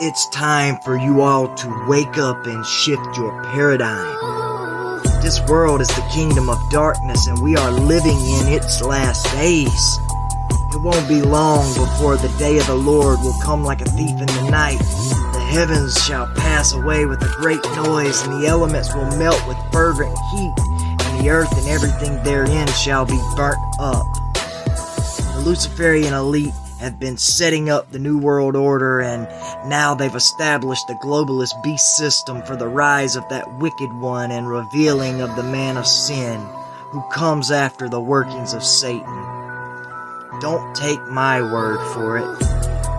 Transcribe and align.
It's 0.00 0.28
time 0.28 0.78
for 0.84 0.96
you 0.96 1.22
all 1.22 1.52
to 1.56 1.86
wake 1.88 2.18
up 2.18 2.46
and 2.46 2.64
shift 2.64 3.16
your 3.16 3.42
paradigm. 3.52 5.02
This 5.20 5.40
world 5.48 5.80
is 5.80 5.88
the 5.88 6.08
kingdom 6.14 6.48
of 6.48 6.56
darkness 6.70 7.26
and 7.26 7.42
we 7.42 7.56
are 7.56 7.72
living 7.72 8.16
in 8.16 8.46
its 8.46 8.80
last 8.80 9.24
days. 9.32 9.98
It 10.72 10.80
won't 10.80 11.08
be 11.08 11.20
long 11.20 11.66
before 11.74 12.16
the 12.16 12.32
day 12.38 12.58
of 12.58 12.66
the 12.68 12.76
Lord 12.76 13.18
will 13.20 13.38
come 13.42 13.64
like 13.64 13.80
a 13.80 13.86
thief 13.86 14.12
in 14.12 14.26
the 14.26 14.48
night. 14.50 14.78
The 14.78 15.46
heavens 15.50 16.02
shall 16.02 16.32
pass 16.34 16.72
away 16.72 17.04
with 17.04 17.20
a 17.20 17.34
great 17.36 17.64
noise 17.74 18.22
and 18.22 18.40
the 18.40 18.46
elements 18.46 18.94
will 18.94 19.10
melt 19.18 19.44
with 19.48 19.58
fervent 19.72 20.16
heat 20.30 20.54
and 20.58 21.20
the 21.20 21.28
earth 21.28 21.52
and 21.58 21.66
everything 21.66 22.22
therein 22.22 22.68
shall 22.68 23.04
be 23.04 23.20
burnt 23.34 23.58
up. 23.80 24.06
The 25.34 25.42
Luciferian 25.44 26.14
elite 26.14 26.54
have 26.78 26.98
been 27.00 27.16
setting 27.16 27.68
up 27.68 27.90
the 27.90 27.98
New 27.98 28.18
World 28.18 28.54
Order, 28.56 29.00
and 29.00 29.26
now 29.68 29.94
they've 29.94 30.14
established 30.14 30.86
the 30.86 30.98
globalist 31.02 31.60
beast 31.62 31.96
system 31.96 32.42
for 32.42 32.56
the 32.56 32.68
rise 32.68 33.16
of 33.16 33.28
that 33.28 33.58
wicked 33.58 33.92
one 34.00 34.30
and 34.30 34.48
revealing 34.48 35.20
of 35.20 35.34
the 35.36 35.42
man 35.42 35.76
of 35.76 35.86
sin 35.86 36.40
who 36.90 37.02
comes 37.10 37.50
after 37.50 37.88
the 37.88 38.00
workings 38.00 38.54
of 38.54 38.64
Satan. 38.64 39.38
Don't 40.40 40.74
take 40.76 41.02
my 41.08 41.42
word 41.42 41.80
for 41.92 42.16
it. 42.16 42.28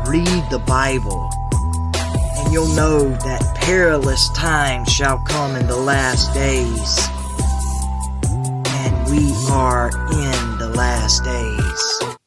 Read 0.07 0.43
the 0.51 0.63
Bible, 0.67 1.29
and 2.37 2.53
you'll 2.53 2.75
know 2.75 3.09
that 3.09 3.55
perilous 3.61 4.29
times 4.35 4.89
shall 4.91 5.23
come 5.27 5.55
in 5.55 5.67
the 5.67 5.77
last 5.77 6.33
days. 6.33 6.99
And 8.27 9.09
we 9.09 9.33
are 9.49 9.87
in 10.11 10.57
the 10.57 10.73
last 10.75 11.23
days. 11.23 12.18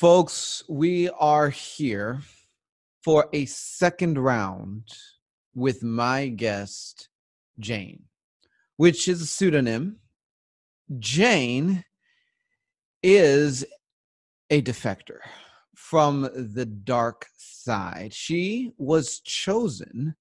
Folks, 0.00 0.64
we 0.68 1.08
are 1.20 1.50
here 1.50 2.20
for 3.04 3.28
a 3.32 3.44
second 3.44 4.18
round 4.18 4.88
with 5.54 5.84
my 5.84 6.26
guest, 6.26 7.08
Jane, 7.60 8.02
which 8.76 9.06
is 9.06 9.22
a 9.22 9.26
pseudonym. 9.26 10.00
Jane 10.98 11.84
is 13.04 13.64
a 14.50 14.62
defector 14.62 15.20
from 15.76 16.28
the 16.34 16.66
dark 16.66 17.26
side. 17.36 18.12
She 18.12 18.72
was 18.76 19.20
chosen 19.20 20.16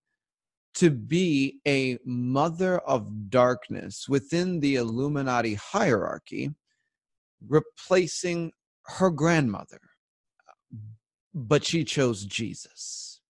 to 0.75 0.91
be 0.91 1.61
a 1.67 1.97
mother 2.05 2.77
of 2.77 3.31
darkness 3.31 4.07
within 4.07 4.59
the 4.59 4.75
Illuminati 4.75 5.55
hierarchy, 5.55 6.51
replacing 7.47 8.51
her 8.85 9.09
grandmother, 9.09 9.79
but 11.33 11.63
she 11.63 11.83
chose 11.83 12.25
Jesus. 12.25 13.21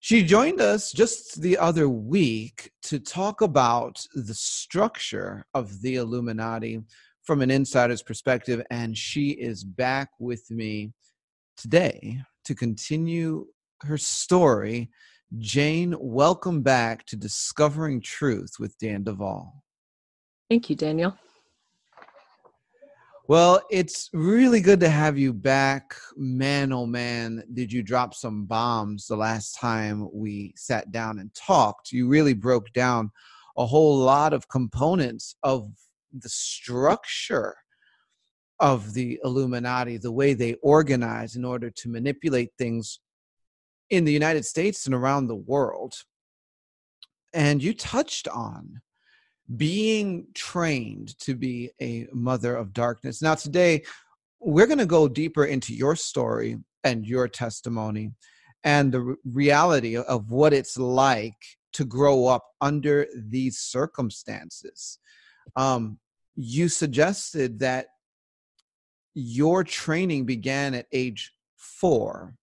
She 0.00 0.22
joined 0.22 0.60
us 0.60 0.92
just 0.92 1.42
the 1.42 1.58
other 1.58 1.88
week 1.88 2.70
to 2.84 2.98
talk 2.98 3.40
about 3.40 4.04
the 4.14 4.34
structure 4.34 5.44
of 5.54 5.82
the 5.82 5.96
Illuminati 5.96 6.80
from 7.22 7.42
an 7.42 7.50
insider's 7.50 8.02
perspective, 8.02 8.62
and 8.70 8.96
she 8.96 9.30
is 9.30 9.64
back 9.64 10.10
with 10.18 10.50
me 10.50 10.92
today 11.56 12.20
to 12.44 12.54
continue 12.54 13.46
her 13.82 13.98
story. 13.98 14.88
Jane, 15.38 15.94
welcome 15.98 16.62
back 16.62 17.04
to 17.06 17.16
Discovering 17.16 18.00
Truth 18.00 18.52
with 18.58 18.78
Dan 18.78 19.02
Duval. 19.02 19.62
Thank 20.48 20.70
you, 20.70 20.76
Daniel. 20.76 21.18
Well, 23.28 23.60
it's 23.68 24.08
really 24.14 24.62
good 24.62 24.80
to 24.80 24.88
have 24.88 25.18
you 25.18 25.34
back. 25.34 25.94
Man, 26.16 26.72
oh 26.72 26.86
man, 26.86 27.44
did 27.52 27.70
you 27.70 27.82
drop 27.82 28.14
some 28.14 28.46
bombs 28.46 29.06
the 29.06 29.18
last 29.18 29.52
time 29.52 30.08
we 30.14 30.54
sat 30.56 30.90
down 30.92 31.18
and 31.18 31.30
talked? 31.34 31.92
You 31.92 32.08
really 32.08 32.32
broke 32.32 32.72
down 32.72 33.10
a 33.58 33.66
whole 33.66 33.98
lot 33.98 34.32
of 34.32 34.48
components 34.48 35.36
of 35.42 35.68
the 36.10 36.30
structure 36.30 37.54
of 38.60 38.94
the 38.94 39.20
Illuminati, 39.22 39.98
the 39.98 40.10
way 40.10 40.32
they 40.32 40.54
organize 40.62 41.36
in 41.36 41.44
order 41.44 41.68
to 41.68 41.90
manipulate 41.90 42.52
things 42.56 42.98
in 43.90 44.06
the 44.06 44.12
United 44.12 44.46
States 44.46 44.86
and 44.86 44.94
around 44.94 45.26
the 45.26 45.36
world. 45.36 45.92
And 47.34 47.62
you 47.62 47.74
touched 47.74 48.26
on 48.26 48.80
being 49.56 50.26
trained 50.34 51.18
to 51.20 51.34
be 51.34 51.70
a 51.80 52.06
mother 52.12 52.54
of 52.54 52.72
darkness. 52.72 53.22
Now, 53.22 53.34
today, 53.34 53.84
we're 54.40 54.66
going 54.66 54.78
to 54.78 54.86
go 54.86 55.08
deeper 55.08 55.44
into 55.44 55.74
your 55.74 55.96
story 55.96 56.58
and 56.84 57.06
your 57.06 57.28
testimony 57.28 58.12
and 58.64 58.92
the 58.92 59.00
re- 59.00 59.16
reality 59.24 59.96
of 59.96 60.30
what 60.30 60.52
it's 60.52 60.76
like 60.76 61.34
to 61.72 61.84
grow 61.84 62.26
up 62.26 62.44
under 62.60 63.06
these 63.16 63.58
circumstances. 63.58 64.98
Um, 65.56 65.98
you 66.36 66.68
suggested 66.68 67.58
that 67.60 67.86
your 69.14 69.64
training 69.64 70.26
began 70.26 70.74
at 70.74 70.86
age 70.92 71.32
four. 71.56 72.34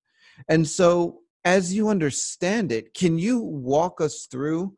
And 0.49 0.67
so, 0.67 1.19
as 1.45 1.73
you 1.73 1.89
understand 1.89 2.71
it, 2.71 2.93
can 2.93 3.19
you 3.19 3.39
walk 3.39 4.01
us 4.01 4.27
through 4.29 4.73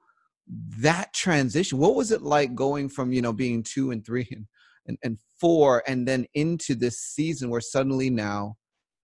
that 0.80 1.14
transition? 1.14 1.78
What 1.78 1.96
was 1.96 2.12
it 2.12 2.22
like 2.22 2.56
going 2.56 2.90
from, 2.90 3.12
you 3.12 3.22
know, 3.22 3.34
being 3.34 3.64
two 3.64 3.92
and 3.92 4.06
three 4.06 4.28
and, 4.32 4.46
and, 4.88 4.98
and 5.04 5.20
four 5.40 5.84
and 5.88 6.08
then 6.08 6.26
into 6.34 6.76
this 6.76 7.00
season 7.00 7.50
where 7.50 7.62
suddenly 7.62 8.10
now 8.10 8.56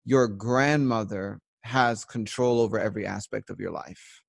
your 0.05 0.27
grandmother 0.29 1.41
has 1.63 2.05
control 2.05 2.61
over 2.61 2.79
every 2.79 3.07
aspect 3.07 3.51
of 3.51 3.61
your 3.61 3.71
life? 3.71 4.23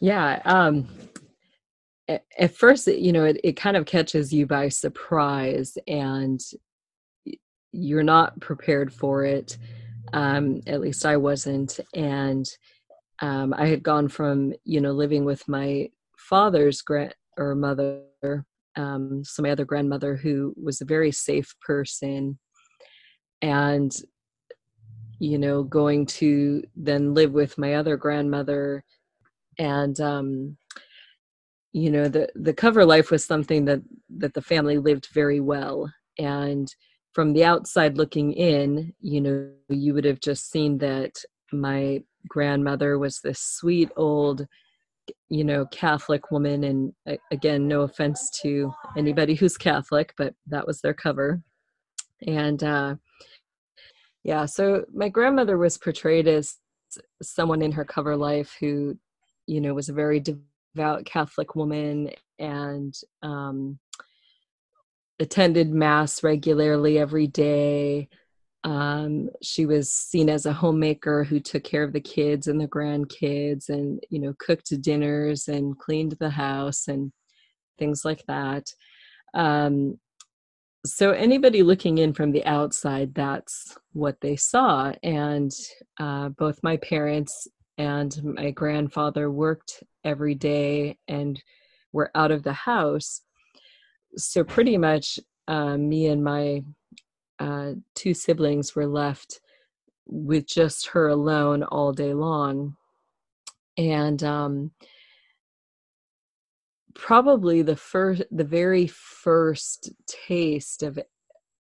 Yeah. 0.00 0.40
Um, 0.44 0.88
at, 2.08 2.54
first, 2.54 2.86
you 2.86 3.12
know, 3.12 3.24
it, 3.24 3.40
it 3.44 3.56
kind 3.56 3.76
of 3.76 3.86
catches 3.86 4.32
you 4.32 4.46
by 4.46 4.68
surprise 4.68 5.78
and 5.86 6.40
you're 7.72 8.02
not 8.02 8.38
prepared 8.40 8.92
for 8.92 9.24
it. 9.24 9.56
Um, 10.12 10.60
at 10.66 10.80
least 10.80 11.06
I 11.06 11.16
wasn't. 11.16 11.80
And 11.94 12.46
um, 13.22 13.54
I 13.56 13.66
had 13.66 13.82
gone 13.82 14.08
from, 14.08 14.52
you 14.64 14.80
know, 14.80 14.90
living 14.90 15.24
with 15.24 15.48
my 15.48 15.88
father's 16.18 16.82
grand 16.82 17.14
or 17.38 17.54
mother, 17.54 18.02
um, 18.76 19.22
so 19.24 19.42
my 19.42 19.50
other 19.50 19.64
grandmother, 19.64 20.16
who 20.16 20.52
was 20.62 20.80
a 20.80 20.86
very 20.86 21.12
safe 21.12 21.54
person, 21.64 22.38
and 23.40 23.92
you 25.18 25.38
know, 25.38 25.62
going 25.62 26.04
to 26.04 26.64
then 26.74 27.14
live 27.14 27.30
with 27.32 27.56
my 27.56 27.74
other 27.74 27.96
grandmother, 27.96 28.84
and 29.58 30.00
um, 30.00 30.56
you 31.72 31.90
know, 31.90 32.08
the 32.08 32.28
the 32.34 32.52
cover 32.52 32.84
life 32.84 33.10
was 33.10 33.24
something 33.24 33.64
that 33.66 33.80
that 34.18 34.34
the 34.34 34.42
family 34.42 34.78
lived 34.78 35.08
very 35.14 35.38
well, 35.40 35.90
and 36.18 36.74
from 37.12 37.34
the 37.34 37.44
outside 37.44 37.98
looking 37.98 38.32
in, 38.32 38.92
you 39.00 39.20
know, 39.20 39.50
you 39.68 39.94
would 39.94 40.04
have 40.04 40.20
just 40.20 40.50
seen 40.50 40.78
that 40.78 41.12
my 41.52 42.02
grandmother 42.28 42.98
was 42.98 43.20
this 43.20 43.40
sweet 43.40 43.90
old 43.96 44.46
you 45.28 45.44
know 45.44 45.66
catholic 45.66 46.30
woman. 46.30 46.64
And 46.64 47.18
again 47.30 47.66
no 47.66 47.82
offense 47.82 48.30
to 48.42 48.72
anybody 48.96 49.34
who's 49.34 49.56
catholic 49.56 50.14
but 50.16 50.34
that 50.46 50.66
was 50.66 50.80
their 50.80 50.94
cover. 50.94 51.42
And 52.26 52.62
uh 52.62 52.96
yeah 54.24 54.46
so 54.46 54.84
my 54.92 55.08
grandmother 55.08 55.58
was 55.58 55.78
portrayed 55.78 56.28
as 56.28 56.56
someone 57.22 57.62
in 57.62 57.72
her 57.72 57.84
cover 57.84 58.16
life 58.16 58.56
who 58.60 58.96
you 59.46 59.60
know 59.60 59.74
was 59.74 59.88
a 59.88 59.94
very 59.94 60.20
devout 60.20 61.04
catholic 61.04 61.54
woman 61.56 62.10
and 62.38 62.94
um 63.22 63.78
attended 65.18 65.70
mass 65.70 66.22
regularly 66.22 66.98
every 66.98 67.26
day 67.26 68.08
um, 68.64 69.28
she 69.42 69.66
was 69.66 69.92
seen 69.92 70.28
as 70.28 70.46
a 70.46 70.52
homemaker 70.52 71.24
who 71.24 71.40
took 71.40 71.64
care 71.64 71.82
of 71.82 71.92
the 71.92 72.00
kids 72.00 72.46
and 72.46 72.60
the 72.60 72.68
grandkids 72.68 73.68
and 73.68 74.00
you 74.08 74.20
know 74.20 74.34
cooked 74.38 74.80
dinners 74.80 75.48
and 75.48 75.78
cleaned 75.78 76.12
the 76.20 76.30
house 76.30 76.88
and 76.88 77.12
things 77.78 78.04
like 78.04 78.24
that. 78.26 78.66
Um, 79.34 79.98
so 80.84 81.12
anybody 81.12 81.62
looking 81.62 81.98
in 81.98 82.12
from 82.12 82.32
the 82.32 82.44
outside 82.44 83.14
that's 83.14 83.76
what 83.92 84.20
they 84.20 84.36
saw. 84.36 84.92
And 85.02 85.50
uh, 86.00 86.30
both 86.30 86.58
my 86.62 86.76
parents 86.78 87.46
and 87.78 88.16
my 88.22 88.50
grandfather 88.50 89.30
worked 89.30 89.82
every 90.04 90.34
day 90.34 90.98
and 91.08 91.40
were 91.92 92.10
out 92.14 92.30
of 92.30 92.42
the 92.42 92.52
house. 92.52 93.22
So 94.16 94.44
pretty 94.44 94.76
much 94.76 95.18
uh, 95.48 95.76
me 95.76 96.06
and 96.08 96.22
my 96.22 96.64
uh, 97.38 97.72
two 97.94 98.14
siblings 98.14 98.74
were 98.74 98.86
left 98.86 99.40
with 100.06 100.46
just 100.46 100.88
her 100.88 101.08
alone 101.08 101.62
all 101.62 101.92
day 101.92 102.12
long. 102.12 102.76
And 103.78 104.22
um, 104.22 104.72
probably 106.94 107.62
the 107.62 107.76
first, 107.76 108.22
the 108.30 108.44
very 108.44 108.86
first 108.86 109.92
taste 110.06 110.82
of 110.82 110.98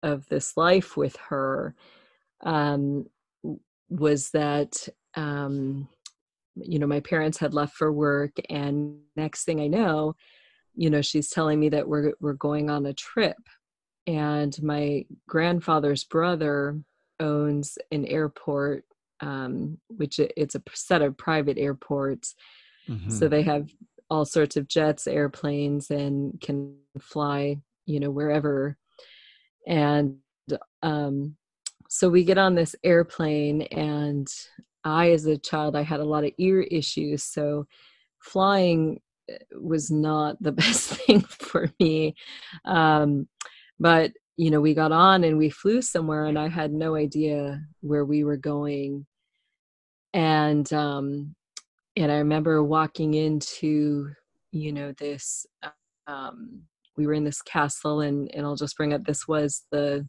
of 0.02 0.26
this 0.30 0.56
life 0.56 0.96
with 0.96 1.18
her 1.18 1.76
um, 2.46 3.06
was 3.90 4.30
that 4.30 4.88
um, 5.16 5.90
you 6.56 6.80
know 6.80 6.88
my 6.88 7.02
parents 7.02 7.38
had 7.38 7.54
left 7.54 7.76
for 7.76 7.92
work, 7.92 8.32
and 8.50 9.00
next 9.18 9.44
thing 9.44 9.60
I 9.60 9.68
know, 9.68 10.16
you 10.76 10.90
know 10.90 11.02
she's 11.02 11.30
telling 11.30 11.60
me 11.60 11.70
that 11.70 11.88
we're 11.88 12.14
we're 12.22 12.34
going 12.34 12.70
on 12.70 12.86
a 12.86 12.94
trip 12.94 13.38
and 14.10 14.62
my 14.64 15.06
grandfather's 15.28 16.04
brother 16.04 16.82
owns 17.20 17.78
an 17.92 18.06
airport 18.06 18.86
um, 19.22 19.78
which 19.90 20.18
it's 20.20 20.56
a 20.56 20.64
set 20.74 21.02
of 21.02 21.18
private 21.18 21.58
airports. 21.58 22.36
Mm-hmm. 22.88 23.12
so 23.12 23.28
they 23.28 23.44
have 23.44 23.70
all 24.10 24.26
sorts 24.26 24.58
of 24.58 24.68
jets 24.68 25.06
airplanes 25.06 25.92
and 25.92 26.42
can 26.42 26.76
fly 27.00 27.58
you 27.86 28.00
know 28.00 28.10
wherever. 28.10 28.78
And 29.68 30.18
um, 30.82 31.36
so 31.88 32.10
we 32.10 32.24
get 32.24 32.38
on 32.38 32.56
this 32.56 32.76
airplane 32.84 33.64
and 33.64 34.28
i 34.86 35.12
as 35.12 35.26
a 35.26 35.38
child 35.38 35.76
i 35.76 35.82
had 35.82 36.00
a 36.00 36.06
lot 36.06 36.24
of 36.24 36.32
ear 36.38 36.62
issues 36.62 37.22
so 37.22 37.68
flying 38.20 39.00
eh, 39.30 39.38
was 39.60 39.90
not 39.90 40.42
the 40.42 40.52
best 40.64 40.90
thing 40.90 41.22
for 41.22 41.72
me. 41.80 42.16
Um, 42.66 43.28
but 43.80 44.12
you 44.38 44.50
know 44.50 44.62
we 44.62 44.74
got 44.74 44.92
on 44.92 45.24
and 45.24 45.38
we 45.38 45.50
flew 45.50 45.82
somewhere 45.82 46.26
and 46.26 46.40
i 46.40 46.48
had 46.48 46.72
no 46.72 46.96
idea 46.96 47.62
where 47.82 48.06
we 48.06 48.24
were 48.24 48.38
going. 48.38 49.06
And 50.14 50.72
um 50.74 51.36
and 51.96 52.12
i 52.12 52.18
remember 52.18 52.64
walking 52.64 53.14
into 53.14 54.10
you 54.52 54.72
know 54.72 54.94
this 54.94 55.46
um 56.08 56.64
we 56.98 57.06
were 57.06 57.14
in 57.14 57.24
this 57.24 57.42
castle 57.42 58.02
and 58.02 58.34
and 58.34 58.46
i'll 58.46 58.56
just 58.56 58.76
bring 58.78 58.94
up 58.94 59.04
this 59.04 59.28
was 59.28 59.66
the 59.72 60.08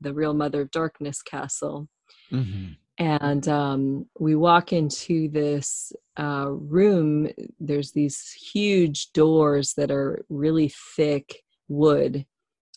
the 0.00 0.14
real 0.14 0.34
mother 0.34 0.62
of 0.62 0.70
darkness 0.70 1.20
castle. 1.22 1.88
Mm-hmm. 2.32 2.72
and 2.98 3.48
um 3.48 4.06
we 4.18 4.36
walk 4.36 4.72
into 4.72 5.28
this 5.28 5.92
uh 6.18 6.46
room 6.48 7.28
there's 7.58 7.92
these 7.92 8.32
huge 8.52 9.12
doors 9.12 9.74
that 9.76 9.90
are 9.90 10.24
really 10.28 10.72
thick 10.96 11.42
wood 11.68 12.24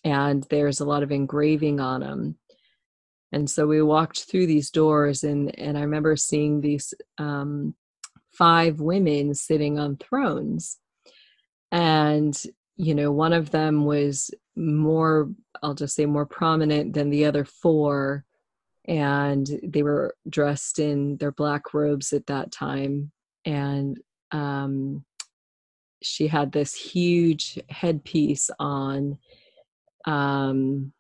and 0.04 0.44
there's 0.50 0.80
a 0.80 0.86
lot 0.86 1.04
of 1.04 1.12
engraving 1.12 1.80
on 1.80 2.02
them 2.02 2.38
and 3.32 3.50
so 3.50 3.66
we 3.66 3.82
walked 3.82 4.24
through 4.24 4.48
these 4.48 4.70
doors 4.70 5.24
and 5.24 5.58
and 5.60 5.78
i 5.78 5.82
remember 5.82 6.16
seeing 6.16 6.62
these 6.62 6.94
um, 7.18 7.76
five 8.34 8.80
women 8.80 9.34
sitting 9.36 9.80
on 9.80 9.96
thrones. 9.98 10.80
And 11.72 12.40
you 12.76 12.96
know 12.96 13.12
one 13.12 13.34
of 13.34 13.52
them 13.52 13.86
was 13.86 14.32
more 14.56 15.30
i'll 15.62 15.76
just 15.76 15.96
say 15.96 16.08
more 16.08 16.26
prominent 16.26 16.94
than 16.94 17.12
the 17.12 17.26
other 17.26 17.46
four 17.46 18.26
and 18.86 19.48
they 19.64 19.84
were 19.84 20.16
dressed 20.28 20.80
in 20.80 21.18
their 21.18 21.32
black 21.32 21.74
robes 21.74 22.12
at 22.14 22.26
that 22.28 22.52
time. 22.52 23.12
And 23.46 24.00
um, 24.32 25.06
she 26.02 26.28
had 26.28 26.52
this 26.52 26.74
huge 26.74 27.60
headpiece 27.70 28.50
on 28.60 29.20
um, 30.06 30.92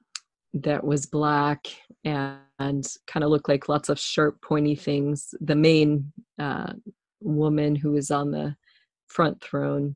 that 0.53 0.83
was 0.83 1.05
black 1.05 1.67
and, 2.05 2.37
and 2.59 2.85
kind 3.07 3.23
of 3.23 3.29
looked 3.29 3.49
like 3.49 3.69
lots 3.69 3.89
of 3.89 3.99
sharp, 3.99 4.41
pointy 4.41 4.75
things. 4.75 5.33
The 5.41 5.55
main 5.55 6.11
uh, 6.39 6.73
woman 7.21 7.75
who 7.75 7.91
was 7.91 8.11
on 8.11 8.31
the 8.31 8.55
front 9.07 9.41
throne. 9.41 9.95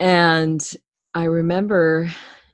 And 0.00 0.68
I 1.14 1.24
remember, 1.24 2.10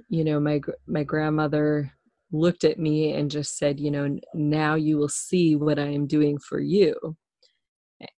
you 0.09 0.25
know, 0.25 0.41
my 0.41 0.61
my 0.87 1.03
grandmother 1.05 1.93
looked 2.33 2.65
at 2.65 2.79
me 2.79 3.15
and 3.15 3.31
just 3.31 3.57
said, 3.57 3.81
you 3.81 3.91
know, 3.91 4.19
now 4.35 4.75
you 4.75 4.99
will 4.99 5.09
see 5.09 5.57
what 5.57 5.79
I 5.79 5.87
am 5.87 6.07
doing 6.07 6.39
for 6.39 6.61
you. 6.61 7.17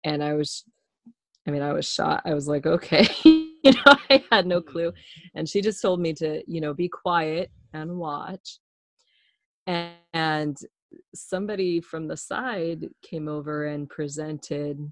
And 0.04 0.24
I 0.24 0.34
was, 0.34 0.64
I 1.48 1.52
mean, 1.52 1.62
I 1.62 1.74
was 1.74 1.88
shot. 1.92 2.24
I 2.26 2.34
was 2.34 2.48
like, 2.48 2.66
okay. 2.66 3.08
you 3.64 3.72
know 3.72 3.96
i 4.10 4.24
had 4.32 4.48
no 4.48 4.62
clue. 4.62 4.94
And 5.36 5.48
she 5.48 5.62
just 5.62 5.82
told 5.82 6.00
me 6.00 6.14
to 6.14 6.44
you 6.48 6.62
know 6.62 6.74
be 6.74 6.88
quiet 6.88 7.52
and 7.74 7.98
watch. 7.98 8.60
And, 9.68 9.94
and 10.14 10.58
somebody 11.14 11.82
from 11.82 12.08
the 12.08 12.18
side 12.18 12.88
came 13.04 13.28
over 13.28 13.66
and 13.66 13.90
presented 13.90 14.92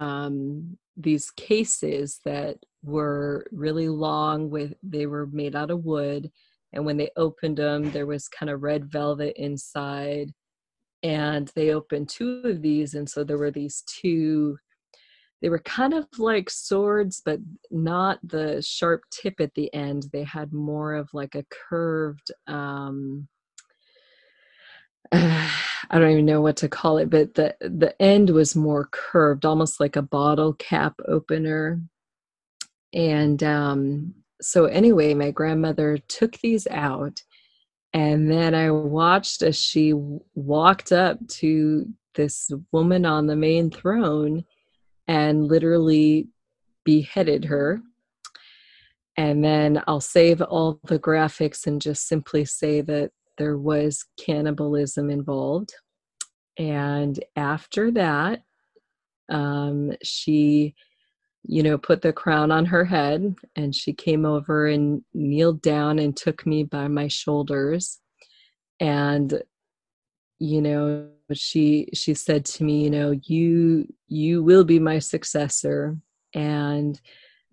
um, 0.00 0.76
these 0.96 1.30
cases 1.30 2.20
that 2.24 2.56
were 2.82 3.46
really 3.52 3.88
long 3.88 4.50
with 4.50 4.74
they 4.82 5.06
were 5.06 5.26
made 5.26 5.54
out 5.54 5.70
of 5.70 5.84
wood. 5.84 6.30
And 6.72 6.84
when 6.84 6.96
they 6.96 7.10
opened 7.16 7.58
them 7.58 7.92
there 7.92 8.06
was 8.06 8.28
kind 8.28 8.50
of 8.50 8.62
red 8.62 8.90
velvet 8.90 9.34
inside. 9.36 10.32
And 11.04 11.50
they 11.54 11.72
opened 11.72 12.08
two 12.08 12.42
of 12.44 12.62
these. 12.62 12.94
And 12.94 13.08
so 13.08 13.24
there 13.24 13.38
were 13.38 13.50
these 13.50 13.82
two 13.86 14.56
they 15.42 15.48
were 15.48 15.58
kind 15.58 15.92
of 15.92 16.06
like 16.18 16.48
swords 16.48 17.20
but 17.24 17.40
not 17.70 18.20
the 18.22 18.62
sharp 18.62 19.02
tip 19.10 19.40
at 19.40 19.52
the 19.54 19.72
end. 19.74 20.06
They 20.12 20.22
had 20.22 20.52
more 20.52 20.94
of 20.94 21.12
like 21.12 21.34
a 21.34 21.44
curved 21.50 22.30
um 22.46 23.28
uh, 25.10 25.50
i 25.90 25.98
don't 25.98 26.12
even 26.12 26.24
know 26.24 26.40
what 26.40 26.56
to 26.56 26.68
call 26.68 26.96
it 26.96 27.10
but 27.10 27.34
the 27.34 27.54
the 27.60 27.94
end 28.00 28.30
was 28.30 28.54
more 28.54 28.88
curved 28.92 29.44
almost 29.44 29.80
like 29.80 29.96
a 29.96 30.02
bottle 30.02 30.54
cap 30.54 30.94
opener. 31.08 31.82
And 32.94 33.42
um 33.42 34.14
so 34.40 34.66
anyway 34.66 35.12
my 35.12 35.32
grandmother 35.32 35.98
took 36.08 36.38
these 36.38 36.66
out 36.68 37.20
and 37.94 38.30
then 38.30 38.54
i 38.54 38.70
watched 38.70 39.42
as 39.42 39.58
she 39.58 39.92
walked 40.34 40.92
up 40.92 41.18
to 41.28 41.86
this 42.14 42.50
woman 42.72 43.06
on 43.06 43.26
the 43.26 43.36
main 43.36 43.70
throne 43.70 44.44
and 45.12 45.46
literally 45.46 46.26
beheaded 46.86 47.44
her. 47.44 47.82
And 49.18 49.44
then 49.44 49.82
I'll 49.86 50.00
save 50.00 50.40
all 50.40 50.80
the 50.84 50.98
graphics 50.98 51.66
and 51.66 51.82
just 51.82 52.08
simply 52.08 52.46
say 52.46 52.80
that 52.80 53.10
there 53.36 53.58
was 53.58 54.06
cannibalism 54.18 55.10
involved. 55.10 55.74
And 56.56 57.22
after 57.36 57.90
that, 57.90 58.42
um, 59.28 59.92
she, 60.02 60.74
you 61.44 61.62
know, 61.62 61.76
put 61.76 62.00
the 62.00 62.14
crown 62.14 62.50
on 62.50 62.64
her 62.64 62.86
head 62.86 63.34
and 63.54 63.74
she 63.74 63.92
came 63.92 64.24
over 64.24 64.66
and 64.66 65.02
kneeled 65.12 65.60
down 65.60 65.98
and 65.98 66.16
took 66.16 66.46
me 66.46 66.64
by 66.64 66.88
my 66.88 67.08
shoulders. 67.08 68.00
And, 68.80 69.42
you 70.38 70.62
know, 70.62 71.10
she 71.34 71.88
she 71.94 72.14
said 72.14 72.44
to 72.44 72.64
me 72.64 72.84
you 72.84 72.90
know 72.90 73.12
you 73.24 73.86
you 74.08 74.42
will 74.42 74.64
be 74.64 74.78
my 74.78 74.98
successor. 74.98 75.96
And 76.34 77.00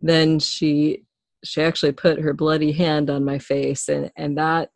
then 0.01 0.39
she 0.39 1.03
she 1.43 1.61
actually 1.61 1.91
put 1.93 2.19
her 2.19 2.33
bloody 2.33 2.71
hand 2.71 3.09
on 3.09 3.23
my 3.23 3.39
face 3.39 3.87
and 3.87 4.11
and 4.17 4.37
that 4.37 4.71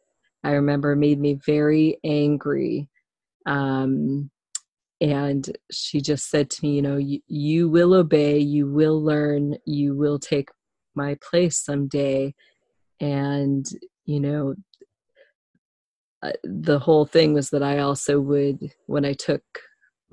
i 0.45 0.51
remember 0.51 0.95
made 0.95 1.19
me 1.19 1.39
very 1.45 1.97
angry. 2.03 2.89
Um 3.45 4.29
and 5.01 5.57
she 5.71 5.99
just 5.99 6.29
said 6.29 6.49
to 6.49 6.65
me 6.65 6.75
you 6.75 6.81
know 6.81 6.97
you, 6.97 7.19
you 7.27 7.69
will 7.69 7.93
obey 7.93 8.37
you 8.37 8.67
will 8.67 9.01
learn 9.03 9.57
you 9.65 9.95
will 9.95 10.19
take 10.19 10.49
my 10.95 11.17
place 11.27 11.57
someday. 11.57 12.33
And 12.99 13.65
you 14.05 14.19
know 14.19 14.55
the 16.43 16.79
whole 16.79 17.05
thing 17.05 17.33
was 17.33 17.49
that 17.49 17.63
i 17.63 17.79
also 17.79 18.19
would 18.19 18.71
when 18.85 19.05
i 19.05 19.13
took 19.13 19.43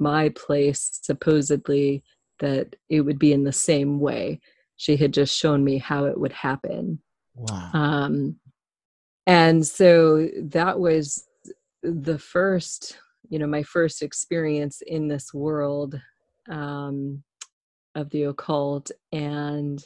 my 0.00 0.30
place 0.30 0.98
supposedly 1.02 2.02
that 2.40 2.74
it 2.88 3.02
would 3.02 3.18
be 3.18 3.32
in 3.32 3.44
the 3.44 3.52
same 3.52 4.00
way. 4.00 4.40
She 4.76 4.96
had 4.96 5.12
just 5.12 5.36
shown 5.36 5.62
me 5.62 5.78
how 5.78 6.06
it 6.06 6.18
would 6.18 6.32
happen. 6.32 7.00
Wow. 7.34 7.70
Um 7.72 8.36
and 9.26 9.64
so 9.64 10.28
that 10.42 10.80
was 10.80 11.26
the 11.82 12.18
first 12.18 12.98
you 13.28 13.38
know 13.38 13.46
my 13.46 13.62
first 13.62 14.02
experience 14.02 14.82
in 14.86 15.06
this 15.06 15.32
world 15.32 16.00
um 16.50 17.22
of 17.94 18.10
the 18.10 18.24
occult. 18.24 18.90
And 19.12 19.82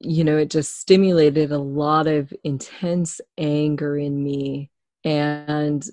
you 0.00 0.24
know 0.24 0.36
it 0.36 0.50
just 0.50 0.80
stimulated 0.80 1.52
a 1.52 1.58
lot 1.58 2.06
of 2.06 2.32
intense 2.42 3.20
anger 3.38 3.96
in 3.96 4.22
me 4.22 4.70
and 5.04 5.84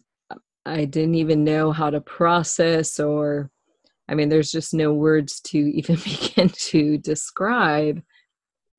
i 0.65 0.85
didn't 0.85 1.15
even 1.15 1.43
know 1.43 1.71
how 1.71 1.89
to 1.89 2.01
process 2.01 2.99
or 2.99 3.51
I 4.09 4.15
mean, 4.15 4.29
there's 4.29 4.51
just 4.51 4.73
no 4.73 4.93
words 4.93 5.39
to 5.41 5.57
even 5.75 5.95
begin 5.95 6.49
to 6.49 6.97
describe, 6.97 8.01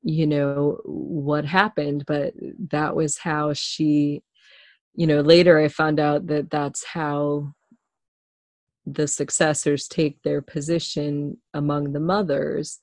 you 0.01 0.27
know, 0.27 0.79
what 0.85 1.45
happened. 1.45 2.05
But 2.07 2.33
that 2.71 2.95
was 2.95 3.17
how 3.17 3.53
she, 3.53 4.23
you 4.95 5.07
know, 5.07 5.21
later 5.21 5.59
I 5.59 5.67
found 5.67 5.99
out 5.99 6.27
that 6.27 6.49
that's 6.49 6.83
how 6.85 7.53
the 8.85 9.07
successors 9.07 9.87
take 9.87 10.21
their 10.23 10.41
position 10.41 11.37
among 11.53 11.93
the 11.93 11.99
mothers 11.99 12.79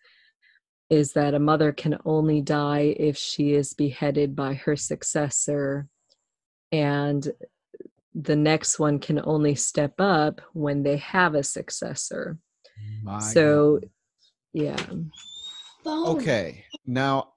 is 0.88 1.14
that 1.14 1.34
a 1.34 1.38
mother 1.40 1.72
can 1.72 1.98
only 2.04 2.40
die 2.40 2.94
if 2.96 3.16
she 3.16 3.54
is 3.54 3.74
beheaded 3.74 4.36
by 4.36 4.54
her 4.54 4.76
successor 4.76 5.88
and 6.72 7.30
the 8.14 8.36
next 8.36 8.78
one 8.78 8.98
can 8.98 9.20
only 9.24 9.54
step 9.54 10.00
up 10.00 10.40
when 10.52 10.82
they 10.82 10.96
have 10.98 11.34
a 11.34 11.42
successor. 11.42 12.38
My 13.02 13.18
so, 13.18 13.74
goodness. 13.74 13.90
yeah. 14.52 14.86
Okay. 15.86 16.64
Now, 16.86 17.34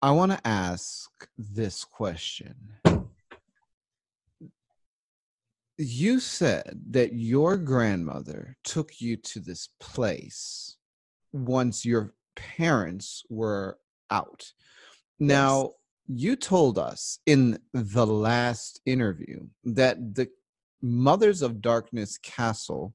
I 0.00 0.12
want 0.12 0.32
to 0.32 0.46
ask 0.46 1.10
this 1.36 1.84
question. 1.84 2.54
You 5.76 6.18
said 6.18 6.80
that 6.90 7.12
your 7.12 7.56
grandmother 7.56 8.56
took 8.64 9.00
you 9.00 9.16
to 9.16 9.40
this 9.40 9.68
place 9.78 10.76
once 11.32 11.84
your 11.84 12.14
parents 12.34 13.24
were 13.28 13.78
out. 14.10 14.52
Now, 15.20 15.72
you 16.08 16.36
told 16.36 16.78
us 16.78 17.18
in 17.26 17.58
the 17.72 18.06
last 18.06 18.80
interview 18.86 19.46
that 19.64 20.14
the 20.14 20.28
Mothers 20.80 21.42
of 21.42 21.60
Darkness 21.60 22.18
Castle 22.18 22.94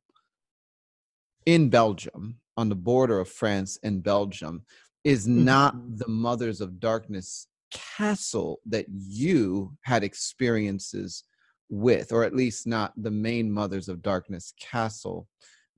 in 1.46 1.70
Belgium, 1.70 2.40
on 2.58 2.70
the 2.70 2.76
border 2.76 3.20
of 3.20 3.30
France 3.30 3.78
and 3.84 4.04
Belgium, 4.04 4.64
is 5.04 5.28
not 5.28 5.76
mm-hmm. 5.76 5.98
the 5.98 6.08
Mothers 6.08 6.62
of 6.62 6.80
Darkness 6.80 7.48
castle 7.72 8.60
that 8.66 8.86
you 8.90 9.76
had 9.82 10.04
experiences 10.04 11.24
with, 11.70 12.12
or 12.12 12.24
at 12.24 12.36
least 12.36 12.66
not 12.66 12.94
the 12.96 13.12
main 13.12 13.52
Mothers 13.52 13.90
of 13.90 14.02
Darkness 14.02 14.54
castle 14.60 15.28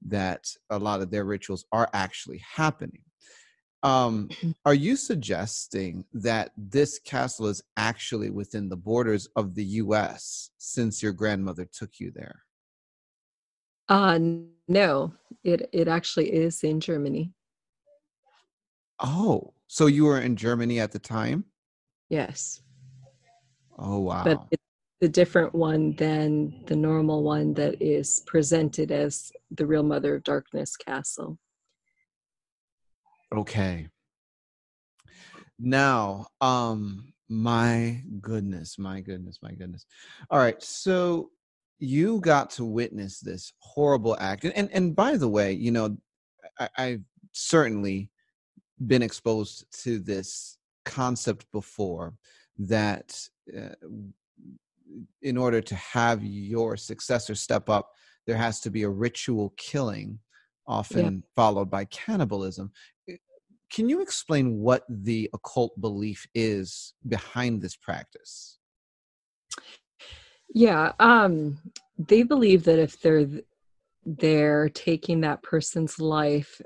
that 0.07 0.45
a 0.69 0.77
lot 0.77 1.01
of 1.01 1.09
their 1.09 1.25
rituals 1.25 1.65
are 1.71 1.89
actually 1.93 2.41
happening. 2.55 3.04
Um, 3.83 4.29
are 4.65 4.73
you 4.73 4.95
suggesting 4.95 6.05
that 6.13 6.51
this 6.57 6.99
castle 6.99 7.47
is 7.47 7.61
actually 7.77 8.31
within 8.31 8.67
the 8.67 8.77
borders 8.77 9.27
of 9.35 9.53
the 9.53 9.63
U.S. 9.63 10.49
since 10.57 11.03
your 11.03 11.13
grandmother 11.13 11.67
took 11.71 11.99
you 11.99 12.11
there? 12.11 12.41
Uh, 13.87 14.19
no, 14.67 15.13
it 15.43 15.69
it 15.71 15.87
actually 15.87 16.33
is 16.33 16.63
in 16.63 16.79
Germany. 16.79 17.31
Oh, 18.99 19.53
so 19.67 19.85
you 19.87 20.05
were 20.05 20.19
in 20.19 20.35
Germany 20.35 20.79
at 20.79 20.91
the 20.91 20.99
time? 20.99 21.45
Yes. 22.09 22.61
Oh 23.77 23.99
wow. 23.99 24.23
But 24.23 24.47
it's 24.51 24.63
a 25.01 25.07
different 25.07 25.53
one 25.53 25.95
than 25.95 26.63
the 26.65 26.75
normal 26.75 27.23
one 27.23 27.53
that 27.55 27.81
is 27.81 28.23
presented 28.25 28.91
as 28.91 29.31
the 29.51 29.65
real 29.65 29.83
Mother 29.83 30.15
of 30.15 30.23
Darkness 30.23 30.75
castle. 30.77 31.37
Okay. 33.35 33.87
Now, 35.59 36.27
um, 36.41 37.13
my 37.29 38.01
goodness, 38.21 38.77
my 38.77 39.01
goodness, 39.01 39.39
my 39.41 39.51
goodness. 39.51 39.85
All 40.29 40.39
right, 40.39 40.61
so 40.61 41.31
you 41.79 42.19
got 42.19 42.49
to 42.51 42.65
witness 42.65 43.19
this 43.19 43.53
horrible 43.59 44.17
act, 44.19 44.43
and 44.43 44.53
and, 44.55 44.69
and 44.71 44.95
by 44.95 45.17
the 45.17 45.27
way, 45.27 45.53
you 45.53 45.71
know, 45.71 45.97
I, 46.59 46.69
I've 46.77 47.03
certainly 47.31 48.09
been 48.85 49.01
exposed 49.01 49.65
to 49.83 49.99
this 49.99 50.57
concept 50.83 51.45
before 51.51 52.13
that 52.59 53.19
uh, 53.57 53.69
in 55.21 55.37
order 55.37 55.61
to 55.61 55.75
have 55.75 56.23
your 56.23 56.77
successor 56.77 57.35
step 57.35 57.69
up, 57.69 57.91
there 58.27 58.37
has 58.37 58.59
to 58.61 58.69
be 58.69 58.83
a 58.83 58.89
ritual 58.89 59.53
killing, 59.57 60.19
often 60.67 61.15
yeah. 61.15 61.21
followed 61.35 61.69
by 61.69 61.85
cannibalism 61.85 62.71
can 63.75 63.89
you 63.89 64.01
explain 64.01 64.61
what 64.61 64.85
the 64.87 65.29
occult 65.33 65.79
belief 65.81 66.25
is 66.33 66.93
behind 67.09 67.61
this 67.61 67.75
practice? 67.75 68.57
Yeah, 70.53 70.93
um, 70.99 71.57
they 71.97 72.23
believe 72.23 72.63
that 72.63 72.79
if 72.79 73.01
they're 73.01 73.27
they're 74.05 74.69
taking 74.69 75.21
that 75.21 75.43
person's 75.43 75.99
life 75.99 76.61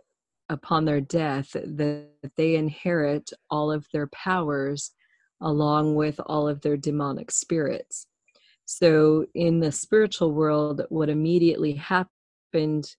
upon 0.50 0.86
their 0.86 1.02
death, 1.02 1.54
that 1.54 2.10
they 2.36 2.56
inherit 2.56 3.32
all 3.50 3.72
of 3.72 3.88
their 3.92 4.08
powers 4.08 4.92
along 5.42 5.96
with 5.96 6.20
all 6.28 6.48
of 6.48 6.62
their 6.62 6.78
demonic 6.78 7.32
spirits. 7.32 8.06
So, 8.66 9.26
in 9.34 9.62
the 9.62 9.72
spiritual 9.72 10.32
world, 10.34 10.84
what 10.90 11.10
immediately 11.10 11.74
happened 11.74 12.94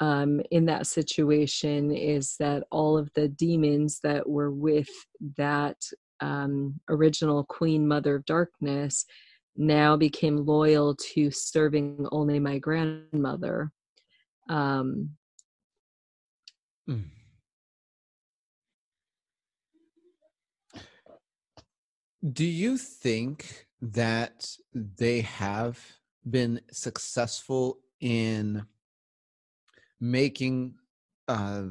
um, 0.00 0.40
in 0.50 0.66
that 0.66 0.86
situation 0.86 1.90
is 1.94 2.36
that 2.40 2.64
all 2.70 2.98
of 2.98 3.10
the 3.14 3.28
demons 3.28 4.00
that 4.02 4.28
were 4.28 4.50
with 4.50 4.88
that 5.36 5.76
um, 6.20 6.80
original 6.88 7.44
Queen 7.44 7.86
Mother 7.86 8.16
of 8.16 8.24
Darkness 8.24 9.04
now 9.56 9.96
became 9.96 10.46
loyal 10.46 10.94
to 10.96 11.30
serving 11.30 12.06
only 12.10 12.38
my 12.38 12.58
grandmother. 12.58 13.70
Um, 14.48 15.10
mm. 16.88 17.04
Do 22.32 22.44
you 22.44 22.78
think 22.78 23.66
that 23.80 24.56
they 24.72 25.22
have 25.22 25.80
been 26.28 26.60
successful 26.70 27.80
in 28.00 28.64
making 30.02 30.74
uh, 31.28 31.62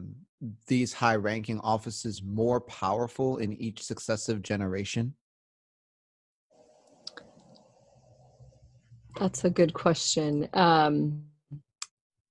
these 0.65 0.93
high 0.93 1.17
ranking 1.17 1.59
offices 1.59 2.23
more 2.23 2.61
powerful 2.61 3.37
in 3.37 3.53
each 3.61 3.83
successive 3.83 4.41
generation? 4.41 5.13
That's 9.19 9.43
a 9.43 9.49
good 9.49 9.73
question. 9.73 10.47
Um, 10.53 11.25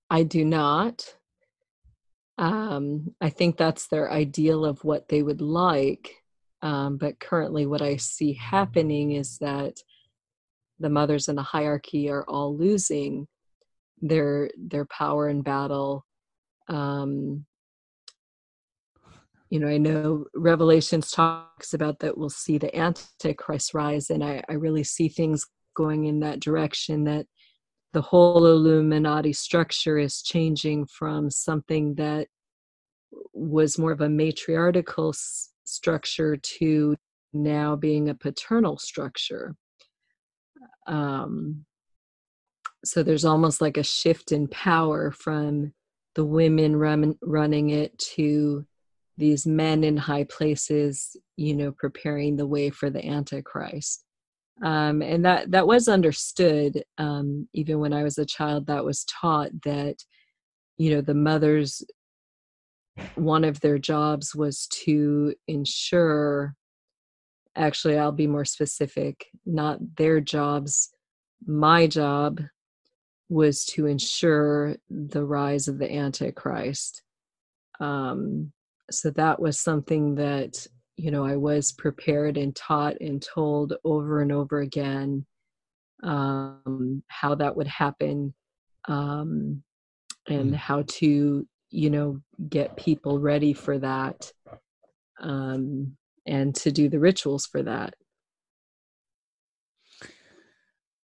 I 0.08 0.22
do 0.22 0.42
not. 0.42 1.14
Um, 2.38 3.14
I 3.20 3.28
think 3.28 3.58
that's 3.58 3.86
their 3.88 4.10
ideal 4.10 4.64
of 4.64 4.82
what 4.82 5.06
they 5.08 5.22
would 5.22 5.42
like. 5.42 6.16
Um, 6.62 6.96
but 6.96 7.20
currently, 7.20 7.66
what 7.66 7.82
I 7.82 7.96
see 7.96 8.32
happening 8.32 9.12
is 9.12 9.36
that 9.38 9.76
the 10.78 10.88
mothers 10.88 11.28
in 11.28 11.36
the 11.36 11.42
hierarchy 11.42 12.08
are 12.08 12.24
all 12.24 12.56
losing 12.56 13.28
their 14.00 14.50
their 14.56 14.86
power 14.86 15.28
in 15.28 15.42
battle 15.42 16.04
um 16.68 17.44
you 19.50 19.58
know 19.58 19.68
i 19.68 19.76
know 19.76 20.24
revelations 20.34 21.10
talks 21.10 21.74
about 21.74 21.98
that 21.98 22.16
we'll 22.16 22.30
see 22.30 22.58
the 22.58 22.74
antichrist 22.76 23.74
rise 23.74 24.10
and 24.10 24.24
i, 24.24 24.42
I 24.48 24.54
really 24.54 24.84
see 24.84 25.08
things 25.08 25.46
going 25.74 26.06
in 26.06 26.20
that 26.20 26.40
direction 26.40 27.04
that 27.04 27.26
the 27.92 28.02
whole 28.02 28.46
illuminati 28.46 29.32
structure 29.32 29.98
is 29.98 30.22
changing 30.22 30.86
from 30.86 31.30
something 31.30 31.94
that 31.96 32.28
was 33.32 33.78
more 33.78 33.92
of 33.92 34.00
a 34.00 34.08
matriarchal 34.08 35.10
s- 35.10 35.50
structure 35.64 36.36
to 36.36 36.96
now 37.32 37.76
being 37.76 38.08
a 38.08 38.14
paternal 38.14 38.78
structure. 38.78 39.54
Um, 40.86 41.64
so 42.84 43.02
there's 43.02 43.24
almost 43.24 43.60
like 43.60 43.76
a 43.76 43.82
shift 43.82 44.32
in 44.32 44.48
power 44.48 45.10
from 45.10 45.72
the 46.14 46.24
women 46.24 46.76
run, 46.76 47.16
running 47.22 47.70
it 47.70 47.98
to 47.98 48.64
these 49.16 49.46
men 49.46 49.84
in 49.84 49.96
high 49.96 50.24
places, 50.24 51.16
you 51.36 51.54
know, 51.54 51.72
preparing 51.72 52.36
the 52.36 52.46
way 52.46 52.70
for 52.70 52.90
the 52.90 53.04
Antichrist. 53.06 54.04
Um, 54.62 55.02
and 55.02 55.24
that 55.24 55.50
that 55.52 55.66
was 55.66 55.88
understood 55.88 56.82
um, 56.98 57.48
even 57.54 57.78
when 57.78 57.92
I 57.92 58.02
was 58.02 58.18
a 58.18 58.26
child. 58.26 58.66
That 58.66 58.84
was 58.84 59.04
taught 59.04 59.50
that 59.64 59.96
you 60.80 60.94
know 60.94 61.02
the 61.02 61.14
mothers 61.14 61.82
one 63.14 63.44
of 63.44 63.60
their 63.60 63.78
jobs 63.78 64.34
was 64.34 64.66
to 64.68 65.34
ensure 65.46 66.54
actually 67.54 67.98
i'll 67.98 68.12
be 68.12 68.26
more 68.26 68.46
specific 68.46 69.26
not 69.44 69.78
their 69.96 70.20
jobs 70.20 70.88
my 71.46 71.86
job 71.86 72.40
was 73.30 73.64
to 73.64 73.86
ensure 73.86 74.76
the 74.90 75.24
rise 75.24 75.68
of 75.68 75.78
the 75.78 75.90
antichrist 75.90 77.02
um, 77.80 78.52
so 78.90 79.10
that 79.10 79.40
was 79.40 79.58
something 79.58 80.16
that 80.16 80.66
you 80.96 81.10
know 81.10 81.24
i 81.24 81.36
was 81.36 81.72
prepared 81.72 82.36
and 82.36 82.54
taught 82.54 83.00
and 83.00 83.22
told 83.22 83.74
over 83.84 84.20
and 84.20 84.32
over 84.32 84.60
again 84.60 85.24
um, 86.02 87.02
how 87.08 87.34
that 87.34 87.56
would 87.56 87.66
happen 87.66 88.34
um, 88.88 89.62
and 90.28 90.52
mm. 90.52 90.56
how 90.56 90.82
to 90.86 91.46
you 91.70 91.90
know 91.90 92.20
get 92.48 92.76
people 92.76 93.18
ready 93.18 93.52
for 93.52 93.78
that 93.78 94.32
um, 95.20 95.96
and 96.26 96.54
to 96.54 96.72
do 96.72 96.88
the 96.88 96.98
rituals 96.98 97.46
for 97.46 97.62
that 97.62 97.94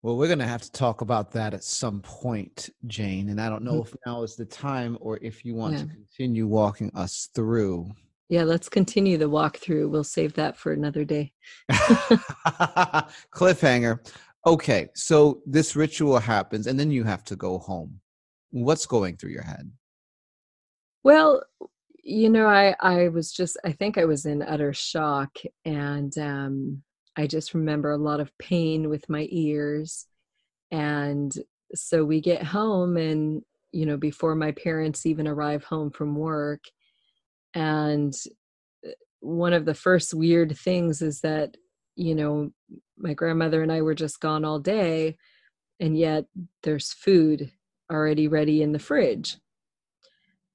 well 0.05 0.15
we're 0.17 0.27
going 0.27 0.37
to 0.37 0.45
have 0.45 0.61
to 0.61 0.71
talk 0.71 1.01
about 1.01 1.31
that 1.31 1.55
at 1.55 1.63
some 1.63 1.99
point 2.01 2.69
jane 2.85 3.29
and 3.29 3.41
i 3.41 3.49
don't 3.49 3.63
know 3.63 3.81
mm. 3.81 3.87
if 3.87 3.95
now 4.05 4.21
is 4.21 4.35
the 4.35 4.45
time 4.45 4.99
or 5.01 5.17
if 5.23 5.43
you 5.43 5.55
want 5.55 5.73
yeah. 5.73 5.79
to 5.79 5.87
continue 5.87 6.45
walking 6.45 6.91
us 6.93 7.29
through. 7.33 7.89
Yeah 8.29 8.43
let's 8.43 8.69
continue 8.69 9.17
the 9.17 9.29
walkthrough. 9.29 9.89
We'll 9.89 10.03
save 10.03 10.33
that 10.33 10.57
for 10.57 10.73
another 10.73 11.05
day. 11.05 11.31
Cliffhanger. 13.31 13.97
Okay 14.45 14.89
so 14.93 15.41
this 15.47 15.75
ritual 15.75 16.19
happens 16.19 16.67
and 16.67 16.79
then 16.79 16.91
you 16.91 17.03
have 17.03 17.23
to 17.25 17.35
go 17.35 17.57
home. 17.57 17.99
What's 18.51 18.85
going 18.85 19.17
through 19.17 19.31
your 19.31 19.43
head? 19.43 19.71
Well, 21.03 21.43
you 22.03 22.29
know, 22.29 22.45
I 22.45 22.75
I 22.79 23.07
was 23.07 23.31
just 23.31 23.57
I 23.65 23.71
think 23.71 23.97
I 23.97 24.05
was 24.05 24.27
in 24.27 24.43
utter 24.43 24.71
shock 24.71 25.39
and 25.65 26.15
um 26.19 26.83
I 27.17 27.27
just 27.27 27.53
remember 27.53 27.91
a 27.91 27.97
lot 27.97 28.19
of 28.19 28.37
pain 28.37 28.89
with 28.89 29.09
my 29.09 29.27
ears. 29.31 30.07
And 30.71 31.33
so 31.73 32.03
we 32.03 32.21
get 32.21 32.43
home 32.43 32.97
and 32.97 33.41
you 33.71 33.85
know 33.85 33.97
before 33.97 34.35
my 34.35 34.51
parents 34.51 35.05
even 35.05 35.27
arrive 35.27 35.63
home 35.63 35.91
from 35.91 36.15
work. 36.15 36.63
And 37.53 38.13
uh, 38.85 38.91
one 39.19 39.53
of 39.53 39.65
the 39.65 39.73
first 39.73 40.13
weird 40.13 40.57
things 40.57 41.01
is 41.01 41.21
that 41.21 41.57
you 41.95 42.15
know 42.15 42.51
my 42.97 43.13
grandmother 43.13 43.61
and 43.61 43.71
I 43.71 43.81
were 43.81 43.95
just 43.95 44.19
gone 44.19 44.45
all 44.45 44.59
day 44.59 45.17
and 45.79 45.97
yet 45.97 46.25
there's 46.63 46.93
food 46.93 47.51
already 47.91 48.27
ready 48.27 48.61
in 48.61 48.71
the 48.71 48.79
fridge. 48.79 49.37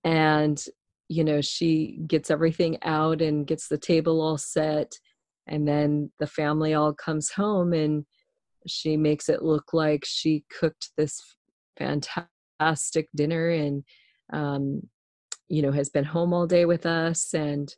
And 0.04 0.62
you 1.08 1.24
know 1.24 1.40
she 1.40 1.98
gets 2.06 2.30
everything 2.30 2.78
out 2.82 3.20
and 3.20 3.46
gets 3.46 3.68
the 3.68 3.78
table 3.78 4.20
all 4.20 4.38
set 4.38 4.98
and 5.50 5.68
then 5.68 6.10
the 6.18 6.26
family 6.26 6.72
all 6.72 6.94
comes 6.94 7.30
home 7.30 7.72
and 7.72 8.06
she 8.66 8.96
makes 8.96 9.28
it 9.28 9.42
look 9.42 9.72
like 9.72 10.04
she 10.06 10.44
cooked 10.58 10.90
this 10.96 11.20
fantastic 11.76 13.08
dinner 13.14 13.48
and 13.48 13.84
um, 14.32 14.82
you 15.48 15.60
know 15.60 15.72
has 15.72 15.90
been 15.90 16.04
home 16.04 16.32
all 16.32 16.46
day 16.46 16.64
with 16.64 16.86
us. 16.86 17.34
And 17.34 17.74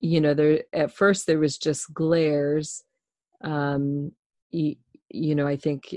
you 0.00 0.20
know 0.20 0.34
there 0.34 0.62
at 0.72 0.92
first 0.92 1.26
there 1.26 1.38
was 1.38 1.58
just 1.58 1.92
glares. 1.94 2.82
Um 3.44 4.12
you, 4.50 4.76
you 5.10 5.34
know 5.34 5.46
i 5.46 5.56
think 5.56 5.94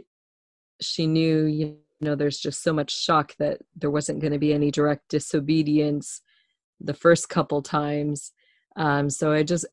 she 0.82 1.08
knew 1.08 1.46
you 1.46 1.78
know 2.02 2.16
there's 2.16 2.40
just 2.40 2.64
so 2.64 2.74
much 2.74 2.92
shock 2.92 3.36
that 3.40 3.60
there 3.76 3.92
wasn't 3.92 4.20
going 4.20 4.34
to 4.34 4.40
be 4.40 4.54
any 4.54 4.72
direct 4.72 5.10
disobedience 5.10 6.22
the 6.80 6.94
first 6.94 7.30
couple 7.30 7.62
times. 7.62 8.32
Um, 8.76 9.10
so 9.10 9.32
i 9.34 9.44
just 9.44 9.66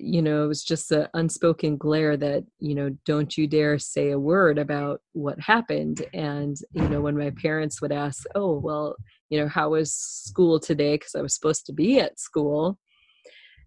you 0.00 0.22
know 0.22 0.44
it 0.44 0.48
was 0.48 0.64
just 0.64 0.90
an 0.92 1.08
unspoken 1.14 1.76
glare 1.76 2.16
that 2.16 2.44
you 2.58 2.74
know 2.74 2.90
don't 3.04 3.36
you 3.36 3.46
dare 3.46 3.78
say 3.78 4.10
a 4.10 4.18
word 4.18 4.58
about 4.58 5.00
what 5.12 5.38
happened. 5.40 6.04
And 6.14 6.56
you 6.72 6.88
know 6.88 7.00
when 7.00 7.18
my 7.18 7.30
parents 7.30 7.80
would 7.82 7.92
ask 7.92 8.24
oh 8.34 8.58
well 8.58 8.96
you 9.30 9.40
know 9.40 9.48
how 9.48 9.70
was 9.70 9.92
school 9.92 10.58
today? 10.58 10.94
Because 10.94 11.14
i 11.14 11.22
was 11.22 11.34
supposed 11.34 11.66
to 11.66 11.72
be 11.72 12.00
at 12.00 12.18
school. 12.18 12.78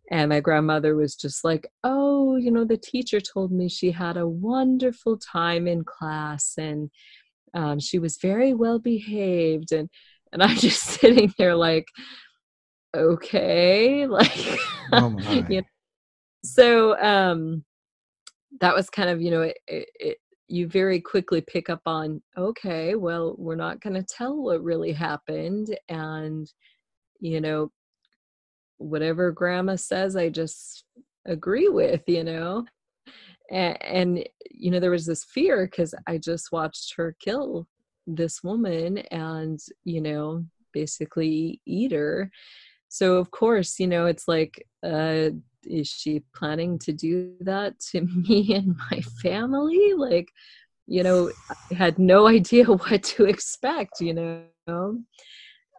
And 0.10 0.30
my 0.30 0.40
grandmother 0.40 0.96
was 0.96 1.16
just 1.16 1.44
like 1.44 1.68
oh 1.84 2.36
you 2.38 2.52
know 2.52 2.66
the 2.66 2.78
teacher 2.78 3.20
told 3.20 3.52
me 3.52 3.70
she 3.70 3.92
had 3.92 4.18
a 4.18 4.28
wonderful 4.28 5.18
time 5.18 5.68
in 5.68 5.84
class 5.84 6.54
and 6.58 6.90
um, 7.54 7.80
she 7.80 7.98
was 8.00 8.18
very 8.18 8.54
well 8.54 8.80
behaved. 8.80 9.72
And 9.72 9.90
and 10.34 10.44
i'm 10.44 10.56
just 10.58 10.84
sitting 10.84 11.34
there 11.38 11.56
like 11.56 11.88
okay 12.96 14.08
like 14.08 14.60
oh 14.92 15.16
you 15.20 15.62
know? 15.62 15.62
So 16.48 17.00
um 17.02 17.64
that 18.60 18.76
was 18.76 18.90
kind 18.90 19.10
of 19.10 19.22
you 19.22 19.32
know 19.32 19.42
it, 19.42 19.58
it, 19.68 19.90
it, 20.00 20.18
you 20.48 20.68
very 20.68 21.02
quickly 21.02 21.42
pick 21.42 21.70
up 21.70 21.82
on 21.86 22.22
okay 22.38 22.96
well 22.96 23.36
we're 23.38 23.56
not 23.56 23.82
going 23.82 23.94
to 23.94 24.04
tell 24.04 24.36
what 24.36 24.64
really 24.64 24.94
happened 24.94 25.78
and 25.90 26.52
you 27.20 27.42
know 27.42 27.72
whatever 28.78 29.32
grandma 29.32 29.76
says 29.76 30.16
i 30.16 30.30
just 30.30 30.86
agree 31.26 31.68
with 31.68 32.02
you 32.08 32.24
know? 32.24 32.66
And, 33.52 33.84
and 33.84 34.30
you 34.50 34.72
know 34.72 34.80
there 34.80 34.92
was 34.92 35.06
this 35.06 35.26
fear 35.26 35.68
because 35.68 35.94
i 36.08 36.18
just 36.18 36.52
watched 36.52 36.94
her 36.96 37.16
kill 37.20 37.68
this 38.06 38.44
woman 38.44 39.00
and 39.12 39.60
you 39.84 40.02
know 40.02 40.46
basically 40.74 41.62
eat 41.66 41.92
her 41.92 42.30
so 42.90 43.18
of 43.18 43.32
course 43.32 43.80
you 43.80 43.88
know 43.88 44.06
it's 44.06 44.28
like 44.28 44.66
uh 44.84 45.30
is 45.64 45.88
she 45.88 46.24
planning 46.34 46.80
to 46.80 46.94
do 46.94 47.34
that 47.42 47.78
to 47.92 48.02
me 48.02 48.54
and 48.54 48.76
my 48.92 49.02
family? 49.22 49.94
Like 49.94 50.30
you 50.88 51.04
know 51.04 51.30
i 51.50 51.74
had 51.74 52.00
no 52.00 52.28
idea 52.28 52.66
what 52.66 53.04
to 53.04 53.26
expect 53.26 54.00
you 54.00 54.14
know? 54.14 54.98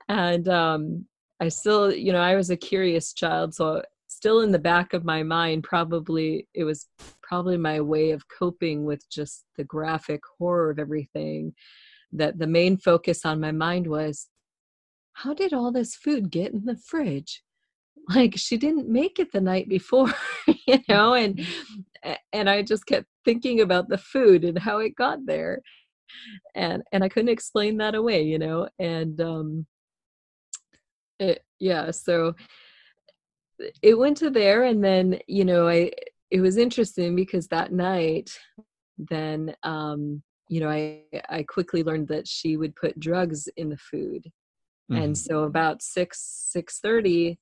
And 0.08 0.48
um 0.48 1.06
i 1.40 1.48
still 1.48 1.92
you 1.92 2.12
know 2.12 2.20
i 2.20 2.36
was 2.36 2.50
a 2.50 2.56
curious 2.56 3.12
child 3.12 3.54
so 3.54 3.82
still 4.08 4.40
in 4.40 4.52
the 4.52 4.58
back 4.58 4.92
of 4.92 5.04
my 5.04 5.22
mind 5.22 5.62
probably 5.62 6.46
it 6.54 6.64
was 6.64 6.86
probably 7.22 7.56
my 7.56 7.80
way 7.80 8.10
of 8.10 8.28
coping 8.28 8.84
with 8.84 9.08
just 9.10 9.44
the 9.56 9.64
graphic 9.64 10.20
horror 10.38 10.70
of 10.70 10.78
everything 10.78 11.52
that 12.12 12.38
the 12.38 12.46
main 12.46 12.76
focus 12.76 13.24
on 13.24 13.40
my 13.40 13.52
mind 13.52 13.86
was 13.86 14.28
how 15.18 15.34
did 15.34 15.52
all 15.52 15.72
this 15.72 15.96
food 15.96 16.30
get 16.30 16.52
in 16.52 16.64
the 16.64 16.76
fridge? 16.76 17.42
Like 18.14 18.34
she 18.36 18.56
didn't 18.56 18.88
make 18.88 19.18
it 19.18 19.32
the 19.32 19.40
night 19.40 19.68
before 19.68 20.08
you 20.66 20.78
know 20.88 21.12
and 21.14 21.46
and 22.32 22.48
i 22.48 22.62
just 22.62 22.86
kept 22.86 23.06
thinking 23.24 23.60
about 23.60 23.88
the 23.88 23.98
food 23.98 24.44
and 24.44 24.58
how 24.58 24.78
it 24.78 24.94
got 24.94 25.18
there. 25.26 25.60
And 26.54 26.82
and 26.92 27.04
i 27.04 27.08
couldn't 27.08 27.28
explain 27.28 27.76
that 27.78 27.94
away 27.94 28.22
you 28.22 28.38
know 28.38 28.68
and 28.78 29.20
um 29.20 29.66
it, 31.18 31.44
yeah 31.58 31.90
so 31.90 32.34
it 33.82 33.98
went 33.98 34.16
to 34.18 34.30
there 34.30 34.62
and 34.62 34.82
then 34.82 35.18
you 35.26 35.44
know 35.44 35.68
i 35.68 35.90
it 36.30 36.40
was 36.40 36.56
interesting 36.56 37.14
because 37.14 37.48
that 37.48 37.72
night 37.72 38.30
then 38.96 39.54
um 39.64 40.22
you 40.48 40.60
know 40.60 40.70
i 40.70 41.02
i 41.28 41.42
quickly 41.42 41.82
learned 41.82 42.08
that 42.08 42.26
she 42.26 42.56
would 42.56 42.74
put 42.76 42.98
drugs 42.98 43.48
in 43.56 43.68
the 43.68 43.76
food 43.76 44.24
mm-hmm. 44.90 45.02
and 45.02 45.18
so 45.18 45.44
about 45.44 45.82
6 45.82 46.52
6:30 46.56 47.38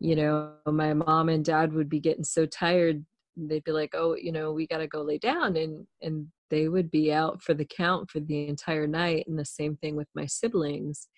you 0.00 0.16
know 0.16 0.52
my 0.66 0.94
mom 0.94 1.28
and 1.28 1.44
dad 1.44 1.72
would 1.72 1.88
be 1.88 2.00
getting 2.00 2.24
so 2.24 2.46
tired 2.46 3.04
they'd 3.36 3.64
be 3.64 3.72
like 3.72 3.94
oh 3.94 4.14
you 4.14 4.32
know 4.32 4.52
we 4.52 4.66
got 4.66 4.78
to 4.78 4.86
go 4.86 5.02
lay 5.02 5.18
down 5.18 5.56
and 5.56 5.86
and 6.02 6.26
they 6.50 6.68
would 6.68 6.90
be 6.90 7.12
out 7.12 7.42
for 7.42 7.52
the 7.52 7.64
count 7.64 8.10
for 8.10 8.20
the 8.20 8.48
entire 8.48 8.86
night 8.86 9.26
and 9.28 9.38
the 9.38 9.44
same 9.44 9.76
thing 9.76 9.96
with 9.96 10.08
my 10.14 10.26
siblings 10.26 11.08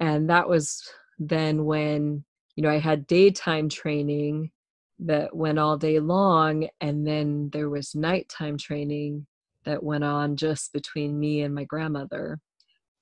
and 0.00 0.28
that 0.30 0.48
was 0.48 0.82
then 1.18 1.64
when 1.64 2.24
you 2.58 2.62
know, 2.62 2.70
I 2.70 2.78
had 2.78 3.06
daytime 3.06 3.68
training 3.68 4.50
that 4.98 5.32
went 5.32 5.60
all 5.60 5.76
day 5.76 6.00
long, 6.00 6.68
and 6.80 7.06
then 7.06 7.50
there 7.52 7.70
was 7.70 7.94
nighttime 7.94 8.58
training 8.58 9.28
that 9.64 9.80
went 9.80 10.02
on 10.02 10.34
just 10.34 10.72
between 10.72 11.20
me 11.20 11.42
and 11.42 11.54
my 11.54 11.62
grandmother. 11.62 12.40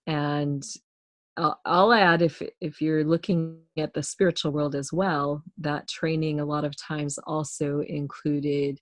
And 0.06 0.62
I'll, 1.36 1.92
add 1.92 2.22
if 2.22 2.40
if 2.60 2.80
you're 2.80 3.04
looking 3.04 3.58
at 3.76 3.92
the 3.92 4.02
spiritual 4.02 4.52
world 4.52 4.74
as 4.74 4.92
well, 4.92 5.42
that 5.58 5.88
training 5.88 6.40
a 6.40 6.46
lot 6.46 6.64
of 6.64 6.74
times 6.76 7.18
also 7.26 7.80
included 7.80 8.80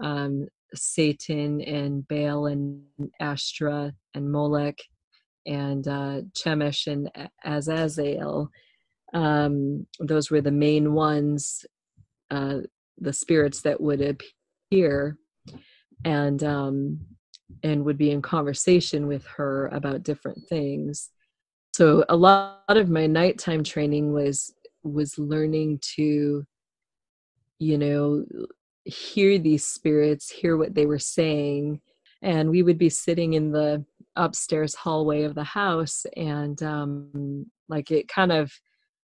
um, 0.00 0.46
Satan 0.74 1.60
and 1.62 2.06
Baal 2.06 2.46
and 2.46 2.82
Ashtra 3.20 3.92
and 4.14 4.30
Molech 4.30 4.78
and 5.46 5.86
uh, 5.88 6.20
Chemosh 6.36 6.86
and 6.86 7.10
Azazel. 7.44 8.50
Um, 9.14 9.86
those 10.00 10.30
were 10.30 10.40
the 10.40 10.50
main 10.50 10.92
ones, 10.92 11.64
uh, 12.30 12.58
the 12.98 13.12
spirits 13.12 13.62
that 13.62 13.80
would 13.80 14.02
appear 14.02 15.16
and 16.04 16.42
um, 16.42 17.00
and 17.62 17.84
would 17.84 17.96
be 17.96 18.10
in 18.10 18.20
conversation 18.20 19.06
with 19.06 19.24
her 19.26 19.68
about 19.68 20.02
different 20.02 20.38
things. 20.48 21.10
So 21.76 22.06
a 22.08 22.16
lot 22.16 22.62
of 22.70 22.88
my 22.88 23.06
nighttime 23.06 23.62
training 23.62 24.14
was 24.14 24.54
was 24.82 25.18
learning 25.18 25.80
to, 25.96 26.46
you 27.58 27.76
know, 27.76 28.24
hear 28.84 29.38
these 29.38 29.66
spirits, 29.66 30.30
hear 30.30 30.56
what 30.56 30.74
they 30.74 30.86
were 30.86 30.98
saying, 30.98 31.82
and 32.22 32.48
we 32.48 32.62
would 32.62 32.78
be 32.78 32.88
sitting 32.88 33.34
in 33.34 33.52
the 33.52 33.84
upstairs 34.16 34.74
hallway 34.74 35.24
of 35.24 35.34
the 35.34 35.44
house 35.44 36.06
and 36.16 36.62
um 36.62 37.44
like 37.68 37.90
it 37.90 38.08
kind 38.08 38.32
of 38.32 38.50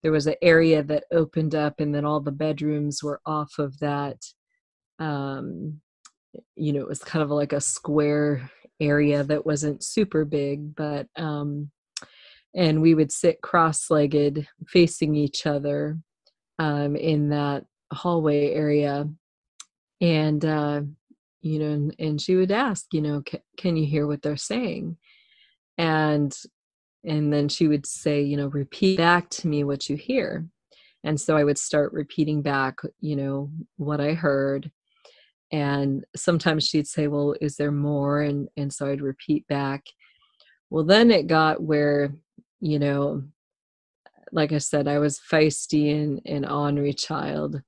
there 0.03 0.11
was 0.11 0.27
an 0.27 0.35
area 0.43 0.83
that 0.83 1.05
opened 1.13 1.55
up 1.55 1.79
and 1.79 1.95
then 1.95 2.05
all 2.05 2.19
the 2.19 2.33
bedrooms 2.33 3.01
were 3.01 3.21
off 3.25 3.61
of 3.61 3.79
that 3.79 4.19
um 4.99 5.81
you 6.57 6.73
know 6.73 6.81
it 6.81 6.89
was 6.89 6.99
kind 6.99 7.23
of 7.23 7.31
like 7.31 7.53
a 7.53 7.61
square 7.61 8.51
area 8.81 9.23
that 9.23 9.47
wasn't 9.47 9.85
super 9.85 10.25
big 10.25 10.75
but 10.75 11.07
um 11.15 11.71
and 12.55 12.81
we 12.81 12.95
would 12.95 13.13
sit 13.13 13.41
cross-legged 13.43 14.47
facing 14.69 15.15
each 15.15 15.47
other 15.47 15.99
um 16.59 16.97
in 16.97 17.29
that 17.31 17.65
hallway 17.93 18.53
area. 18.53 19.09
And 20.01 20.45
uh 20.45 20.83
you 21.43 21.59
know 21.59 21.67
and, 21.71 21.95
and 21.99 22.21
she 22.21 22.37
would 22.37 22.51
ask 22.53 22.87
you 22.93 23.01
know 23.01 23.23
can 23.57 23.77
you 23.77 23.87
hear 23.87 24.07
what 24.07 24.23
they're 24.23 24.37
saying? 24.37 24.97
And 25.79 26.37
and 27.05 27.33
then 27.33 27.49
she 27.49 27.69
would 27.69 27.87
say 27.87 28.23
you 28.23 28.37
know 28.37 28.49
repeat 28.49 28.99
back 28.99 29.29
to 29.31 29.49
me 29.49 29.65
what 29.65 29.89
you 29.89 29.97
hear. 29.97 30.47
And 31.05 31.21
so 31.21 31.37
i 31.37 31.45
would 31.45 31.59
start 31.59 31.93
repeating 31.93 32.43
back 32.43 32.81
you 33.01 33.17
know 33.17 33.51
what 33.77 34.01
i 34.01 34.13
heard. 34.13 34.71
And 35.53 36.05
sometimes 36.17 36.67
she'd 36.67 36.89
say 36.89 37.07
well 37.07 37.35
is 37.41 37.57
there 37.57 37.73
more? 37.73 38.23
And 38.23 38.49
and 38.57 38.73
so 38.73 38.87
i'd 38.89 39.01
repeat 39.01 39.47
back. 39.47 39.85
Well 40.71 40.85
then 40.85 41.11
it 41.11 41.29
got 41.29 41.63
where 41.63 42.13
you 42.61 42.79
know 42.79 43.23
like 44.33 44.53
i 44.53 44.59
said 44.59 44.89
i 44.89 44.99
was 44.99 45.21
feisty 45.31 45.93
and 45.93 46.21
an 46.27 46.45
ornery 46.45 46.93
child 46.93 47.61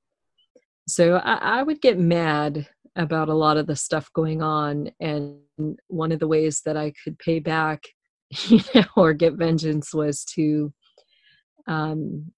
so 0.88 1.16
I, 1.16 1.58
I 1.58 1.62
would 1.62 1.82
get 1.82 1.98
mad 1.98 2.66
about 2.96 3.28
a 3.28 3.34
lot 3.34 3.58
of 3.58 3.66
the 3.66 3.76
stuff 3.76 4.10
going 4.12 4.42
on 4.42 4.90
and 5.00 5.38
one 5.86 6.12
of 6.12 6.18
the 6.18 6.28
ways 6.28 6.62
that 6.64 6.76
i 6.76 6.92
could 7.04 7.18
pay 7.18 7.38
back 7.38 7.84
you 8.48 8.60
know 8.74 8.84
or 8.96 9.12
get 9.12 9.34
vengeance 9.34 9.94
was 9.94 10.24
to 10.24 10.72
um 11.66 12.32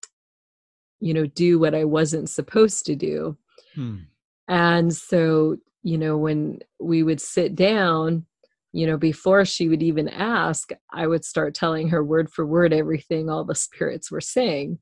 you 1.01 1.15
know 1.15 1.27
do 1.27 1.59
what 1.59 1.75
i 1.75 1.85
wasn't 1.85 2.29
supposed 2.29 2.85
to 2.87 2.95
do 2.95 3.37
hmm. 3.75 3.97
and 4.49 4.95
so 4.95 5.57
you 5.83 5.97
know 5.97 6.17
when 6.17 6.59
we 6.79 7.03
would 7.03 7.21
sit 7.21 7.55
down 7.55 8.27
you 8.72 8.87
know 8.87 8.96
before 8.96 9.44
she 9.44 9.68
would 9.68 9.83
even 9.83 10.09
ask 10.09 10.70
i 10.92 11.06
would 11.06 11.24
start 11.24 11.54
telling 11.54 11.88
her 11.88 12.04
word 12.04 12.30
for 12.30 12.46
word 12.46 12.72
everything 12.72 13.28
all 13.28 13.44
the 13.44 13.54
spirits 13.54 14.11
were 14.11 14.20
saying. 14.20 14.78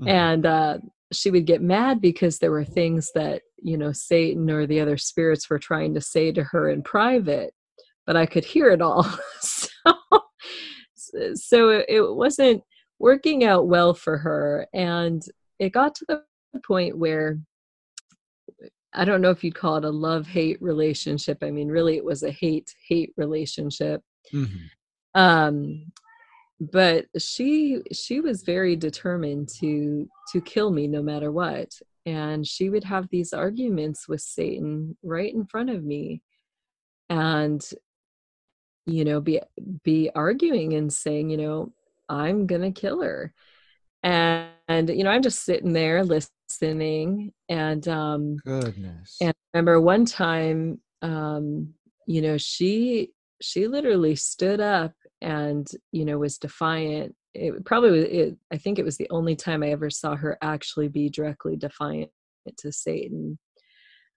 Mm-hmm. 0.00 0.08
and 0.08 0.46
uh 0.46 0.78
she 1.12 1.30
would 1.30 1.46
get 1.46 1.62
mad 1.62 2.00
because 2.00 2.38
there 2.38 2.50
were 2.50 2.64
things 2.64 3.10
that 3.14 3.42
you 3.62 3.78
know 3.78 3.92
satan 3.92 4.50
or 4.50 4.66
the 4.66 4.80
other 4.80 4.96
spirits 4.96 5.48
were 5.48 5.58
trying 5.58 5.94
to 5.94 6.00
say 6.00 6.32
to 6.32 6.42
her 6.42 6.68
in 6.68 6.82
private 6.82 7.54
but 8.06 8.16
i 8.16 8.26
could 8.26 8.44
hear 8.44 8.70
it 8.70 8.82
all. 8.82 9.06
So 9.40 9.70
so 11.34 11.84
it 11.88 12.16
wasn't 12.16 12.62
working 12.98 13.44
out 13.44 13.68
well 13.68 13.94
for 13.94 14.18
her. 14.18 14.66
And 14.72 15.22
it 15.58 15.70
got 15.70 15.94
to 15.96 16.04
the 16.08 16.22
point 16.66 16.98
where 16.98 17.38
i 18.96 19.04
don't 19.04 19.20
know 19.20 19.30
if 19.30 19.44
you'd 19.44 19.54
call 19.54 19.76
it 19.76 19.84
a 19.84 19.90
love 19.90 20.26
hate 20.26 20.60
relationship. 20.60 21.38
I 21.42 21.50
mean 21.50 21.68
really 21.68 21.96
it 21.96 22.04
was 22.04 22.22
a 22.22 22.30
hate 22.30 22.74
hate 22.88 23.12
relationship. 23.16 24.02
Mm-hmm. 24.32 25.20
um 25.20 25.92
but 26.58 27.04
she 27.18 27.82
she 27.92 28.20
was 28.20 28.42
very 28.42 28.76
determined 28.76 29.48
to 29.60 30.08
to 30.32 30.40
kill 30.40 30.70
me 30.70 30.88
no 30.88 31.02
matter 31.02 31.30
what. 31.30 31.70
And 32.06 32.46
she 32.46 32.70
would 32.70 32.84
have 32.84 33.08
these 33.08 33.32
arguments 33.32 34.08
with 34.08 34.20
satan 34.20 34.96
right 35.02 35.32
in 35.32 35.46
front 35.46 35.70
of 35.70 35.84
me 35.84 36.22
and 37.08 37.68
you 38.86 39.04
know 39.04 39.20
be 39.20 39.40
be 39.82 40.10
arguing 40.14 40.74
and 40.74 40.92
saying 40.92 41.30
you 41.30 41.36
know 41.36 41.72
i'm 42.08 42.46
gonna 42.46 42.72
kill 42.72 43.02
her. 43.02 43.32
And, 44.02 44.50
and 44.68 44.88
you 44.88 45.04
know 45.04 45.10
i'm 45.10 45.22
just 45.22 45.44
sitting 45.44 45.72
there 45.72 46.04
listening 46.04 47.32
and 47.48 47.86
um 47.88 48.36
goodness. 48.44 49.16
and 49.20 49.30
I 49.30 49.58
remember 49.58 49.80
one 49.80 50.04
time 50.04 50.80
um 51.02 51.74
you 52.06 52.22
know 52.22 52.38
she 52.38 53.10
she 53.40 53.66
literally 53.68 54.16
stood 54.16 54.60
up 54.60 54.92
and 55.20 55.68
you 55.92 56.04
know 56.04 56.18
was 56.18 56.38
defiant. 56.38 57.14
It 57.34 57.64
probably 57.64 58.00
it, 58.00 58.36
i 58.50 58.56
think 58.56 58.78
it 58.78 58.84
was 58.84 58.96
the 58.96 59.10
only 59.10 59.36
time 59.36 59.62
i 59.62 59.68
ever 59.68 59.90
saw 59.90 60.16
her 60.16 60.38
actually 60.40 60.88
be 60.88 61.10
directly 61.10 61.56
defiant 61.56 62.10
to 62.58 62.72
satan. 62.72 63.38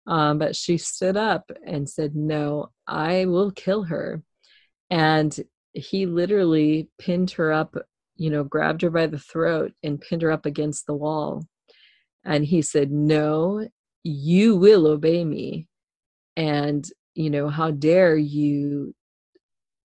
Um, 0.07 0.39
but 0.39 0.55
she 0.55 0.77
stood 0.77 1.17
up 1.17 1.51
and 1.65 1.89
said 1.89 2.15
no 2.15 2.71
i 2.87 3.25
will 3.25 3.51
kill 3.51 3.83
her. 3.83 4.23
And 4.89 5.37
he 5.73 6.05
literally 6.05 6.89
pinned 6.97 7.31
her 7.31 7.51
up 7.51 7.75
you 8.19 8.29
know 8.29 8.43
grabbed 8.43 8.83
her 8.83 8.91
by 8.91 9.07
the 9.07 9.17
throat 9.17 9.71
and 9.81 10.01
pinned 10.01 10.21
her 10.21 10.31
up 10.31 10.45
against 10.45 10.85
the 10.85 10.93
wall. 10.93 11.43
And 12.23 12.45
he 12.45 12.61
said 12.61 12.91
no 12.91 13.67
you 14.03 14.55
will 14.55 14.87
obey 14.87 15.25
me. 15.25 15.67
And 16.37 16.85
you 17.15 17.29
know 17.29 17.49
how 17.49 17.71
dare 17.71 18.15
you 18.15 18.93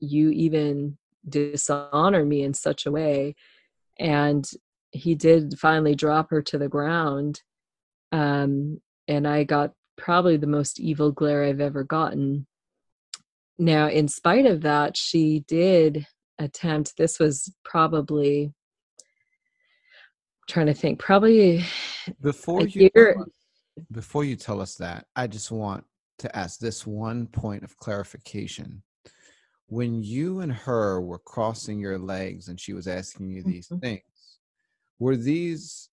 you 0.01 0.31
even 0.31 0.99
dishonor 1.29 2.25
me 2.25 2.43
in 2.43 2.53
such 2.55 2.87
a 2.87 2.93
way. 2.93 3.35
And 3.99 4.45
he 4.93 5.15
did 5.15 5.59
finally 5.59 5.95
drop 5.95 6.31
her 6.31 6.43
to 6.43 6.59
the 6.59 6.69
ground 6.69 7.43
um, 8.13 8.81
and 9.09 9.27
i 9.27 9.43
got 9.43 9.73
probably 9.97 10.37
the 10.37 10.47
most 10.47 10.79
evil 10.79 11.11
glare 11.11 11.45
i've 11.45 11.61
ever 11.61 11.85
gotten. 11.85 12.47
Now 13.59 13.89
in 13.89 14.09
spite 14.09 14.47
of 14.47 14.63
that 14.63 14.97
she 14.97 15.45
did 15.47 16.07
attempt 16.39 16.97
this 16.97 17.19
was 17.19 17.53
probably 17.65 18.53
I'm 18.97 20.49
trying 20.49 20.67
to 20.67 20.75
think 20.75 20.99
probably 20.99 21.65
before 22.21 22.67
you 22.67 22.91
year, 22.95 23.17
before 23.93 24.25
you 24.25 24.37
tell 24.37 24.61
us 24.61 24.75
that 24.77 25.07
i 25.17 25.27
just 25.27 25.51
want 25.51 25.85
to 26.19 26.37
ask 26.37 26.59
this 26.59 26.87
one 26.87 27.27
point 27.27 27.65
of 27.65 27.77
clarification 27.77 28.83
when 29.67 30.03
you 30.03 30.41
and 30.41 30.53
her 30.53 31.01
were 31.01 31.19
crossing 31.19 31.79
your 31.79 31.99
legs 31.99 32.49
and 32.49 32.61
she 32.61 32.73
was 32.73 32.87
asking 32.87 33.31
you 33.31 33.43
these 33.43 33.69
mm-hmm. 33.69 33.79
things 33.79 34.39
were 34.99 35.17
these 35.17 35.89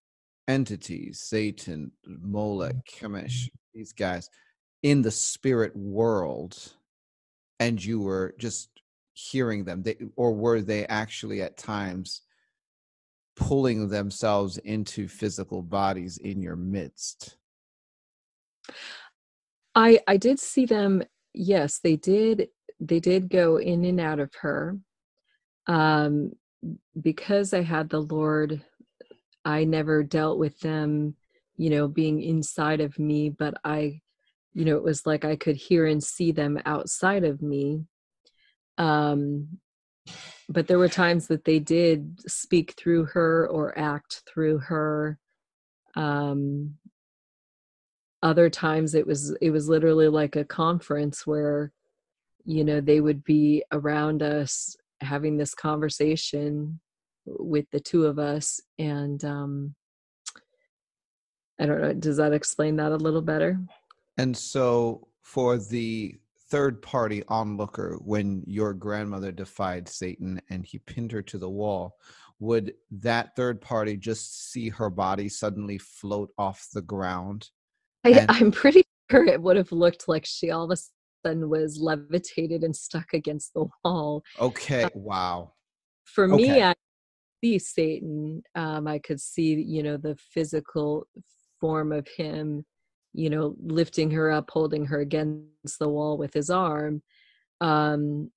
entities 0.48 1.22
satan 1.22 1.92
molech 2.06 2.76
chemosh 2.86 3.50
these 3.74 3.94
guys 3.94 4.30
in 4.84 5.02
the 5.02 5.12
spirit 5.12 5.76
world 5.76 6.74
and 7.60 7.84
you 7.84 8.00
were 8.00 8.34
just 8.40 8.81
hearing 9.14 9.64
them 9.64 9.84
they, 9.84 9.98
or 10.16 10.34
were 10.34 10.62
they 10.62 10.86
actually 10.88 11.42
at 11.42 11.58
times 11.58 12.22
pulling 13.36 13.90
themselves 13.90 14.58
into 14.60 15.08
physical 15.08 15.62
bodies 15.62 16.18
in 16.18 16.42
your 16.42 16.56
midst? 16.56 17.38
I 19.76 20.00
i 20.08 20.18
did 20.18 20.40
see 20.40 20.66
them 20.66 21.04
yes 21.34 21.80
they 21.80 21.96
did 21.96 22.50
they 22.80 23.00
did 23.00 23.30
go 23.30 23.58
in 23.58 23.86
and 23.86 24.00
out 24.00 24.20
of 24.20 24.34
her 24.42 24.78
um 25.68 26.32
because 27.00 27.54
i 27.54 27.62
had 27.62 27.90
the 27.90 28.02
lord 28.02 28.62
i 29.46 29.64
never 29.64 30.04
dealt 30.04 30.38
with 30.38 30.60
them 30.60 31.16
you 31.58 31.70
know 31.70 31.88
being 31.88 32.22
inside 32.22 32.82
of 32.82 32.98
me 33.00 33.30
but 33.30 33.54
i 33.64 34.00
you 34.54 34.66
know 34.66 34.76
it 34.76 34.84
was 34.84 35.06
like 35.06 35.24
i 35.24 35.36
could 35.36 35.56
hear 35.56 35.86
and 35.86 36.04
see 36.04 36.32
them 36.32 36.60
outside 36.66 37.24
of 37.24 37.42
me 37.42 37.86
um 38.78 39.48
but 40.50 40.68
there 40.68 40.80
were 40.80 40.90
times 40.90 41.28
that 41.28 41.46
they 41.46 41.60
did 41.60 42.20
speak 42.30 42.74
through 42.78 43.06
her 43.06 43.48
or 43.48 43.78
act 43.78 44.24
through 44.28 44.58
her 44.58 45.18
um 45.96 46.76
other 48.24 48.50
times 48.50 48.94
it 48.94 49.06
was 49.06 49.36
it 49.42 49.50
was 49.50 49.68
literally 49.68 50.08
like 50.08 50.36
a 50.36 50.46
conference 50.46 51.26
where 51.26 51.72
you 52.46 52.64
know 52.64 52.82
they 52.82 53.02
would 53.02 53.24
be 53.24 53.64
around 53.72 54.22
us 54.22 54.76
having 55.02 55.38
this 55.38 55.56
conversation 55.56 56.80
with 57.26 57.66
the 57.72 57.80
two 57.80 58.06
of 58.06 58.20
us 58.20 58.60
and 58.78 59.24
um 59.26 59.74
i 61.60 61.66
don't 61.66 61.82
know 61.82 61.94
does 61.94 62.18
that 62.18 62.34
explain 62.34 62.76
that 62.76 62.92
a 62.92 62.98
little 62.98 63.22
better? 63.22 63.60
And 64.18 64.36
so, 64.36 65.08
for 65.22 65.58
the 65.58 66.16
third 66.52 66.82
party 66.82 67.24
onlooker, 67.28 67.98
when 68.02 68.44
your 68.46 68.74
grandmother 68.74 69.32
defied 69.32 69.88
Satan 69.88 70.40
and 70.50 70.66
he 70.66 70.78
pinned 70.80 71.12
her 71.12 71.22
to 71.24 71.38
the 71.38 71.50
wall, 71.50 71.96
would 72.40 72.74
that 72.92 73.36
third 73.36 73.62
party 73.62 73.98
just 73.98 74.52
see 74.52 74.70
her 74.70 74.90
body 74.90 75.30
suddenly 75.30 75.78
float 75.78 76.30
off 76.38 76.68
the 76.74 76.82
ground? 76.82 77.50
I, 78.04 78.26
i'm 78.30 78.52
pretty 78.52 78.84
sure 79.10 79.26
it 79.26 79.42
would 79.42 79.58
have 79.58 79.72
looked 79.72 80.08
like 80.08 80.26
she 80.26 80.52
all 80.52 80.66
of 80.66 80.72
a 80.72 80.82
sudden 81.26 81.50
was 81.50 81.80
levitated 81.80 82.64
and 82.64 82.76
stuck 82.76 83.14
against 83.14 83.54
the 83.54 83.66
wall 83.84 84.24
Okay, 84.40 84.88
wow. 84.94 85.54
for 86.06 86.28
me 86.28 86.62
i 86.62 86.74
see 87.44 87.60
satan 87.60 88.42
um 88.56 88.88
i 88.88 89.00
could 89.00 89.20
see 89.22 89.54
you 89.54 89.84
know 89.84 89.98
the 89.98 90.16
physical 90.16 91.08
form 91.60 91.92
of 91.92 92.08
him 92.08 92.66
you 93.14 93.30
know 93.30 93.56
lifting 93.62 94.12
her 94.12 94.32
up 94.32 94.50
holding 94.52 94.86
her 94.86 95.00
against 95.00 95.80
the 95.80 95.90
wall 95.90 96.18
with 96.18 96.34
his 96.34 96.50
arm 96.50 97.02
um 97.60 98.30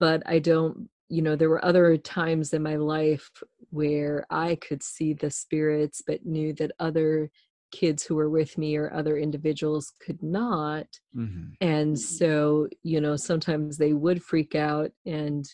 but 0.00 0.22
i 0.26 0.38
don't 0.38 0.88
you 1.08 1.22
know 1.22 1.36
there 1.36 1.50
were 1.50 1.64
other 1.64 1.96
times 1.96 2.52
in 2.52 2.62
my 2.62 2.76
life 2.76 3.30
where 3.70 4.24
i 4.30 4.56
could 4.56 4.82
see 4.82 5.12
the 5.12 5.30
spirits 5.30 6.02
but 6.06 6.24
knew 6.24 6.52
that 6.52 6.72
other 6.78 7.30
kids 7.74 8.04
who 8.04 8.14
were 8.14 8.30
with 8.30 8.56
me 8.56 8.76
or 8.76 8.94
other 8.94 9.18
individuals 9.18 9.94
could 10.00 10.22
not. 10.22 10.86
Hmm 11.12 11.48
and 11.60 11.98
so 11.98 12.68
you 12.82 13.00
know 13.00 13.16
sometimes 13.16 13.76
they 13.76 13.92
would 13.92 14.22
freak 14.22 14.54
out 14.54 14.90
and 15.06 15.44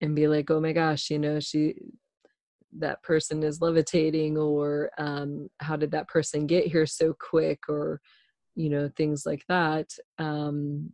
and 0.00 0.14
be 0.14 0.28
like 0.28 0.50
oh 0.50 0.60
my 0.60 0.72
gosh 0.72 1.10
you 1.10 1.18
know 1.18 1.40
she 1.40 1.74
that 2.78 3.02
person 3.02 3.42
is 3.42 3.60
levitating 3.60 4.36
or 4.36 4.90
um 4.98 5.48
how 5.58 5.76
did 5.76 5.90
that 5.90 6.08
person 6.08 6.46
get 6.46 6.66
here 6.66 6.86
so 6.86 7.14
quick 7.18 7.60
or 7.68 8.00
you 8.54 8.68
know 8.68 8.88
things 8.96 9.24
like 9.24 9.42
that 9.48 9.90
um 10.18 10.90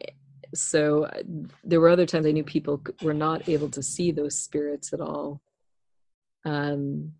eh, 0.00 0.10
so 0.54 1.04
uh, 1.04 1.22
there 1.64 1.80
were 1.80 1.88
other 1.88 2.06
times 2.06 2.26
i 2.26 2.30
knew 2.30 2.44
people 2.44 2.82
were 3.02 3.14
not 3.14 3.48
able 3.48 3.68
to 3.68 3.82
see 3.82 4.10
those 4.10 4.38
spirits 4.38 4.92
at 4.92 5.00
all. 5.00 5.40
Um 6.44 7.12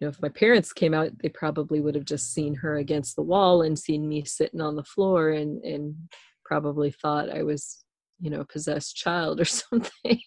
you 0.00 0.06
know 0.06 0.08
if 0.08 0.20
my 0.20 0.28
parents 0.28 0.72
came 0.72 0.94
out 0.94 1.10
they 1.22 1.28
probably 1.28 1.80
would 1.80 1.94
have 1.94 2.04
just 2.04 2.32
seen 2.32 2.54
her 2.54 2.76
against 2.76 3.16
the 3.16 3.22
wall 3.22 3.62
and 3.62 3.78
seen 3.78 4.08
me 4.08 4.24
sitting 4.24 4.60
on 4.60 4.76
the 4.76 4.84
floor 4.84 5.30
and 5.30 5.62
and 5.64 5.94
probably 6.44 6.90
thought 6.90 7.30
i 7.30 7.42
was 7.42 7.84
you 8.20 8.30
know 8.30 8.40
a 8.40 8.46
possessed 8.46 8.96
child 8.96 9.40
or 9.40 9.44
something. 9.44 10.20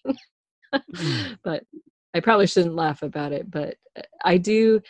But 1.43 1.63
i 2.13 2.19
probably 2.19 2.47
shouldn't 2.47 2.75
laugh 2.75 3.01
about 3.03 3.31
it 3.31 3.49
but 3.49 3.75
uh, 3.97 4.01
i 4.23 4.37
do 4.37 4.81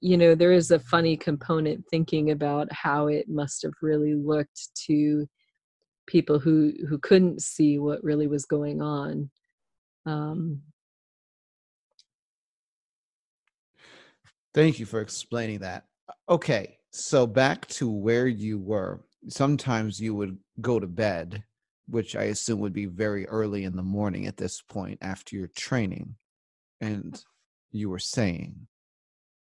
you 0.00 0.16
know 0.16 0.34
there 0.34 0.52
is 0.52 0.70
a 0.70 0.78
funny 0.78 1.16
component 1.16 1.84
thinking 1.90 2.30
about 2.30 2.72
how 2.72 3.06
it 3.06 3.28
must 3.28 3.62
have 3.62 3.74
really 3.82 4.14
looked 4.14 4.68
to 4.74 5.28
people 6.06 6.38
who 6.38 6.72
who 6.88 6.98
couldn't 6.98 7.40
see 7.40 7.78
what 7.78 8.02
really 8.02 8.26
was 8.26 8.44
going 8.44 8.82
on 8.82 9.30
um 10.06 10.60
Thank 14.54 14.78
you 14.78 14.86
for 14.86 15.00
explaining 15.00 15.60
that. 15.60 15.86
Okay, 16.28 16.76
so 16.90 17.26
back 17.26 17.66
to 17.68 17.90
where 17.90 18.26
you 18.26 18.58
were. 18.58 19.00
Sometimes 19.28 19.98
you 19.98 20.14
would 20.14 20.36
go 20.60 20.78
to 20.78 20.86
bed, 20.86 21.42
which 21.88 22.14
I 22.16 22.24
assume 22.24 22.60
would 22.60 22.74
be 22.74 22.86
very 22.86 23.26
early 23.28 23.64
in 23.64 23.76
the 23.76 23.82
morning 23.82 24.26
at 24.26 24.36
this 24.36 24.60
point 24.60 24.98
after 25.00 25.36
your 25.36 25.48
training. 25.56 26.16
And 26.82 27.22
you 27.70 27.88
were 27.88 28.00
saying, 28.00 28.66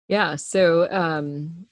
Yeah, 0.07 0.35
so 0.35 0.91
um, 0.91 1.67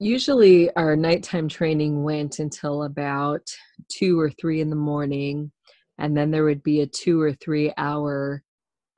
usually 0.00 0.74
our 0.74 0.96
nighttime 0.96 1.48
training 1.48 2.02
went 2.02 2.40
until 2.40 2.82
about 2.82 3.48
two 3.88 4.18
or 4.18 4.30
three 4.30 4.60
in 4.60 4.68
the 4.68 4.76
morning, 4.76 5.52
and 5.96 6.16
then 6.16 6.32
there 6.32 6.44
would 6.44 6.64
be 6.64 6.80
a 6.80 6.86
two 6.86 7.20
or 7.20 7.32
three 7.32 7.72
hour 7.76 8.42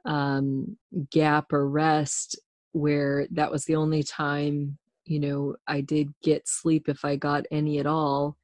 um, 0.07 0.79
gap 1.11 1.53
or 1.53 1.69
rest 1.69 2.41
where 2.73 3.27
that 3.33 3.51
was 3.51 3.67
the 3.67 3.77
only 3.77 4.03
time 4.03 4.79
you 5.05 5.21
know 5.21 5.57
I 5.67 5.83
did 5.83 6.15
get 6.23 6.49
sleep 6.49 6.89
if 6.89 7.05
I 7.05 7.17
got 7.17 7.45
any 7.51 7.81
at 7.81 7.87
all, 7.87 8.39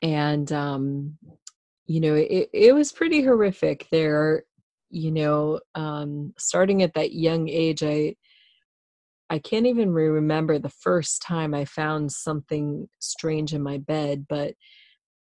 and 0.00 0.50
um, 0.52 1.18
you 1.86 2.00
know 2.00 2.14
it, 2.14 2.48
it 2.54 2.74
was 2.74 2.92
pretty 2.92 3.22
horrific 3.22 3.88
there. 3.90 4.44
You 4.90 5.12
know, 5.12 5.60
um, 5.74 6.34
starting 6.38 6.82
at 6.82 6.94
that 6.94 7.12
young 7.12 7.48
age, 7.48 7.82
I 7.82 8.16
I 9.30 9.38
can't 9.38 9.66
even 9.66 9.92
remember 9.92 10.58
the 10.58 10.68
first 10.68 11.22
time 11.22 11.54
I 11.54 11.64
found 11.64 12.10
something 12.10 12.88
strange 12.98 13.54
in 13.54 13.62
my 13.62 13.78
bed, 13.78 14.26
but 14.28 14.54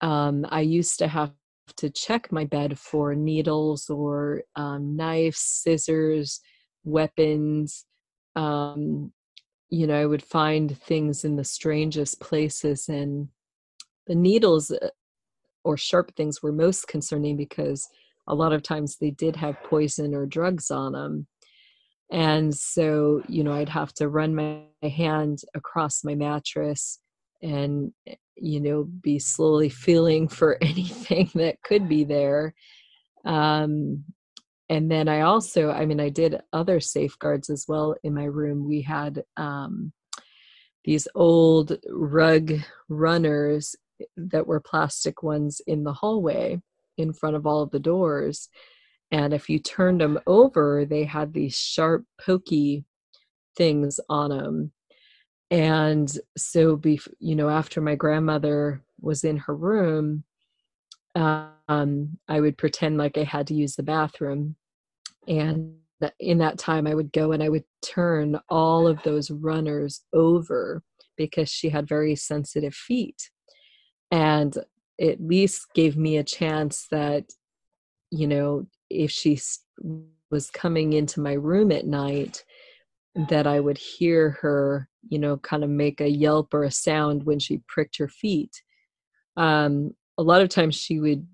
um, 0.02 0.46
I 0.50 0.62
used 0.62 0.98
to 1.00 1.08
have 1.08 1.32
to 1.78 1.90
check 1.92 2.32
my 2.32 2.44
bed 2.44 2.80
for 2.80 3.14
needles 3.14 3.90
or 3.90 4.44
um, 4.56 4.96
knives, 4.96 5.40
scissors, 5.40 6.42
weapons. 6.84 7.86
Um, 8.36 9.14
you 9.70 9.88
know, 9.88 10.02
I 10.02 10.08
would 10.08 10.24
find 10.24 10.78
things 10.78 11.24
in 11.24 11.36
the 11.36 11.44
strangest 11.44 12.20
places, 12.20 12.90
and 12.90 13.30
the 14.08 14.16
needles 14.16 14.72
uh, 14.72 14.90
or 15.64 15.78
sharp 15.78 16.16
things 16.16 16.42
were 16.42 16.52
most 16.52 16.88
concerning 16.88 17.38
because 17.38 17.88
a 18.28 18.36
lot 18.36 18.54
of 18.54 18.64
times 18.64 18.98
they 18.98 19.12
did 19.12 19.36
have 19.36 19.62
poison 19.64 20.14
or 20.14 20.26
drugs 20.26 20.72
on 20.72 20.94
them 20.94 21.28
and 22.12 22.54
so 22.54 23.22
you 23.28 23.44
know 23.44 23.54
i'd 23.54 23.70
have 23.70 23.94
to 23.94 24.10
run 24.10 24.36
my 24.36 24.62
hand 24.88 25.40
across 25.56 26.04
my 26.04 26.16
mattress 26.16 27.00
and 27.44 27.92
eh, 28.08 28.16
you 28.36 28.60
know 28.60 28.84
be 28.84 29.20
slowly 29.20 29.70
feeling 29.70 30.28
for 30.28 30.58
anything 30.62 31.30
that 31.36 31.62
could 31.64 31.88
be 31.88 32.04
there. 32.04 32.56
Um 33.26 34.06
and 34.70 34.90
then 34.90 35.10
i 35.10 35.22
also 35.22 35.70
i 35.72 35.86
mean 35.86 36.00
i 36.00 36.10
did 36.10 36.42
other 36.54 36.80
safeguards 36.80 37.50
as 37.50 37.66
well 37.68 37.96
in 38.04 38.14
my 38.14 38.26
room. 38.26 38.68
We 38.68 38.82
had 38.82 39.24
um 39.38 39.92
these 40.86 41.08
old 41.16 41.78
rug 41.90 42.52
runners 42.90 43.76
that 44.18 44.48
were 44.48 44.60
plastic 44.60 45.24
ones 45.24 45.62
in 45.68 45.84
the 45.84 45.94
hallway 45.94 46.62
in 46.98 47.14
front 47.14 47.36
of 47.36 47.46
all 47.46 47.62
of 47.62 47.72
the 47.72 47.80
doors. 47.80 48.50
And 49.12 49.34
if 49.34 49.50
you 49.50 49.60
turned 49.60 50.02
them 50.02 50.20
over 50.26 50.86
they 50.86 51.04
had 51.04 51.34
these 51.34 51.56
sharp 51.56 52.04
pokey 52.20 52.86
things 53.56 54.00
on 54.10 54.32
them 54.32 54.72
and 55.52 56.18
so 56.36 56.76
bef- 56.76 57.14
you 57.20 57.36
know 57.36 57.48
after 57.48 57.80
my 57.80 57.94
grandmother 57.94 58.82
was 59.00 59.24
in 59.24 59.38
her 59.38 59.56
room 59.56 60.24
um, 61.14 62.18
i 62.28 62.40
would 62.40 62.58
pretend 62.58 62.98
like 62.98 63.18
i 63.18 63.24
had 63.24 63.46
to 63.48 63.54
use 63.54 63.76
the 63.76 63.84
bathroom. 63.84 64.56
And 65.28 65.76
in 66.20 66.40
that 66.40 66.58
time 66.58 66.88
i 66.88 66.96
would 66.96 67.14
go 67.14 67.32
and 67.32 67.44
i 67.44 67.50
would 67.50 67.64
turn 67.82 68.40
all 68.50 68.88
of 68.88 69.02
those 69.04 69.30
runners 69.30 70.04
over 70.12 70.82
because 71.18 71.50
she 71.50 71.70
had 71.70 71.88
very 71.88 72.16
sensitive 72.16 72.74
feet. 72.74 73.30
And 74.12 74.58
at 75.02 75.22
least 75.22 75.68
gave 75.74 75.98
me 75.98 76.18
a 76.18 76.24
chance 76.24 76.88
that 76.92 77.26
you 78.12 78.28
know 78.28 78.66
if 78.90 79.12
she 79.12 79.40
was 80.32 80.50
coming 80.52 80.94
into 80.94 81.20
my 81.20 81.34
room 81.34 81.72
at 81.72 81.86
night 81.86 82.44
that 83.30 83.48
i 83.48 83.60
would 83.60 83.78
hear 83.78 84.32
her 84.42 84.88
you 85.10 85.20
know 85.20 85.38
kind 85.38 85.64
of 85.64 85.70
make 85.70 86.02
a 86.02 86.10
yelp 86.10 86.54
or 86.54 86.64
a 86.64 86.72
sound 86.72 87.24
when 87.26 87.40
she 87.40 87.62
pricked 87.68 87.98
her 87.98 88.08
feet. 88.08 88.62
Um, 89.36 89.92
a 90.18 90.24
lot 90.24 90.42
of 90.42 90.50
times 90.50 90.76
she 90.76 91.00
would 91.00 91.28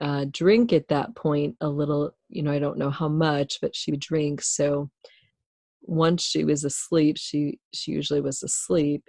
uh, 0.00 0.26
drink 0.30 0.72
at 0.72 0.88
that 0.88 1.14
point 1.14 1.56
a 1.60 1.68
little 1.68 2.12
you 2.28 2.42
know 2.42 2.50
i 2.50 2.58
don't 2.58 2.78
know 2.78 2.90
how 2.90 3.08
much 3.08 3.58
but 3.60 3.76
she 3.76 3.90
would 3.90 4.00
drink. 4.00 4.42
So 4.42 4.90
once 5.82 6.22
she 6.22 6.44
was 6.44 6.64
asleep 6.64 7.16
she 7.18 7.58
she 7.74 7.92
usually 7.92 8.20
was 8.20 8.42
asleep. 8.42 9.04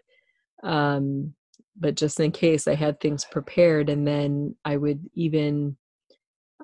Um, 0.63 1.33
but 1.79 1.95
just 1.95 2.19
in 2.19 2.31
case 2.31 2.67
i 2.67 2.75
had 2.75 2.99
things 2.99 3.25
prepared 3.25 3.89
and 3.89 4.07
then 4.07 4.55
i 4.65 4.77
would 4.77 4.99
even 5.13 5.75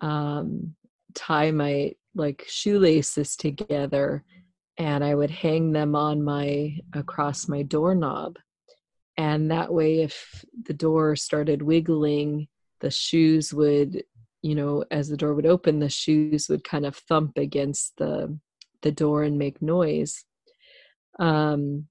um, 0.01 0.75
tie 1.13 1.51
my 1.51 1.93
like 2.15 2.45
shoelaces 2.47 3.35
together 3.35 4.23
and 4.77 5.03
i 5.03 5.13
would 5.13 5.29
hang 5.29 5.71
them 5.71 5.95
on 5.95 6.23
my 6.23 6.75
across 6.93 7.47
my 7.47 7.61
doorknob. 7.61 8.37
And 9.17 9.51
that 9.51 9.73
way 9.73 10.01
if 10.01 10.45
the 10.63 10.73
door 10.73 11.17
started 11.17 11.61
wiggling 11.61 12.47
the 12.79 12.89
shoes 12.89 13.53
would 13.53 14.03
you 14.41 14.55
know 14.55 14.85
as 14.89 15.09
the 15.09 15.17
door 15.17 15.33
would 15.33 15.45
open 15.45 15.79
the 15.79 15.89
shoes 15.89 16.47
would 16.47 16.63
kind 16.63 16.85
of 16.85 16.95
thump 16.95 17.37
against 17.37 17.97
the 17.97 18.39
the 18.81 18.91
door 18.91 19.23
and 19.23 19.37
make 19.37 19.61
noise. 19.61 20.23
Um 21.19 21.87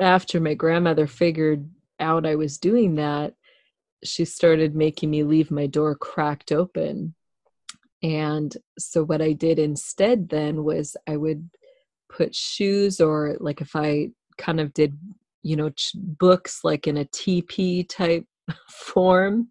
after 0.00 0.40
my 0.40 0.54
grandmother 0.54 1.06
figured 1.06 1.70
out 2.02 2.26
i 2.26 2.34
was 2.34 2.58
doing 2.58 2.96
that 2.96 3.34
she 4.04 4.24
started 4.24 4.74
making 4.74 5.10
me 5.10 5.22
leave 5.22 5.50
my 5.50 5.66
door 5.66 5.94
cracked 5.94 6.52
open 6.52 7.14
And 8.02 8.56
so 8.78 9.04
what 9.04 9.22
I 9.22 9.32
did 9.32 9.58
instead 9.58 10.28
then 10.28 10.64
was 10.64 10.96
I 11.08 11.16
would 11.16 11.48
put 12.08 12.34
shoes 12.34 13.00
or 13.00 13.36
like 13.40 13.60
if 13.60 13.76
I 13.76 14.08
kind 14.38 14.60
of 14.60 14.74
did, 14.74 14.98
you 15.42 15.56
know, 15.56 15.70
books 15.94 16.64
like 16.64 16.86
in 16.86 16.96
a 16.96 17.04
TP 17.06 17.88
type 17.88 18.26
form, 18.68 19.50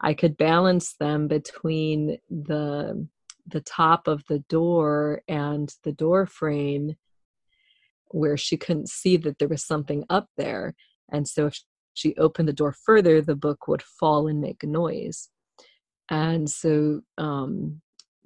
I 0.00 0.14
could 0.14 0.36
balance 0.36 0.94
them 0.98 1.28
between 1.28 2.18
the 2.28 3.06
the 3.46 3.60
top 3.60 4.08
of 4.08 4.24
the 4.28 4.40
door 4.48 5.22
and 5.28 5.72
the 5.84 5.92
door 5.92 6.26
frame 6.26 6.96
where 8.08 8.38
she 8.38 8.56
couldn't 8.56 8.88
see 8.88 9.18
that 9.18 9.38
there 9.38 9.48
was 9.48 9.66
something 9.66 10.04
up 10.08 10.28
there. 10.36 10.74
And 11.12 11.28
so 11.28 11.46
if 11.46 11.60
she 11.94 12.14
opened 12.16 12.48
the 12.48 12.52
door 12.52 12.74
further, 12.84 13.22
the 13.22 13.36
book 13.36 13.66
would 13.68 13.82
fall 13.82 14.28
and 14.28 14.40
make 14.40 14.62
a 14.62 14.66
noise. 14.66 15.30
And 16.10 16.48
so 16.48 17.00
um, 17.18 17.80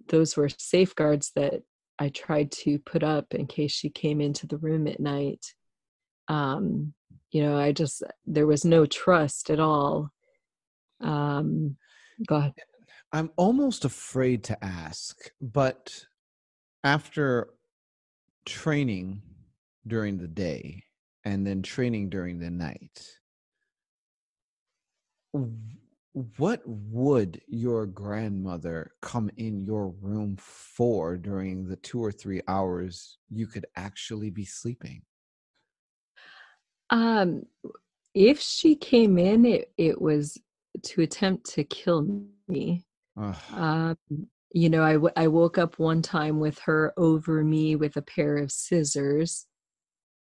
those 0.09 0.37
were 0.37 0.49
safeguards 0.49 1.33
that 1.37 1.63
I 1.99 2.09
tried 2.09 2.51
to 2.53 2.79
put 2.81 3.03
up 3.03 3.35
in 3.35 3.47
case 3.47 3.73
she 3.73 3.91
came 3.91 4.21
into 4.21 4.47
the 4.47 4.59
room 4.59 4.87
at 4.87 5.01
night. 5.01 5.45
Um, 6.29 6.95
you 7.31 7.43
know, 7.43 7.59
I 7.59 7.73
just, 7.73 8.03
there 8.27 8.47
was 8.47 8.65
no 8.65 8.87
trust 8.87 9.51
at 9.51 9.61
all. 9.61 10.11
Um, 11.01 11.77
go 12.27 12.37
ahead. 12.37 12.55
I'm 13.13 13.31
almost 13.37 13.85
afraid 13.85 14.45
to 14.45 14.65
ask, 14.65 15.17
but 15.41 16.05
after 16.85 17.49
training 18.45 19.23
during 19.87 20.19
the 20.19 20.29
day 20.29 20.85
and 21.25 21.47
then 21.47 21.63
training 21.63 22.11
during 22.11 22.39
the 22.39 22.51
night, 22.51 23.01
what 26.13 26.63
would 26.65 27.41
your 27.47 27.87
grandmother 27.87 28.93
come 29.03 29.31
in 29.37 29.65
your 29.65 29.89
room 30.01 30.37
for 30.39 31.17
during 31.17 31.69
the 31.69 31.77
two 31.77 32.03
or 32.03 32.11
three 32.11 32.41
hours 32.49 33.19
you 33.31 33.47
could 33.47 33.67
actually 33.77 34.31
be 34.31 34.45
sleeping? 34.45 35.03
Um, 36.91 37.43
if 38.15 38.41
she 38.41 38.75
came 38.75 39.19
in, 39.19 39.45
it, 39.45 39.71
it 39.77 40.01
was 40.01 40.39
to 40.83 41.03
attempt 41.03 41.51
to 41.51 41.65
kill 41.65 42.25
me. 42.49 42.85
Um, 43.53 43.97
you 44.53 44.71
know, 44.71 44.83
I, 44.83 44.95
w- 44.95 45.13
I 45.15 45.29
woke 45.29 45.59
up 45.59 45.79
one 45.79 46.01
time 46.01 46.41
with 46.41 46.59
her 46.61 46.95
over 46.97 47.45
me 47.45 47.77
with 47.77 47.97
a 47.97 48.03
pair 48.03 48.39
of 48.39 48.51
scissors 48.51 49.47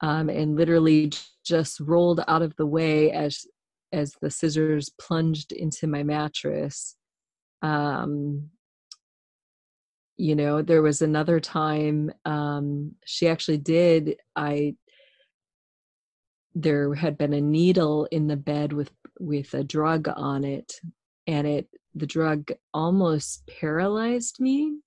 um, 0.03 0.29
and 0.29 0.57
literally 0.57 1.11
just 1.45 1.81
rolled 1.81 2.23
out 2.29 2.43
of 2.43 2.55
the 2.57 2.67
way 2.67 3.11
as 3.13 3.47
as 3.93 4.15
the 4.21 4.31
scissors 4.31 4.91
plunged 5.01 5.53
into 5.53 5.87
my 5.87 6.03
mattress. 6.03 6.97
Um, 7.63 8.51
you 10.17 10.35
know, 10.35 10.63
there 10.63 10.83
was 10.83 11.03
another 11.03 11.41
time 11.41 12.13
um, 12.25 12.93
she 13.07 13.29
actually 13.29 13.59
did. 13.59 14.17
I 14.37 14.75
there 16.55 16.93
had 16.95 17.17
been 17.17 17.33
a 17.33 17.41
needle 17.41 18.07
in 18.11 18.27
the 18.27 18.37
bed 18.37 18.73
with 18.73 18.91
with 19.19 19.55
a 19.55 19.65
drug 19.65 20.09
on 20.17 20.45
it, 20.45 20.73
and 21.27 21.47
it 21.47 21.69
the 21.95 22.07
drug 22.07 22.53
almost 22.73 23.49
paralyzed 23.61 24.41
me 24.41 24.79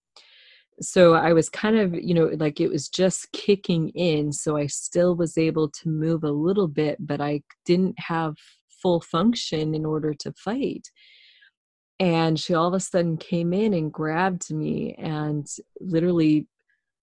so 0.82 1.14
i 1.14 1.34
was 1.34 1.50
kind 1.50 1.78
of 1.78 1.94
you 1.94 2.14
know 2.14 2.32
like 2.38 2.60
it 2.60 2.70
was 2.70 2.90
just 2.90 3.32
kicking 3.32 3.90
in 3.90 4.32
so 4.32 4.58
i 4.58 4.66
still 4.66 5.16
was 5.16 5.38
able 5.38 5.70
to 5.70 5.90
move 5.90 6.24
a 6.24 6.32
little 6.32 6.68
bit 6.68 6.98
but 7.00 7.22
i 7.22 7.42
didn't 7.66 7.96
have 8.00 8.36
full 8.84 9.02
function 9.02 9.74
in 9.74 9.86
order 9.86 10.14
to 10.14 10.34
fight. 10.34 10.92
And 12.00 12.40
she 12.40 12.54
all 12.54 12.68
of 12.68 12.74
a 12.74 12.80
sudden 12.80 13.18
came 13.18 13.54
in 13.54 13.74
and 13.74 13.92
grabbed 13.92 14.54
me 14.54 14.94
and 15.00 15.48
literally 15.80 16.48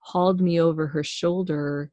hauled 0.00 0.40
me 0.40 0.60
over 0.60 0.86
her 0.86 1.04
shoulder 1.04 1.90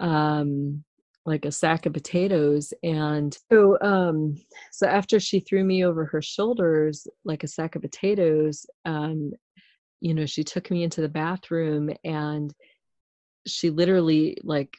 um 0.00 0.82
like 1.26 1.44
a 1.44 1.52
sack 1.52 1.84
of 1.84 1.92
potatoes. 1.92 2.72
And 2.82 3.36
so 3.52 3.78
um 3.82 4.36
so 4.72 4.86
after 4.86 5.20
she 5.20 5.40
threw 5.40 5.62
me 5.62 5.84
over 5.84 6.06
her 6.06 6.22
shoulders 6.22 7.06
like 7.24 7.44
a 7.44 7.48
sack 7.48 7.76
of 7.76 7.82
potatoes 7.82 8.66
um 8.86 9.32
you 10.00 10.14
know 10.14 10.26
she 10.26 10.42
took 10.42 10.70
me 10.70 10.82
into 10.82 11.02
the 11.02 11.08
bathroom 11.08 11.90
and 12.04 12.54
she 13.46 13.70
literally 13.70 14.38
like 14.42 14.78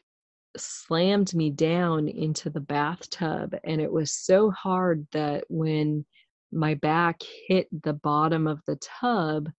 slammed 0.57 1.33
me 1.33 1.49
down 1.49 2.07
into 2.07 2.49
the 2.49 2.59
bathtub 2.59 3.55
and 3.63 3.79
it 3.79 3.91
was 3.91 4.11
so 4.11 4.51
hard 4.51 5.07
that 5.11 5.43
when 5.49 6.05
my 6.51 6.73
back 6.75 7.21
hit 7.47 7.67
the 7.83 7.93
bottom 7.93 8.47
of 8.47 8.61
the 8.67 8.75
tub 8.77 9.49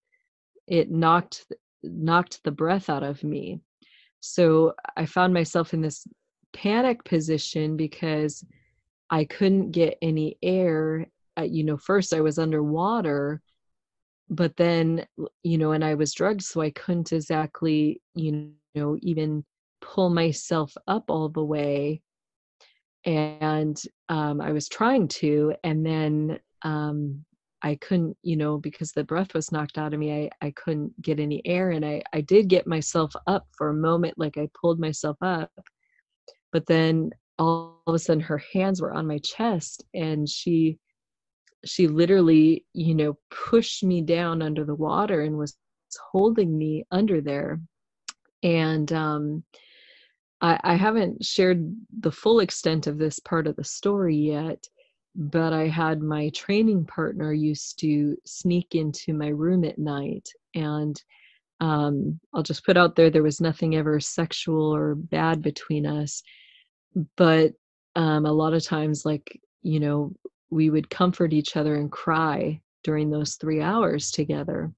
it 0.67 0.91
knocked 0.91 1.45
knocked 1.81 2.43
the 2.43 2.51
breath 2.51 2.89
out 2.89 3.03
of 3.03 3.23
me 3.23 3.59
so 4.19 4.73
i 4.95 5.05
found 5.05 5.33
myself 5.33 5.73
in 5.73 5.81
this 5.81 6.07
panic 6.53 7.03
position 7.03 7.75
because 7.75 8.45
I 9.09 9.25
couldn't 9.25 9.71
get 9.71 9.97
any 10.01 10.37
air. 10.41 11.07
Uh, 11.37 11.43
you 11.43 11.63
know, 11.63 11.77
first 11.77 12.13
I 12.13 12.21
was 12.21 12.39
underwater, 12.39 13.41
but 14.29 14.55
then, 14.55 15.05
you 15.43 15.57
know, 15.57 15.71
and 15.71 15.83
I 15.83 15.95
was 15.95 16.13
drugged, 16.13 16.43
so 16.43 16.61
I 16.61 16.71
couldn't 16.71 17.11
exactly, 17.11 18.01
you 18.15 18.53
know, 18.73 18.97
even 19.01 19.45
pull 19.83 20.09
myself 20.09 20.73
up 20.87 21.05
all 21.09 21.29
the 21.29 21.43
way. 21.43 22.01
And 23.05 23.79
um, 24.09 24.39
I 24.39 24.51
was 24.51 24.69
trying 24.69 25.09
to, 25.09 25.53
and 25.63 25.85
then 25.85 26.39
um, 26.61 27.25
I 27.61 27.75
couldn't, 27.75 28.15
you 28.23 28.37
know, 28.37 28.57
because 28.57 28.91
the 28.93 29.03
breath 29.03 29.33
was 29.33 29.51
knocked 29.51 29.77
out 29.77 29.93
of 29.93 29.99
me, 29.99 30.29
I, 30.41 30.45
I 30.47 30.51
couldn't 30.51 30.99
get 31.01 31.19
any 31.19 31.41
air. 31.45 31.71
And 31.71 31.85
I, 31.85 32.01
I 32.13 32.21
did 32.21 32.47
get 32.47 32.65
myself 32.65 33.13
up 33.27 33.45
for 33.57 33.69
a 33.69 33.73
moment, 33.73 34.15
like 34.17 34.37
I 34.37 34.47
pulled 34.59 34.79
myself 34.79 35.17
up 35.21 35.51
but 36.53 36.67
then 36.67 37.09
all 37.37 37.81
of 37.87 37.95
a 37.95 37.99
sudden 37.99 38.21
her 38.21 38.41
hands 38.53 38.81
were 38.81 38.93
on 38.93 39.07
my 39.07 39.17
chest 39.17 39.83
and 39.93 40.29
she 40.29 40.77
she 41.65 41.87
literally 41.87 42.63
you 42.73 42.95
know 42.95 43.17
pushed 43.29 43.83
me 43.83 44.01
down 44.01 44.41
under 44.41 44.63
the 44.63 44.75
water 44.75 45.21
and 45.21 45.37
was 45.37 45.57
holding 46.11 46.57
me 46.57 46.85
under 46.91 47.19
there 47.19 47.59
and 48.43 48.93
um 48.93 49.43
I, 50.43 50.59
I 50.63 50.75
haven't 50.75 51.25
shared 51.25 51.75
the 52.01 52.11
full 52.11 52.41
extent 52.41 52.85
of 52.85 52.99
this 52.99 53.19
part 53.19 53.47
of 53.47 53.55
the 53.55 53.63
story 53.63 54.15
yet 54.15 54.63
but 55.15 55.53
i 55.53 55.67
had 55.67 56.01
my 56.01 56.29
training 56.29 56.85
partner 56.85 57.33
used 57.33 57.79
to 57.79 58.15
sneak 58.25 58.75
into 58.75 59.13
my 59.13 59.29
room 59.29 59.63
at 59.63 59.79
night 59.79 60.29
and 60.55 61.01
um, 61.59 62.19
i'll 62.33 62.43
just 62.43 62.65
put 62.65 62.77
out 62.77 62.95
there 62.95 63.09
there 63.09 63.23
was 63.23 63.41
nothing 63.41 63.75
ever 63.75 63.99
sexual 63.99 64.75
or 64.75 64.95
bad 64.95 65.41
between 65.41 65.85
us. 65.85 66.21
But 67.15 67.53
um, 67.95 68.25
a 68.25 68.31
lot 68.31 68.53
of 68.53 68.63
times 68.63 69.05
like 69.05 69.39
you 69.61 69.79
know 69.79 70.13
we 70.49 70.69
would 70.69 70.89
comfort 70.89 71.33
each 71.33 71.55
other 71.55 71.75
and 71.75 71.91
cry 71.91 72.61
during 72.83 73.09
those 73.09 73.35
three 73.35 73.61
hours 73.61 74.11
together 74.11 74.71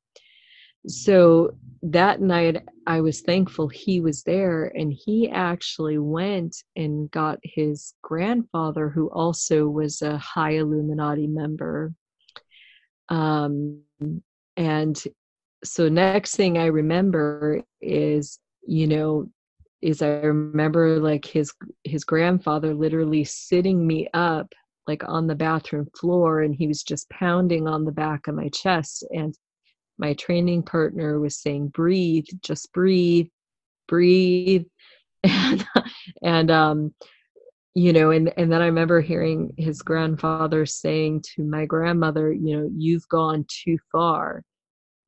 so 0.88 1.52
that 1.82 2.21
night 2.21 2.63
i 2.88 3.00
was 3.00 3.21
thankful 3.21 3.67
he 3.67 4.02
was 4.02 4.24
there 4.24 4.65
and 4.76 4.93
he 4.93 5.30
actually 5.30 5.98
went 5.98 6.56
and 6.76 7.12
got 7.12 7.38
his 7.43 7.93
grandfather 8.02 8.89
who 8.89 9.10
also 9.12 9.67
was 9.67 10.02
a 10.02 10.17
high 10.17 10.52
illuminati 10.52 11.28
member. 11.28 11.93
Um, 13.10 13.82
and 14.58 15.02
so 15.63 15.89
next 15.89 16.36
thing 16.36 16.58
i 16.58 16.65
remember 16.65 17.62
is 17.82 18.39
you 18.67 18.88
know 18.88 19.30
is 19.86 20.02
I 20.02 20.08
remember 20.08 21.00
like 21.00 21.26
his 21.26 21.54
his 21.84 22.04
grandfather 22.04 22.74
literally 22.74 23.24
sitting 23.24 23.86
me 23.86 24.08
up 24.15 24.52
like 24.88 25.04
on 25.08 25.28
the 25.28 25.36
bathroom 25.36 25.88
floor 26.00 26.41
and 26.41 26.56
he 26.56 26.67
was 26.67 26.82
just 26.82 27.08
pounding 27.10 27.67
on 27.67 27.86
the 27.86 27.91
back 27.91 28.28
of 28.28 28.34
my 28.34 28.50
chest 28.50 29.06
and 29.12 29.36
my 29.97 30.13
training 30.13 30.63
partner 30.63 31.19
was 31.19 31.38
saying 31.38 31.69
breathe 31.69 32.25
just 32.41 32.71
breathe 32.73 33.27
breathe. 33.88 34.65
And 35.23 35.65
and 36.21 36.52
um 36.52 36.93
you 37.73 37.93
know 37.93 38.12
and 38.12 38.31
and 38.37 38.52
then 38.52 38.62
i 38.62 38.67
remember 38.67 39.02
hearing 39.02 39.52
his 39.58 39.81
grandfather 39.81 40.67
saying 40.67 41.23
to 41.33 41.43
my 41.43 41.65
grandmother 41.65 42.31
you 42.31 42.56
know 42.56 42.69
you've 42.77 43.08
gone 43.10 43.43
too 43.48 43.79
far. 43.91 44.43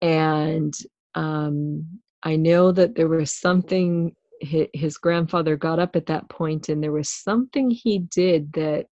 And 0.02 0.74
um 1.14 1.86
i 2.24 2.36
know 2.36 2.72
that 2.72 2.96
there 2.96 3.08
was 3.08 3.32
something 3.32 4.16
his 4.42 4.98
grandfather 4.98 5.56
got 5.56 5.78
up 5.78 5.96
at 5.96 6.08
that 6.08 6.30
point 6.30 6.70
and 6.70 6.82
there 6.82 6.92
was 6.92 7.10
something 7.10 7.70
he 7.70 8.00
did 8.00 8.52
that 8.54 8.88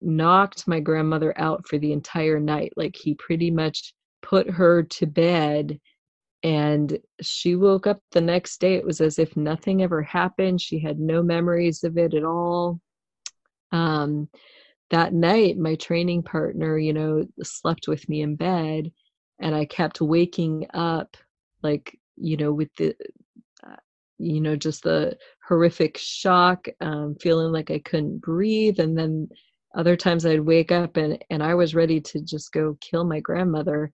knocked 0.00 0.68
my 0.68 0.80
grandmother 0.80 1.38
out 1.38 1.66
for 1.66 1.78
the 1.78 1.92
entire 1.92 2.38
night. 2.38 2.72
Like 2.76 2.96
he 2.96 3.14
pretty 3.14 3.50
much 3.50 3.94
put 4.22 4.50
her 4.50 4.82
to 4.82 5.06
bed 5.06 5.78
and 6.42 6.98
she 7.20 7.56
woke 7.56 7.86
up 7.86 8.00
the 8.12 8.20
next 8.20 8.60
day 8.60 8.74
it 8.74 8.84
was 8.84 9.00
as 9.00 9.18
if 9.18 9.36
nothing 9.36 9.82
ever 9.82 10.02
happened 10.02 10.60
she 10.60 10.78
had 10.78 10.98
no 10.98 11.22
memories 11.22 11.82
of 11.82 11.98
it 11.98 12.14
at 12.14 12.24
all. 12.24 12.80
Um, 13.72 14.28
that 14.90 15.12
night 15.12 15.58
my 15.58 15.74
training 15.74 16.22
partner 16.22 16.78
you 16.78 16.92
know 16.92 17.26
slept 17.42 17.88
with 17.88 18.08
me 18.08 18.22
in 18.22 18.36
bed 18.36 18.90
and 19.40 19.54
i 19.54 19.64
kept 19.64 20.00
waking 20.00 20.66
up 20.74 21.16
like 21.62 21.98
you 22.16 22.36
know 22.36 22.52
with 22.52 22.74
the 22.76 22.94
uh, 23.66 23.76
you 24.18 24.40
know 24.40 24.56
just 24.56 24.82
the 24.82 25.16
horrific 25.46 25.96
shock 25.98 26.66
um, 26.80 27.14
feeling 27.20 27.52
like 27.52 27.70
i 27.70 27.78
couldn't 27.80 28.20
breathe 28.20 28.80
and 28.80 28.96
then 28.96 29.28
other 29.76 29.96
times 29.96 30.24
i'd 30.24 30.40
wake 30.40 30.72
up 30.72 30.96
and 30.96 31.22
and 31.30 31.42
i 31.42 31.54
was 31.54 31.74
ready 31.74 32.00
to 32.00 32.20
just 32.20 32.52
go 32.52 32.76
kill 32.80 33.04
my 33.04 33.20
grandmother 33.20 33.92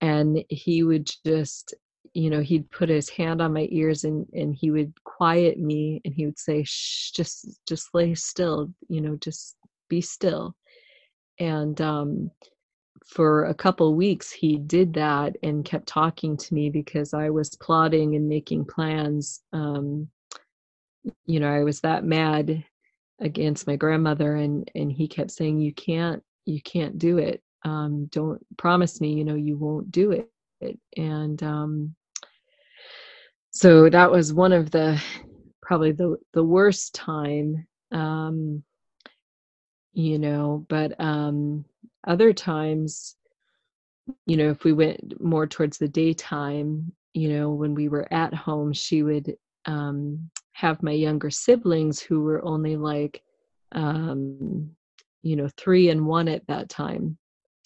and 0.00 0.44
he 0.48 0.82
would 0.82 1.08
just 1.24 1.74
you 2.14 2.30
know 2.30 2.40
he'd 2.40 2.70
put 2.70 2.88
his 2.88 3.08
hand 3.08 3.42
on 3.42 3.52
my 3.52 3.68
ears 3.70 4.04
and 4.04 4.26
and 4.32 4.54
he 4.54 4.70
would 4.70 4.92
quiet 5.04 5.58
me 5.58 6.00
and 6.04 6.14
he 6.14 6.24
would 6.24 6.38
say 6.38 6.62
shh 6.64 7.10
just 7.12 7.60
just 7.66 7.88
lay 7.94 8.14
still 8.14 8.72
you 8.88 9.00
know 9.00 9.16
just 9.16 9.56
be 9.88 10.00
still. 10.00 10.54
And 11.38 11.80
um 11.80 12.30
for 13.06 13.44
a 13.44 13.54
couple 13.54 13.94
weeks 13.94 14.32
he 14.32 14.56
did 14.56 14.94
that 14.94 15.36
and 15.42 15.64
kept 15.64 15.86
talking 15.86 16.36
to 16.36 16.54
me 16.54 16.70
because 16.70 17.14
i 17.14 17.30
was 17.30 17.50
plotting 17.60 18.16
and 18.16 18.28
making 18.28 18.64
plans 18.64 19.42
um 19.52 20.08
you 21.26 21.38
know 21.38 21.48
i 21.48 21.62
was 21.62 21.80
that 21.80 22.04
mad 22.04 22.64
against 23.20 23.66
my 23.66 23.76
grandmother 23.76 24.34
and 24.36 24.68
and 24.74 24.90
he 24.90 25.06
kept 25.06 25.30
saying 25.30 25.60
you 25.60 25.72
can't 25.72 26.22
you 26.46 26.60
can't 26.62 26.98
do 26.98 27.18
it 27.18 27.42
um 27.64 28.06
don't 28.06 28.44
promise 28.56 29.00
me 29.00 29.12
you 29.12 29.24
know 29.24 29.34
you 29.34 29.56
won't 29.56 29.90
do 29.90 30.12
it. 30.12 30.78
And 30.96 31.42
um 31.42 31.94
so 33.50 33.88
that 33.88 34.10
was 34.10 34.32
one 34.34 34.52
of 34.52 34.70
the 34.70 35.00
probably 35.62 35.92
the 35.92 36.16
the 36.32 36.44
worst 36.44 36.94
time 36.94 37.66
um 37.92 38.62
you 39.92 40.18
know 40.18 40.64
but 40.68 40.98
um 41.00 41.64
other 42.06 42.32
times 42.32 43.16
you 44.26 44.36
know 44.36 44.50
if 44.50 44.64
we 44.64 44.72
went 44.72 45.20
more 45.20 45.46
towards 45.46 45.78
the 45.78 45.88
daytime 45.88 46.92
you 47.14 47.28
know 47.28 47.50
when 47.50 47.74
we 47.74 47.88
were 47.88 48.06
at 48.12 48.32
home 48.34 48.72
she 48.72 49.02
would 49.02 49.34
um 49.64 50.30
have 50.52 50.82
my 50.82 50.92
younger 50.92 51.30
siblings 51.30 52.00
who 52.00 52.22
were 52.22 52.44
only 52.44 52.76
like 52.76 53.22
um 53.72 54.70
you 55.22 55.36
know 55.36 55.48
3 55.56 55.90
and 55.90 56.06
1 56.06 56.28
at 56.28 56.46
that 56.46 56.68
time 56.68 57.16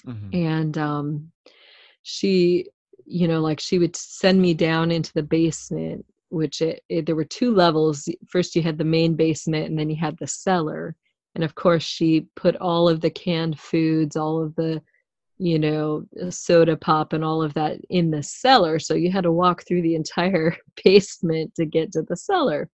mm-hmm. 0.06 0.34
and 0.34 0.78
um 0.78 1.30
she 2.02 2.66
you 3.04 3.28
know 3.28 3.40
like 3.40 3.60
she 3.60 3.78
would 3.78 3.94
send 3.94 4.40
me 4.40 4.54
down 4.54 4.90
into 4.90 5.12
the 5.12 5.22
basement 5.22 6.04
which 6.30 6.62
it, 6.62 6.82
it, 6.88 7.06
there 7.06 7.16
were 7.16 7.24
two 7.24 7.52
levels. 7.52 8.08
First 8.28 8.56
you 8.56 8.62
had 8.62 8.78
the 8.78 8.84
main 8.84 9.14
basement 9.14 9.66
and 9.66 9.78
then 9.78 9.90
you 9.90 9.96
had 9.96 10.16
the 10.18 10.26
cellar. 10.26 10.96
And 11.34 11.44
of 11.44 11.54
course 11.54 11.82
she 11.82 12.26
put 12.36 12.56
all 12.56 12.88
of 12.88 13.00
the 13.00 13.10
canned 13.10 13.58
foods 13.58 14.16
all 14.16 14.42
of 14.42 14.54
the 14.54 14.82
you 15.38 15.58
know 15.58 16.04
soda 16.28 16.76
pop 16.76 17.12
and 17.14 17.24
all 17.24 17.42
of 17.42 17.54
that 17.54 17.78
in 17.90 18.10
the 18.10 18.22
cellar. 18.22 18.78
So 18.78 18.94
you 18.94 19.10
had 19.10 19.24
to 19.24 19.32
walk 19.32 19.64
through 19.66 19.82
the 19.82 19.94
entire 19.94 20.56
basement 20.84 21.54
to 21.56 21.66
get 21.66 21.92
to 21.92 22.02
the 22.02 22.16
cellar. 22.16 22.70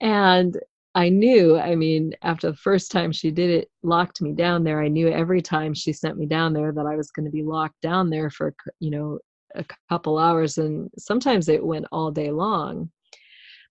And 0.00 0.56
i 0.98 1.08
knew 1.08 1.58
i 1.58 1.74
mean 1.74 2.12
after 2.22 2.50
the 2.50 2.56
first 2.56 2.90
time 2.90 3.12
she 3.12 3.30
did 3.30 3.50
it 3.50 3.70
locked 3.82 4.20
me 4.20 4.32
down 4.32 4.64
there 4.64 4.82
i 4.82 4.88
knew 4.88 5.08
every 5.08 5.40
time 5.40 5.72
she 5.72 5.92
sent 5.92 6.18
me 6.18 6.26
down 6.26 6.52
there 6.52 6.72
that 6.72 6.86
i 6.86 6.96
was 6.96 7.10
going 7.10 7.24
to 7.24 7.32
be 7.32 7.42
locked 7.42 7.80
down 7.80 8.10
there 8.10 8.30
for 8.30 8.54
you 8.80 8.90
know 8.90 9.18
a 9.54 9.64
couple 9.88 10.18
hours 10.18 10.58
and 10.58 10.90
sometimes 10.98 11.48
it 11.48 11.64
went 11.64 11.86
all 11.92 12.10
day 12.10 12.30
long. 12.30 12.90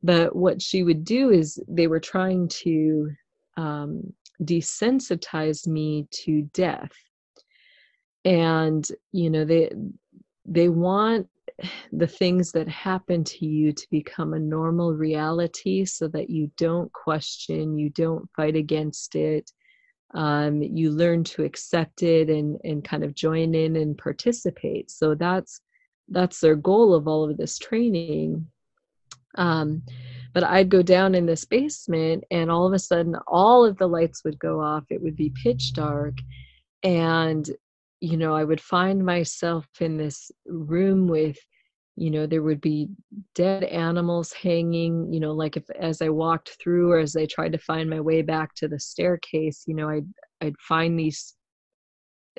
But 0.03 0.35
what 0.35 0.61
she 0.61 0.83
would 0.83 1.03
do 1.03 1.31
is 1.31 1.61
they 1.67 1.87
were 1.87 1.99
trying 1.99 2.47
to 2.49 3.09
um, 3.57 4.13
desensitize 4.43 5.67
me 5.67 6.07
to 6.11 6.43
death. 6.53 6.91
And 8.25 8.87
you 9.11 9.29
know 9.29 9.45
they 9.45 9.71
they 10.45 10.69
want 10.69 11.27
the 11.91 12.07
things 12.07 12.51
that 12.51 12.67
happen 12.67 13.23
to 13.23 13.45
you 13.45 13.71
to 13.71 13.87
become 13.89 14.33
a 14.33 14.39
normal 14.39 14.93
reality 14.93 15.85
so 15.85 16.07
that 16.09 16.29
you 16.29 16.51
don't 16.57 16.91
question 16.93 17.77
you 17.77 17.89
don't 17.89 18.29
fight 18.35 18.55
against 18.55 19.15
it. 19.15 19.51
Um, 20.13 20.61
you 20.61 20.91
learn 20.91 21.23
to 21.25 21.43
accept 21.43 22.03
it 22.03 22.29
and 22.29 22.57
and 22.63 22.83
kind 22.83 23.03
of 23.03 23.15
join 23.15 23.55
in 23.55 23.75
and 23.75 23.97
participate. 23.97 24.89
So 24.91 25.15
that's 25.15 25.61
that's 26.09 26.39
their 26.39 26.55
goal 26.55 26.93
of 26.93 27.07
all 27.07 27.29
of 27.29 27.37
this 27.37 27.57
training. 27.57 28.47
Um, 29.35 29.83
but 30.33 30.43
i'd 30.43 30.69
go 30.69 30.81
down 30.81 31.15
in 31.15 31.25
this 31.25 31.45
basement 31.45 32.23
and 32.29 32.51
all 32.51 32.67
of 32.67 32.73
a 32.73 32.79
sudden 32.79 33.15
all 33.27 33.65
of 33.65 33.77
the 33.77 33.87
lights 33.87 34.23
would 34.23 34.39
go 34.39 34.61
off. 34.61 34.83
It 34.89 35.01
would 35.01 35.15
be 35.15 35.33
pitch 35.43 35.73
dark. 35.73 36.13
And 36.83 37.49
you 37.99 38.17
know 38.17 38.35
i 38.35 38.43
would 38.43 38.61
find 38.61 39.03
myself 39.03 39.67
in 39.79 39.97
this 39.97 40.31
room 40.45 41.07
with 41.07 41.37
you 41.95 42.11
know 42.11 42.27
there 42.27 42.43
would 42.43 42.61
be 42.61 42.87
dead 43.33 43.63
animals 43.63 44.31
hanging 44.33 45.11
you 45.11 45.19
know 45.19 45.31
like 45.31 45.57
if 45.57 45.63
as 45.79 46.01
i 46.01 46.09
walked 46.09 46.57
through 46.61 46.91
or 46.91 46.99
as 46.99 47.15
i 47.15 47.25
tried 47.25 47.51
to 47.51 47.57
find 47.57 47.89
my 47.89 47.99
way 47.99 48.21
back 48.21 48.53
to 48.53 48.67
the 48.67 48.79
staircase 48.79 49.63
you 49.65 49.73
know 49.73 49.89
i'd 49.89 50.07
i'd 50.41 50.59
find 50.59 50.99
these 50.99 51.37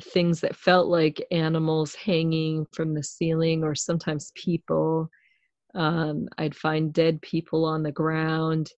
things 0.01 0.41
that 0.41 0.57
felt 0.57 0.89
like 0.89 1.25
animals 1.31 1.95
hanging 1.95 2.67
from 2.73 2.95
the 2.95 3.03
ceiling 3.03 3.65
or 3.65 3.75
sometimes 3.75 4.33
people. 4.35 5.11
Um, 5.75 6.29
i'd 6.39 6.57
find 6.57 6.93
dead 6.93 7.21
people 7.21 7.65
on 7.65 7.83
the 7.83 7.93
ground. 7.93 8.71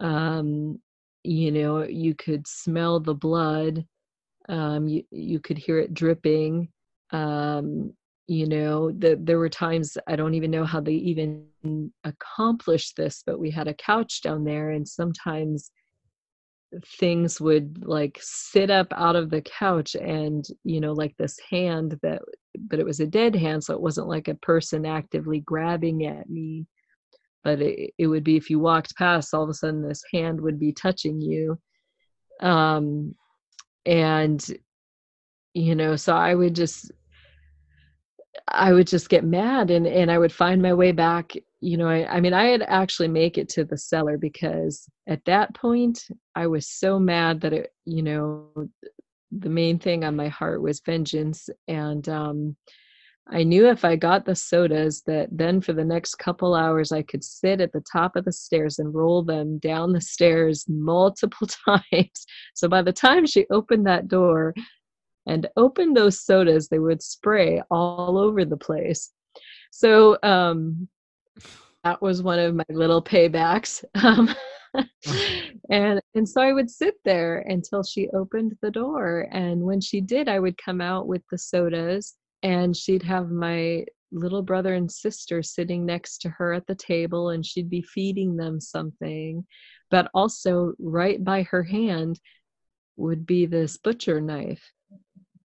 Um, 0.00 0.80
you 1.22 1.50
know 1.50 1.84
you 1.84 2.14
could 2.14 2.46
smell 2.46 3.00
the 3.00 3.14
blood 3.14 3.86
um, 4.48 4.86
you, 4.86 5.02
you 5.10 5.40
could 5.40 5.58
hear 5.58 5.78
it 5.78 5.94
dripping 5.94 6.68
um, 7.10 7.92
you 8.26 8.46
know 8.46 8.90
the, 8.90 9.18
there 9.22 9.38
were 9.38 9.50
times 9.50 9.98
i 10.06 10.16
don't 10.16 10.34
even 10.34 10.50
know 10.50 10.64
how 10.64 10.80
they 10.80 10.92
even 10.92 11.44
accomplished 12.04 12.96
this 12.96 13.22
but 13.26 13.38
we 13.38 13.50
had 13.50 13.68
a 13.68 13.74
couch 13.74 14.22
down 14.22 14.44
there 14.44 14.70
and 14.70 14.88
sometimes 14.88 15.70
things 16.98 17.40
would 17.40 17.84
like 17.86 18.18
sit 18.20 18.70
up 18.70 18.86
out 18.96 19.16
of 19.16 19.30
the 19.30 19.42
couch 19.42 19.94
and 19.94 20.46
you 20.64 20.80
know 20.80 20.92
like 20.92 21.14
this 21.18 21.38
hand 21.50 21.98
that 22.02 22.20
but 22.58 22.78
it 22.78 22.86
was 22.86 23.00
a 23.00 23.06
dead 23.06 23.34
hand 23.34 23.62
so 23.62 23.74
it 23.74 23.80
wasn't 23.80 24.06
like 24.08 24.28
a 24.28 24.34
person 24.36 24.86
actively 24.86 25.40
grabbing 25.40 26.06
at 26.06 26.28
me. 26.28 26.66
But 27.42 27.60
it, 27.60 27.92
it 27.98 28.06
would 28.06 28.24
be 28.24 28.36
if 28.36 28.48
you 28.48 28.58
walked 28.58 28.96
past 28.96 29.34
all 29.34 29.42
of 29.42 29.48
a 29.48 29.54
sudden 29.54 29.82
this 29.82 30.02
hand 30.12 30.40
would 30.40 30.58
be 30.58 30.72
touching 30.72 31.20
you. 31.20 31.58
Um 32.40 33.14
and 33.86 34.46
you 35.54 35.74
know 35.74 35.96
so 35.96 36.14
i 36.14 36.34
would 36.34 36.54
just 36.54 36.90
i 38.48 38.72
would 38.72 38.86
just 38.86 39.08
get 39.08 39.24
mad 39.24 39.70
and 39.70 39.86
and 39.86 40.10
i 40.10 40.18
would 40.18 40.32
find 40.32 40.60
my 40.60 40.74
way 40.74 40.92
back 40.92 41.32
you 41.60 41.76
know 41.76 41.88
I, 41.88 42.16
I 42.16 42.20
mean 42.20 42.34
i 42.34 42.46
had 42.46 42.62
actually 42.62 43.08
make 43.08 43.38
it 43.38 43.48
to 43.50 43.64
the 43.64 43.78
cellar 43.78 44.18
because 44.18 44.88
at 45.06 45.24
that 45.24 45.54
point 45.54 46.06
i 46.34 46.46
was 46.46 46.68
so 46.68 46.98
mad 46.98 47.40
that 47.42 47.52
it 47.52 47.72
you 47.84 48.02
know 48.02 48.48
the 49.30 49.50
main 49.50 49.78
thing 49.78 50.04
on 50.04 50.16
my 50.16 50.28
heart 50.28 50.62
was 50.62 50.80
vengeance 50.80 51.48
and 51.68 52.08
um 52.08 52.56
I 53.28 53.42
knew 53.42 53.68
if 53.68 53.84
I 53.84 53.96
got 53.96 54.26
the 54.26 54.34
sodas 54.34 55.02
that 55.06 55.28
then 55.32 55.60
for 55.60 55.72
the 55.72 55.84
next 55.84 56.16
couple 56.16 56.54
hours 56.54 56.92
I 56.92 57.02
could 57.02 57.24
sit 57.24 57.60
at 57.60 57.72
the 57.72 57.82
top 57.90 58.16
of 58.16 58.24
the 58.24 58.32
stairs 58.32 58.78
and 58.78 58.94
roll 58.94 59.22
them 59.22 59.58
down 59.58 59.92
the 59.92 60.00
stairs 60.00 60.66
multiple 60.68 61.46
times. 61.66 62.26
So 62.54 62.68
by 62.68 62.82
the 62.82 62.92
time 62.92 63.26
she 63.26 63.46
opened 63.50 63.86
that 63.86 64.08
door 64.08 64.54
and 65.26 65.48
opened 65.56 65.96
those 65.96 66.20
sodas, 66.20 66.68
they 66.68 66.78
would 66.78 67.02
spray 67.02 67.62
all 67.70 68.18
over 68.18 68.44
the 68.44 68.58
place. 68.58 69.10
So 69.70 70.18
um, 70.22 70.86
that 71.82 72.02
was 72.02 72.22
one 72.22 72.38
of 72.38 72.54
my 72.54 72.64
little 72.68 73.02
paybacks. 73.02 73.84
Um, 73.94 74.34
and 75.70 76.00
and 76.16 76.28
so 76.28 76.42
I 76.42 76.52
would 76.52 76.68
sit 76.68 76.96
there 77.04 77.44
until 77.46 77.84
she 77.84 78.08
opened 78.10 78.56
the 78.60 78.72
door. 78.72 79.28
And 79.30 79.62
when 79.62 79.80
she 79.80 80.00
did, 80.00 80.28
I 80.28 80.40
would 80.40 80.58
come 80.58 80.80
out 80.80 81.06
with 81.06 81.22
the 81.30 81.38
sodas, 81.38 82.16
and 82.44 82.76
she'd 82.76 83.02
have 83.02 83.30
my 83.30 83.86
little 84.12 84.42
brother 84.42 84.74
and 84.74 84.92
sister 84.92 85.42
sitting 85.42 85.84
next 85.84 86.18
to 86.18 86.28
her 86.28 86.52
at 86.52 86.66
the 86.66 86.74
table, 86.74 87.30
and 87.30 87.44
she'd 87.44 87.70
be 87.70 87.82
feeding 87.82 88.36
them 88.36 88.60
something. 88.60 89.44
But 89.90 90.10
also, 90.14 90.74
right 90.78 91.22
by 91.22 91.42
her 91.44 91.64
hand 91.64 92.20
would 92.96 93.26
be 93.26 93.46
this 93.46 93.78
butcher 93.78 94.20
knife, 94.20 94.72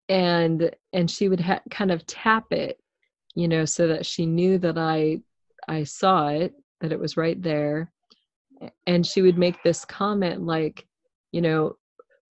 and 0.10 0.70
and 0.94 1.10
she 1.10 1.30
would 1.30 1.39
ha- 1.39 1.62
kind 1.72 1.92
of 1.92 2.06
tap 2.06 2.52
it, 2.52 2.78
you 3.36 3.48
know, 3.48 3.66
so 3.66 3.88
that 3.88 4.06
she 4.06 4.26
knew 4.26 4.58
that 4.60 4.78
I 4.78 5.22
I 5.68 5.86
saw 5.86 6.28
it, 6.28 6.54
that 6.82 6.92
it 6.92 7.00
was 7.00 7.18
right 7.18 7.42
there. 7.42 7.92
And 8.86 9.08
she 9.08 9.24
would 9.24 9.39
make 9.39 9.64
this 9.64 9.86
comment 9.86 10.44
like, 10.46 10.86
you 11.32 11.42
know, 11.42 11.78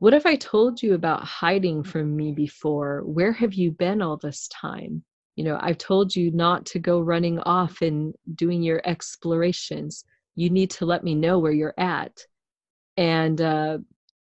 what 0.01 0.15
if 0.15 0.25
I 0.25 0.35
told 0.37 0.83
you 0.83 0.95
about 0.95 1.25
hiding 1.25 1.83
from 1.83 2.17
me 2.17 2.33
before? 2.33 3.03
Where 3.05 3.33
have 3.33 3.53
you 3.53 3.71
been 3.71 4.01
all 4.01 4.17
this 4.17 4.49
time? 4.49 5.05
You 5.37 5.45
know, 5.45 5.59
I've 5.61 5.77
told 5.77 6.17
you 6.17 6.31
not 6.31 6.65
to 6.67 6.79
go 6.79 7.01
running 7.01 7.39
off 7.41 7.83
and 7.83 8.15
doing 8.35 8.63
your 8.63 8.81
explorations. 8.87 10.05
You 10.37 10.49
need 10.49 10.71
to 10.71 10.87
let 10.87 11.05
me 11.05 11.15
know 11.15 11.39
where 11.39 11.53
you're 11.53 11.75
at. 11.77 12.19
And, 12.97 13.43
uh, 13.43 13.79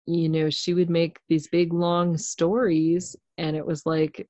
you 0.07 0.29
know, 0.29 0.51
she 0.51 0.75
would 0.75 0.91
make 0.91 1.21
these 1.29 1.47
big 1.47 1.73
long 1.73 2.19
stories, 2.19 3.15
and 3.39 3.57
it 3.57 3.65
was 3.65 3.87
like, 3.87 4.29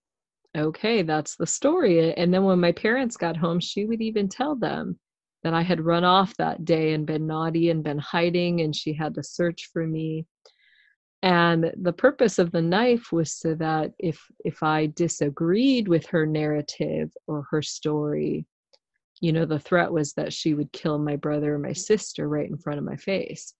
okay, 0.55 1.01
that's 1.01 1.37
the 1.37 1.47
story. 1.47 2.13
And 2.15 2.33
then 2.33 2.45
when 2.45 2.61
my 2.61 2.73
parents 2.73 3.17
got 3.17 3.39
home, 3.39 3.59
she 3.59 3.87
would 3.87 4.03
even 4.03 4.29
tell 4.29 4.55
them 4.55 4.99
that 5.45 5.55
I 5.55 5.63
had 5.63 5.81
run 5.81 6.05
off 6.05 6.37
that 6.37 6.67
day 6.67 6.93
and 6.93 7.07
been 7.07 7.27
naughty 7.27 7.71
and 7.71 7.83
been 7.83 7.99
hiding, 7.99 8.61
and 8.61 8.77
she 8.77 8.93
had 8.93 9.15
to 9.15 9.23
search 9.23 9.71
for 9.73 9.87
me. 9.87 10.27
And 11.23 11.73
the 11.81 11.93
purpose 11.93 12.39
of 12.39 12.51
the 12.51 12.63
knife 12.63 13.13
was 13.13 13.33
so 13.33 13.55
that 13.55 13.93
if 13.99 14.21
if 14.45 14.63
I 14.63 14.87
disagreed 14.87 15.87
with 15.87 16.07
her 16.07 16.27
narrative 16.27 17.13
or 17.29 17.47
her 17.51 17.63
story, 17.63 18.45
you 19.21 19.33
know, 19.33 19.47
the 19.47 19.59
threat 19.59 19.93
was 19.93 20.15
that 20.15 20.33
she 20.33 20.55
would 20.55 20.73
kill 20.73 20.99
my 20.99 21.15
brother 21.15 21.55
or 21.55 21.59
my 21.59 21.73
sister 21.73 22.29
right 22.29 22.49
in 22.49 22.59
front 22.59 22.79
of 22.79 22.85
my 22.85 22.97
face. 22.97 23.55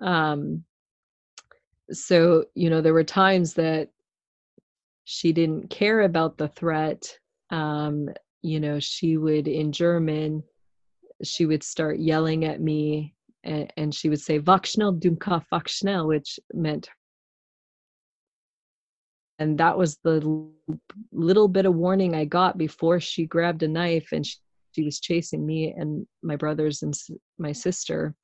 Um, 0.00 0.64
so 1.92 2.46
you 2.54 2.70
know, 2.70 2.80
there 2.80 2.94
were 2.94 3.04
times 3.04 3.54
that 3.54 3.90
she 5.04 5.32
didn't 5.32 5.70
care 5.70 6.00
about 6.00 6.36
the 6.36 6.48
threat. 6.48 7.16
Um, 7.50 8.08
you 8.42 8.58
know, 8.58 8.80
she 8.80 9.16
would 9.16 9.46
in 9.46 9.70
German 9.70 10.42
she 11.22 11.46
would 11.46 11.62
start 11.62 11.98
yelling 11.98 12.44
at 12.44 12.60
me 12.60 13.14
and, 13.44 13.72
and 13.76 13.94
she 13.94 14.08
would 14.08 14.20
say 14.20 14.38
"Wach 14.38 14.66
schnell, 14.66 14.94
Dumka, 14.94 15.44
wach 15.50 15.68
schnell," 15.68 16.06
which 16.06 16.38
meant 16.52 16.88
and 19.38 19.58
that 19.58 19.76
was 19.76 19.98
the 20.02 20.48
little 21.12 21.48
bit 21.48 21.66
of 21.66 21.74
warning 21.74 22.14
I 22.14 22.24
got 22.24 22.58
before 22.58 23.00
she 23.00 23.26
grabbed 23.26 23.62
a 23.62 23.68
knife 23.68 24.08
and 24.12 24.24
she, 24.24 24.36
she 24.72 24.82
was 24.82 25.00
chasing 25.00 25.44
me 25.44 25.74
and 25.76 26.06
my 26.22 26.36
brothers 26.36 26.82
and 26.82 26.94
my 27.38 27.52
sister. 27.52 28.14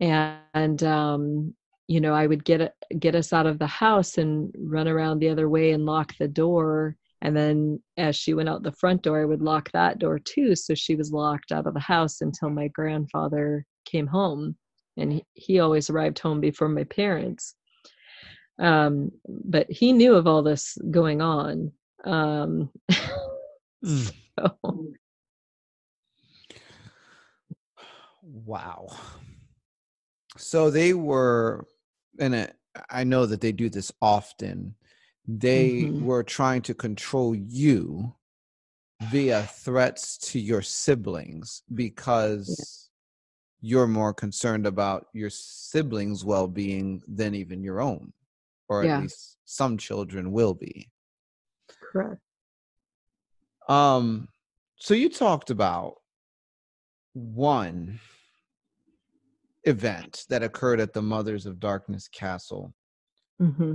And, 0.00 0.38
and 0.54 0.82
um, 0.84 1.54
you 1.88 2.00
know, 2.00 2.14
I 2.14 2.26
would 2.26 2.44
get 2.44 2.72
get 2.98 3.14
us 3.14 3.32
out 3.32 3.46
of 3.46 3.58
the 3.58 3.66
house 3.66 4.18
and 4.18 4.52
run 4.58 4.88
around 4.88 5.18
the 5.18 5.30
other 5.30 5.48
way 5.48 5.72
and 5.72 5.86
lock 5.86 6.14
the 6.18 6.28
door 6.28 6.96
and 7.20 7.36
then 7.36 7.82
as 7.96 8.16
she 8.16 8.34
went 8.34 8.48
out 8.48 8.62
the 8.62 8.72
front 8.72 9.02
door, 9.02 9.20
I 9.20 9.24
would 9.24 9.42
lock 9.42 9.70
that 9.72 9.98
door 9.98 10.18
too. 10.18 10.54
So 10.54 10.74
she 10.74 10.94
was 10.94 11.12
locked 11.12 11.50
out 11.50 11.66
of 11.66 11.74
the 11.74 11.80
house 11.80 12.20
until 12.20 12.50
my 12.50 12.68
grandfather 12.68 13.64
came 13.84 14.06
home. 14.06 14.56
And 14.96 15.12
he, 15.12 15.24
he 15.34 15.60
always 15.60 15.90
arrived 15.90 16.18
home 16.18 16.40
before 16.40 16.68
my 16.68 16.84
parents. 16.84 17.54
Um, 18.58 19.12
but 19.28 19.70
he 19.70 19.92
knew 19.92 20.14
of 20.14 20.26
all 20.26 20.42
this 20.42 20.76
going 20.90 21.20
on. 21.20 21.72
Um, 22.04 22.70
mm. 23.84 24.12
so. 24.38 24.92
Wow. 28.22 28.88
So 30.36 30.70
they 30.70 30.94
were, 30.94 31.66
and 32.18 32.52
I 32.90 33.04
know 33.04 33.26
that 33.26 33.40
they 33.40 33.52
do 33.52 33.68
this 33.68 33.92
often 34.00 34.74
they 35.28 35.82
mm-hmm. 35.82 36.06
were 36.06 36.22
trying 36.22 36.62
to 36.62 36.74
control 36.74 37.34
you 37.34 38.14
via 39.10 39.42
threats 39.42 40.16
to 40.16 40.40
your 40.40 40.62
siblings 40.62 41.62
because 41.74 42.88
yeah. 43.60 43.70
you're 43.70 43.86
more 43.86 44.14
concerned 44.14 44.66
about 44.66 45.06
your 45.12 45.28
siblings' 45.28 46.24
well-being 46.24 47.02
than 47.06 47.34
even 47.34 47.62
your 47.62 47.80
own 47.80 48.10
or 48.68 48.84
yeah. 48.84 48.96
at 48.96 49.02
least 49.02 49.36
some 49.44 49.76
children 49.76 50.32
will 50.32 50.54
be 50.54 50.90
correct 51.92 52.20
um 53.68 54.28
so 54.76 54.94
you 54.94 55.08
talked 55.08 55.50
about 55.50 55.94
one 57.14 57.98
event 59.64 60.24
that 60.28 60.42
occurred 60.42 60.80
at 60.80 60.92
the 60.92 61.02
mothers 61.02 61.46
of 61.46 61.58
darkness 61.60 62.08
castle 62.08 62.72
mm-hmm 63.40 63.74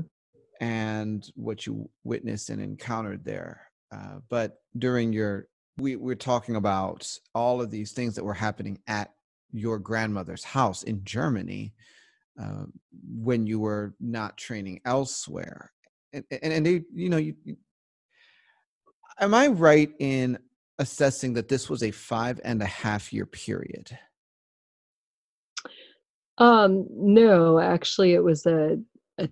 and 0.63 1.29
what 1.35 1.65
you 1.65 1.89
witnessed 2.05 2.49
and 2.49 2.61
encountered 2.61 3.25
there. 3.25 3.69
Uh, 3.93 4.19
but 4.29 4.61
during 4.77 5.11
your, 5.11 5.47
we 5.77 5.97
we're 5.97 6.15
talking 6.15 6.55
about 6.55 7.05
all 7.35 7.61
of 7.61 7.69
these 7.69 7.91
things 7.91 8.15
that 8.15 8.23
were 8.23 8.33
happening 8.33 8.79
at 8.87 9.11
your 9.51 9.77
grandmother's 9.77 10.45
house 10.45 10.83
in 10.83 11.03
Germany 11.03 11.73
uh, 12.41 12.65
when 13.15 13.45
you 13.45 13.59
were 13.59 13.95
not 13.99 14.38
training 14.38 14.81
elsewhere, 14.86 15.71
and 16.13 16.23
and, 16.31 16.53
and 16.53 16.65
they, 16.65 16.84
you 16.93 17.09
know, 17.09 17.17
you, 17.17 17.36
you, 17.43 17.57
am 19.19 19.34
I 19.34 19.47
right 19.47 19.91
in 19.99 20.38
assessing 20.79 21.34
that 21.34 21.49
this 21.49 21.69
was 21.69 21.84
a 21.84 21.91
five 21.91 22.39
and 22.43 22.61
a 22.61 22.65
half 22.65 23.13
year 23.13 23.25
period? 23.25 23.97
Um, 26.39 26.88
no, 26.89 27.59
actually, 27.59 28.13
it 28.13 28.23
was 28.23 28.45
a 28.45 28.77
a 29.19 29.29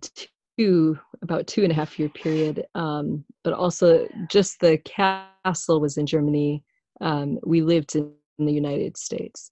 two 0.57 0.97
about 1.21 1.47
two 1.47 1.63
and 1.63 1.71
a 1.71 1.75
half 1.75 1.97
year 1.99 2.09
period 2.09 2.65
um, 2.75 3.23
but 3.43 3.53
also 3.53 4.07
just 4.29 4.59
the 4.59 4.77
castle 4.79 5.79
was 5.79 5.97
in 5.97 6.05
germany 6.05 6.63
um, 7.01 7.39
we 7.43 7.61
lived 7.61 7.95
in, 7.95 8.11
in 8.37 8.45
the 8.45 8.53
united 8.53 8.97
states 8.97 9.51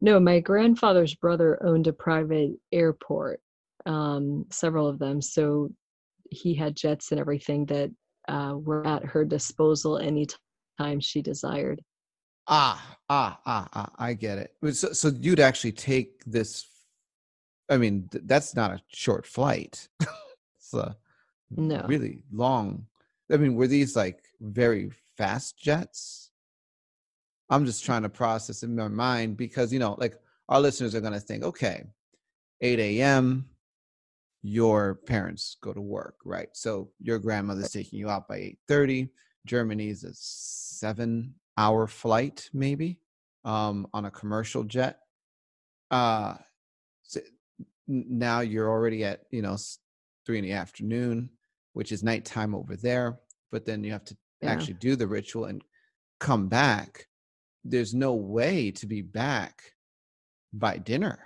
no 0.00 0.18
my 0.20 0.40
grandfather's 0.40 1.14
brother 1.14 1.62
owned 1.64 1.86
a 1.86 1.92
private 1.92 2.52
airport 2.72 3.40
um, 3.86 4.44
several 4.50 4.86
of 4.86 4.98
them 4.98 5.20
so 5.22 5.70
he 6.30 6.54
had 6.54 6.76
jets 6.76 7.10
and 7.10 7.20
everything 7.20 7.64
that 7.66 7.90
uh, 8.28 8.54
were 8.54 8.86
at 8.86 9.04
her 9.04 9.24
disposal 9.24 9.98
anytime 9.98 11.00
she 11.00 11.22
desired 11.22 11.82
ah 12.46 12.96
ah 13.08 13.40
ah 13.46 13.68
ah 13.74 13.90
i 13.98 14.12
get 14.14 14.38
it 14.38 14.54
so, 14.74 14.92
so 14.92 15.10
you'd 15.20 15.40
actually 15.40 15.72
take 15.72 16.22
this 16.24 16.66
I 17.70 17.76
mean, 17.76 18.08
th- 18.10 18.24
that's 18.26 18.54
not 18.56 18.72
a 18.72 18.82
short 18.88 19.24
flight. 19.24 19.88
it's 20.58 20.74
a 20.74 20.96
no. 21.50 21.84
really 21.86 22.24
long. 22.32 22.86
I 23.32 23.36
mean, 23.36 23.54
were 23.54 23.68
these 23.68 23.94
like 23.94 24.24
very 24.40 24.90
fast 25.16 25.56
jets? 25.56 26.29
I'm 27.50 27.66
just 27.66 27.84
trying 27.84 28.02
to 28.02 28.08
process 28.08 28.62
in 28.62 28.76
my 28.76 28.88
mind 28.88 29.36
because, 29.36 29.72
you 29.72 29.78
know, 29.78 29.96
like 29.98 30.14
our 30.48 30.60
listeners 30.60 30.94
are 30.94 31.00
going 31.00 31.12
to 31.12 31.20
think, 31.20 31.44
okay, 31.44 31.84
8 32.60 32.78
a.m., 32.78 33.46
your 34.42 34.94
parents 35.06 35.56
go 35.60 35.72
to 35.72 35.80
work, 35.80 36.16
right? 36.24 36.48
So 36.52 36.90
your 37.00 37.18
grandmother's 37.18 37.72
taking 37.72 37.98
you 37.98 38.08
out 38.08 38.26
by 38.26 38.54
8.30. 38.70 39.10
Germany's 39.46 40.04
a 40.04 40.12
seven 40.14 41.34
hour 41.58 41.86
flight, 41.86 42.48
maybe, 42.54 43.00
um, 43.44 43.86
on 43.92 44.06
a 44.06 44.10
commercial 44.10 44.64
jet. 44.64 45.00
Uh, 45.90 46.36
so 47.02 47.20
now 47.90 48.40
you're 48.40 48.70
already 48.70 49.04
at 49.04 49.22
you 49.30 49.42
know 49.42 49.56
three 50.24 50.38
in 50.38 50.44
the 50.44 50.52
afternoon 50.52 51.28
which 51.72 51.90
is 51.90 52.04
nighttime 52.04 52.54
over 52.54 52.76
there 52.76 53.18
but 53.50 53.66
then 53.66 53.82
you 53.82 53.90
have 53.90 54.04
to 54.04 54.16
yeah. 54.40 54.50
actually 54.50 54.74
do 54.74 54.94
the 54.94 55.06
ritual 55.06 55.46
and 55.46 55.64
come 56.20 56.46
back 56.46 57.08
there's 57.64 57.94
no 57.94 58.14
way 58.14 58.70
to 58.70 58.86
be 58.86 59.02
back 59.02 59.62
by 60.52 60.78
dinner 60.78 61.18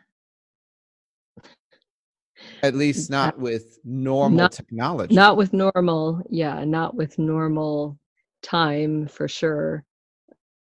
at 2.62 2.74
least 2.74 3.10
not 3.10 3.38
with 3.38 3.78
normal 3.84 4.38
not, 4.38 4.52
technology 4.52 5.14
not 5.14 5.36
with 5.36 5.52
normal 5.52 6.22
yeah 6.28 6.64
not 6.64 6.94
with 6.94 7.18
normal 7.18 7.98
time 8.42 9.06
for 9.06 9.28
sure 9.28 9.84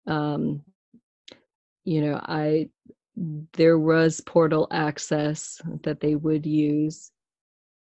um 0.08 0.62
you 1.84 2.02
know 2.02 2.20
i 2.24 2.70
there 3.54 3.80
was 3.80 4.22
portal 4.22 4.68
access 4.72 5.62
that 5.84 6.00
they 6.00 6.16
would 6.16 6.46
use. 6.46 7.12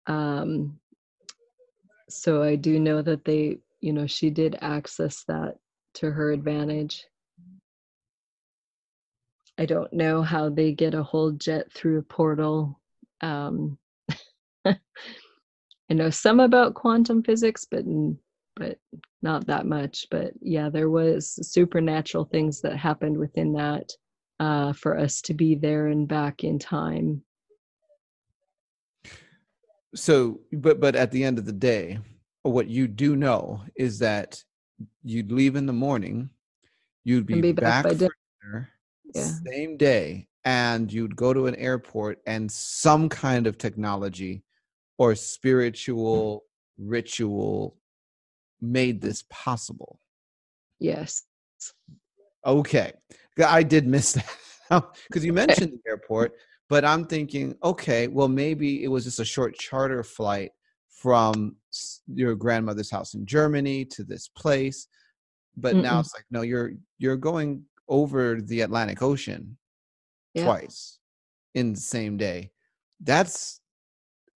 Um, 0.08 0.80
so 2.10 2.42
I 2.42 2.56
do 2.56 2.80
know 2.80 3.02
that 3.02 3.26
they, 3.26 3.60
you 3.82 3.94
know, 3.94 4.08
she 4.08 4.30
did 4.30 4.58
access 4.62 5.24
that 5.26 5.58
to 5.96 6.12
her 6.12 6.32
advantage. 6.32 7.06
I 9.60 9.66
don't 9.66 9.92
know 9.92 10.22
how 10.22 10.50
they 10.50 10.72
get 10.72 10.94
a 10.94 11.04
whole 11.04 11.32
jet 11.32 11.70
through 11.74 12.00
a 12.00 12.04
portal. 12.04 12.80
Um, 13.20 13.78
I 14.66 14.78
know 15.90 16.10
some 16.10 16.40
about 16.40 16.76
quantum 16.76 17.22
physics, 17.24 17.68
but 17.70 17.84
but 18.56 18.78
not 19.22 19.48
that 19.48 19.66
much. 19.66 20.08
But 20.10 20.32
yeah, 20.40 20.70
there 20.70 20.90
was 20.90 21.38
supernatural 21.46 22.24
things 22.24 22.62
that 22.62 22.78
happened 22.78 23.18
within 23.18 23.52
that 23.54 23.92
uh, 24.40 24.72
for 24.72 24.98
us 24.98 25.22
to 25.24 25.34
be 25.34 25.56
there 25.56 25.88
and 25.88 26.08
back 26.08 26.46
in 26.46 26.58
time. 26.58 27.22
So, 29.94 30.40
but 30.54 30.80
but 30.80 30.96
at 30.96 31.12
the 31.12 31.26
end 31.26 31.38
of 31.38 31.46
the 31.46 31.52
day, 31.52 32.00
what 32.44 32.70
you 32.70 32.88
do 32.88 33.18
know 33.18 33.64
is 33.76 34.00
that 34.00 34.42
you'd 35.04 35.34
leave 35.34 35.58
in 35.58 35.66
the 35.66 35.74
morning, 35.74 36.30
you'd 37.04 37.26
be, 37.26 37.42
be 37.42 37.52
back, 37.52 37.84
back 37.84 37.92
for 37.92 37.98
dinner, 37.98 38.70
yeah. 39.14 39.32
same 39.46 39.78
day, 39.78 40.28
and 40.46 40.92
you'd 40.92 41.16
go 41.16 41.34
to 41.34 41.48
an 41.48 41.56
airport, 41.56 42.20
and 42.26 42.52
some 42.52 43.10
kind 43.10 43.48
of 43.48 43.58
technology 43.58 44.44
or 44.98 45.16
spiritual 45.16 46.44
ritual 46.78 47.78
made 48.62 49.02
this 49.02 49.24
possible. 49.30 50.00
Yes. 50.80 51.24
Okay. 52.46 52.94
I 53.46 53.64
did 53.64 53.88
miss 53.88 54.14
that 54.70 54.84
because 55.08 55.26
you 55.26 55.34
mentioned 55.44 55.72
the 55.72 55.90
airport, 55.90 56.34
but 56.68 56.86
I'm 56.86 57.06
thinking, 57.06 57.56
okay, 57.64 58.08
well, 58.08 58.28
maybe 58.28 58.84
it 58.84 58.88
was 58.88 59.06
just 59.06 59.20
a 59.20 59.26
short 59.26 59.56
charter 59.56 60.04
flight 60.04 60.52
from 60.90 61.56
your 62.08 62.36
grandmother's 62.36 62.92
house 62.92 63.14
in 63.14 63.26
Germany 63.26 63.86
to 63.86 64.04
this 64.04 64.28
place, 64.28 64.88
but 65.56 65.76
now 65.76 65.96
Mm-mm. 65.96 66.00
it's 66.02 66.14
like 66.14 66.26
no, 66.30 66.42
you're 66.42 66.72
you're 66.98 67.18
going 67.18 67.64
over 67.90 68.40
the 68.42 68.62
Atlantic 68.62 69.02
Ocean 69.02 69.58
Yeah. 70.34 70.46
twice 70.46 71.00
in 71.56 71.74
the 71.74 71.80
same 71.80 72.18
day. 72.18 72.52
That's 73.02 73.62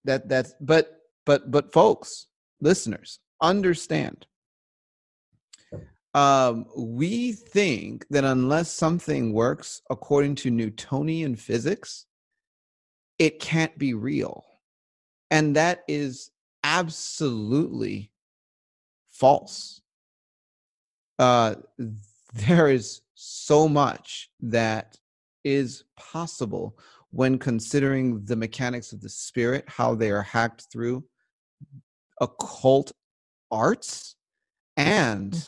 that 0.05 0.27
that's 0.27 0.53
but 0.59 1.01
but 1.25 1.49
but 1.51 1.71
folks, 1.71 2.27
listeners, 2.59 3.19
understand. 3.41 4.25
Um, 6.15 6.67
we 6.77 7.31
think 7.31 8.05
that 8.09 8.23
unless 8.23 8.69
something 8.71 9.33
works 9.33 9.81
according 9.89 10.35
to 10.35 10.51
Newtonian 10.51 11.35
physics, 11.35 12.05
it 13.17 13.39
can't 13.39 13.75
be 13.79 13.93
real. 13.95 14.45
And 15.31 15.55
that 15.55 15.83
is 15.87 16.29
absolutely 16.63 18.11
false. 19.09 19.81
Uh, 21.17 21.55
there 22.33 22.69
is 22.69 23.01
so 23.15 23.67
much 23.67 24.29
that 24.41 24.97
is 25.43 25.83
possible 25.97 26.77
when 27.11 27.37
considering 27.37 28.23
the 28.25 28.35
mechanics 28.35 28.91
of 28.91 29.01
the 29.01 29.09
spirit, 29.09 29.63
how 29.67 29.93
they 29.93 30.09
are 30.09 30.23
hacked 30.23 30.67
through 30.71 31.03
occult 32.21 32.91
arts 33.51 34.15
and 34.77 35.33
mm. 35.33 35.47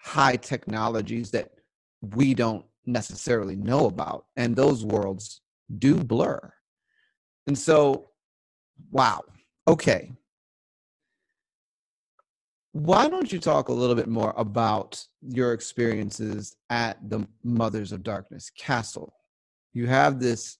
high 0.00 0.36
technologies 0.36 1.30
that 1.30 1.50
we 2.14 2.34
don't 2.34 2.64
necessarily 2.86 3.56
know 3.56 3.86
about. 3.86 4.26
And 4.36 4.54
those 4.54 4.84
worlds 4.84 5.40
do 5.78 5.96
blur. 5.96 6.52
And 7.46 7.58
so, 7.58 8.10
wow. 8.90 9.22
Okay. 9.66 10.12
Why 12.72 13.08
don't 13.08 13.30
you 13.30 13.38
talk 13.38 13.68
a 13.68 13.72
little 13.72 13.94
bit 13.94 14.08
more 14.08 14.32
about 14.36 15.04
your 15.20 15.52
experiences 15.52 16.56
at 16.70 16.98
the 17.08 17.26
Mothers 17.44 17.92
of 17.92 18.02
Darkness 18.02 18.50
Castle? 18.50 19.14
You 19.74 19.86
have 19.86 20.18
this 20.18 20.58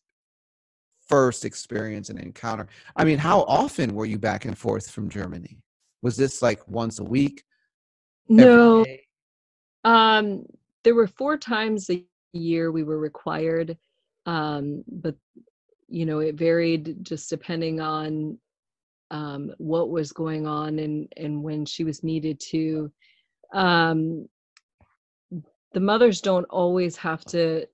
first 1.08 1.44
experience 1.44 2.10
and 2.10 2.18
encounter. 2.18 2.68
I 2.96 3.04
mean, 3.04 3.18
how 3.18 3.42
often 3.42 3.94
were 3.94 4.06
you 4.06 4.18
back 4.18 4.44
and 4.44 4.56
forth 4.56 4.90
from 4.90 5.08
Germany? 5.08 5.58
Was 6.02 6.16
this 6.16 6.42
like 6.42 6.66
once 6.68 6.98
a 6.98 7.04
week? 7.04 7.44
No, 8.28 8.84
um, 9.84 10.44
there 10.84 10.94
were 10.94 11.06
four 11.06 11.36
times 11.36 11.88
a 11.90 12.04
year 12.32 12.72
we 12.72 12.82
were 12.82 12.98
required, 12.98 13.76
um, 14.26 14.84
but 14.86 15.16
you 15.88 16.06
know 16.06 16.20
it 16.20 16.34
varied 16.34 17.04
just 17.04 17.28
depending 17.28 17.80
on 17.80 18.38
um, 19.12 19.52
what 19.58 19.90
was 19.90 20.10
going 20.10 20.46
on 20.46 20.80
and 20.80 21.12
and 21.16 21.42
when 21.42 21.64
she 21.64 21.84
was 21.84 22.02
needed 22.02 22.40
to. 22.40 22.90
Um, 23.54 24.26
the 25.74 25.80
mothers 25.80 26.20
don't 26.20 26.46
always 26.50 26.96
have 26.96 27.24
to, 27.26 27.66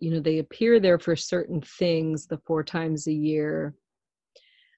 you 0.00 0.10
know, 0.10 0.20
they 0.20 0.38
appear 0.38 0.80
there 0.80 0.98
for 0.98 1.14
certain 1.14 1.60
things 1.60 2.26
the 2.26 2.38
four 2.38 2.64
times 2.64 3.06
a 3.06 3.12
year, 3.12 3.74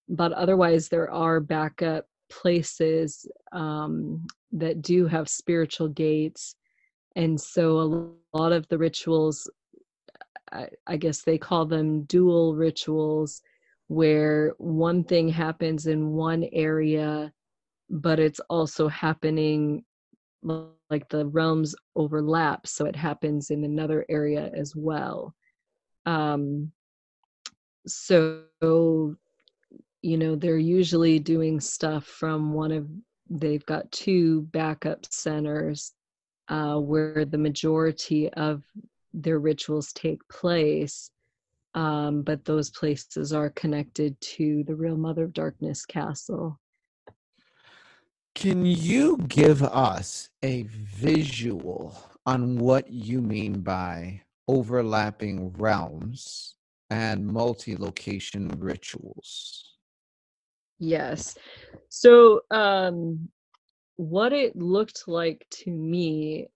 but 0.09 0.33
otherwise 0.33 0.89
there 0.89 1.11
are 1.11 1.41
backup 1.41 2.07
places 2.31 3.27
um, 3.53 4.27
that 4.53 4.83
do 4.83 5.07
have 5.07 5.29
spiritual 5.29 5.89
gates 5.89 6.57
and 7.14 7.41
so 7.41 7.79
a 7.79 8.37
lot 8.37 8.53
of 8.53 8.67
the 8.69 8.79
rituals 8.79 9.49
I, 10.53 10.69
I 10.87 10.97
guess 10.97 11.23
they 11.23 11.39
call 11.39 11.67
them 11.67 12.03
dual 12.03 12.55
rituals 12.55 13.43
where 13.89 14.55
one 14.59 15.05
thing 15.05 15.28
happens 15.28 15.87
in 15.87 16.11
one 16.12 16.45
area 16.53 17.32
but 17.89 18.18
it's 18.18 18.41
also 18.51 18.89
happening 18.89 19.84
like 20.91 21.09
the 21.09 21.26
realms 21.26 21.74
overlap 21.95 22.66
so 22.66 22.84
it 22.87 22.97
happens 22.97 23.51
in 23.51 23.64
another 23.64 24.05
area 24.09 24.51
as 24.55 24.74
well. 24.76 25.34
Um 26.05 26.72
so 27.87 28.45
you 30.03 30.18
know 30.18 30.37
they're 30.37 30.59
usually 30.59 31.18
doing 31.18 31.61
stuff 31.61 32.05
from 32.05 32.53
one 32.53 32.72
of 32.72 32.89
they've 33.28 33.66
got 33.66 33.91
two 33.91 34.43
backup 34.53 35.05
centers 35.11 35.93
uh, 36.49 36.76
where 36.76 37.24
the 37.24 37.39
majority 37.39 38.28
of 38.34 38.62
their 39.12 39.41
rituals 39.41 39.93
take 39.93 40.20
place 40.28 41.11
um, 41.77 42.22
but 42.22 42.45
those 42.45 42.70
places 42.70 43.33
are 43.33 43.51
connected 43.51 44.20
to 44.20 44.64
the 44.64 44.74
real 44.74 44.97
mother 44.97 45.24
of 45.24 45.33
darkness 45.33 45.87
castle 45.87 46.59
Can 48.37 48.66
you 48.66 49.16
give 49.29 49.62
us 49.62 50.29
a 50.43 50.64
visual 50.64 51.99
on 52.27 52.59
what 52.59 52.91
you 52.93 53.22
mean 53.22 53.61
by 53.61 54.20
overlapping 54.47 55.53
realms 55.53 56.57
and 56.91 57.27
multi 57.27 57.77
location 57.77 58.49
rituals? 58.59 59.79
Yes. 60.79 61.39
So, 61.89 62.43
um, 62.51 63.31
what 63.97 64.35
it 64.35 64.55
looked 64.55 65.05
like 65.09 65.47
to 65.62 65.70
me, 65.70 66.49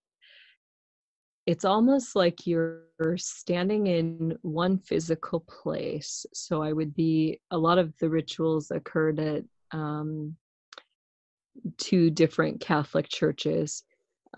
it's 1.47 1.65
almost 1.65 2.15
like 2.15 2.47
you're 2.47 2.83
standing 3.17 3.87
in 3.87 4.39
one 4.43 4.79
physical 4.79 5.41
place. 5.41 6.27
So, 6.33 6.63
I 6.63 6.73
would 6.73 6.95
be, 6.95 7.41
a 7.51 7.59
lot 7.59 7.79
of 7.79 7.93
the 7.99 8.09
rituals 8.09 8.71
occurred 8.71 9.19
at 9.19 9.45
um, 9.73 10.37
two 11.79 12.11
different 12.11 12.61
Catholic 12.61 13.09
churches. 13.09 13.85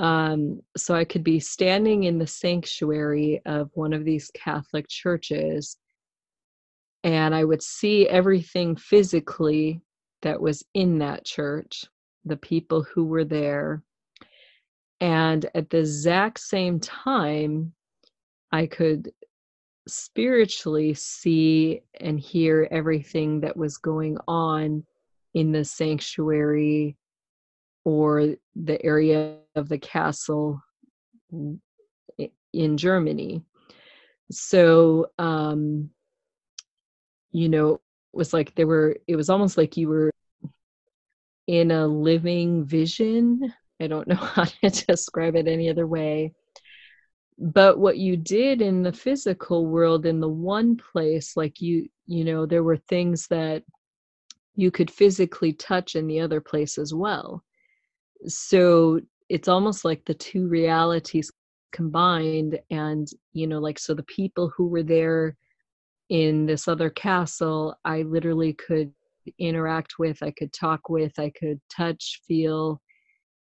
Um, 0.01 0.61
so, 0.77 0.95
I 0.95 1.05
could 1.05 1.25
be 1.25 1.41
standing 1.41 2.05
in 2.05 2.19
the 2.19 2.27
sanctuary 2.27 3.43
of 3.47 3.71
one 3.75 3.93
of 3.93 4.05
these 4.05 4.31
Catholic 4.35 4.89
churches 4.89 5.77
and 7.05 7.35
I 7.35 7.45
would 7.45 7.63
see 7.63 8.09
everything 8.09 8.77
physically 8.77 9.81
that 10.23 10.41
was 10.41 10.65
in 10.75 10.99
that 10.99 11.25
church, 11.25 11.85
the 12.25 12.37
people 12.37 12.83
who 12.83 13.05
were 13.05 13.25
there. 13.25 13.83
And 15.03 15.51
at 15.57 15.69
the 15.69 15.79
exact 15.79 16.39
same 16.39 16.79
time, 16.79 17.73
I 18.53 18.67
could 18.67 19.11
spiritually 19.89 20.95
see 20.95 21.81
and 22.01 22.21
hear 22.21 22.69
everything 22.71 23.41
that 23.41 23.57
was 23.57 23.79
going 23.79 24.17
on 24.29 24.87
in 25.35 25.51
the 25.51 25.65
sanctuary 25.65 26.97
or 27.85 28.37
the 28.55 28.81
area 28.85 29.39
of 29.57 29.69
the 29.69 29.79
castle 29.79 30.63
in 32.53 32.77
Germany. 32.77 33.43
So, 34.31 35.11
um, 35.19 35.91
you 37.33 37.49
know, 37.49 37.75
it 37.75 37.81
was 38.13 38.33
like 38.33 38.55
there 38.55 38.69
were, 38.69 38.99
it 39.09 39.17
was 39.17 39.31
almost 39.31 39.57
like 39.57 39.77
you 39.77 39.89
were 39.89 40.13
in 41.49 41.73
a 41.73 41.89
living 41.89 42.65
vision. 42.65 43.53
I 43.83 43.87
don't 43.89 44.09
know 44.09 44.15
how 44.37 44.45
to 44.45 44.71
describe 44.71 45.37
it 45.37 45.49
any 45.49 45.69
other 45.69 45.87
way. 45.87 46.33
But 47.39 47.79
what 47.79 47.99
you 47.99 48.17
did 48.17 48.63
in 48.63 48.83
the 48.83 48.93
physical 48.93 49.67
world, 49.67 50.07
in 50.07 50.21
the 50.21 50.29
one 50.29 50.77
place, 50.77 51.37
like 51.37 51.61
you, 51.61 51.89
you 52.07 52.25
know, 52.25 52.47
there 52.47 52.63
were 52.63 52.77
things 52.77 53.27
that 53.29 53.65
you 54.55 54.71
could 54.71 54.91
physically 54.91 55.53
touch 55.53 55.97
in 55.97 56.07
the 56.07 56.21
other 56.21 56.41
place 56.41 56.79
as 56.79 56.95
well. 56.95 57.43
So 58.27 59.01
it's 59.29 59.49
almost 59.49 59.85
like 59.85 60.05
the 60.05 60.15
two 60.15 60.47
realities 60.47 61.33
combined. 61.73 62.61
And, 62.71 63.09
you 63.33 63.47
know, 63.47 63.59
like, 63.59 63.79
so 63.79 63.95
the 63.95 64.05
people 64.05 64.53
who 64.55 64.69
were 64.69 64.83
there 64.83 65.37
in 66.11 66.47
this 66.47 66.69
other 66.69 66.91
castle, 66.91 67.75
I 67.85 68.03
literally 68.03 68.53
could 68.53 68.93
interact 69.39 69.99
with, 69.99 70.23
I 70.23 70.31
could 70.33 70.53
talk 70.53 70.89
with, 70.89 71.19
I 71.19 71.31
could 71.31 71.61
touch, 71.75 72.21
feel. 72.29 72.81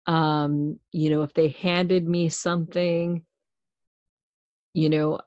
Um, 0.06 0.78
you 0.92 1.10
know, 1.10 1.22
if 1.22 1.34
they 1.34 1.48
handed 1.48 2.08
me 2.08 2.28
something, 2.28 3.24
you 4.74 4.88
know, 4.88 5.20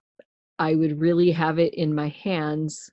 I 0.59 0.75
would 0.75 0.99
really 0.99 1.31
have 1.31 1.59
it 1.59 1.73
in 1.73 1.93
my 1.93 2.09
hands 2.09 2.89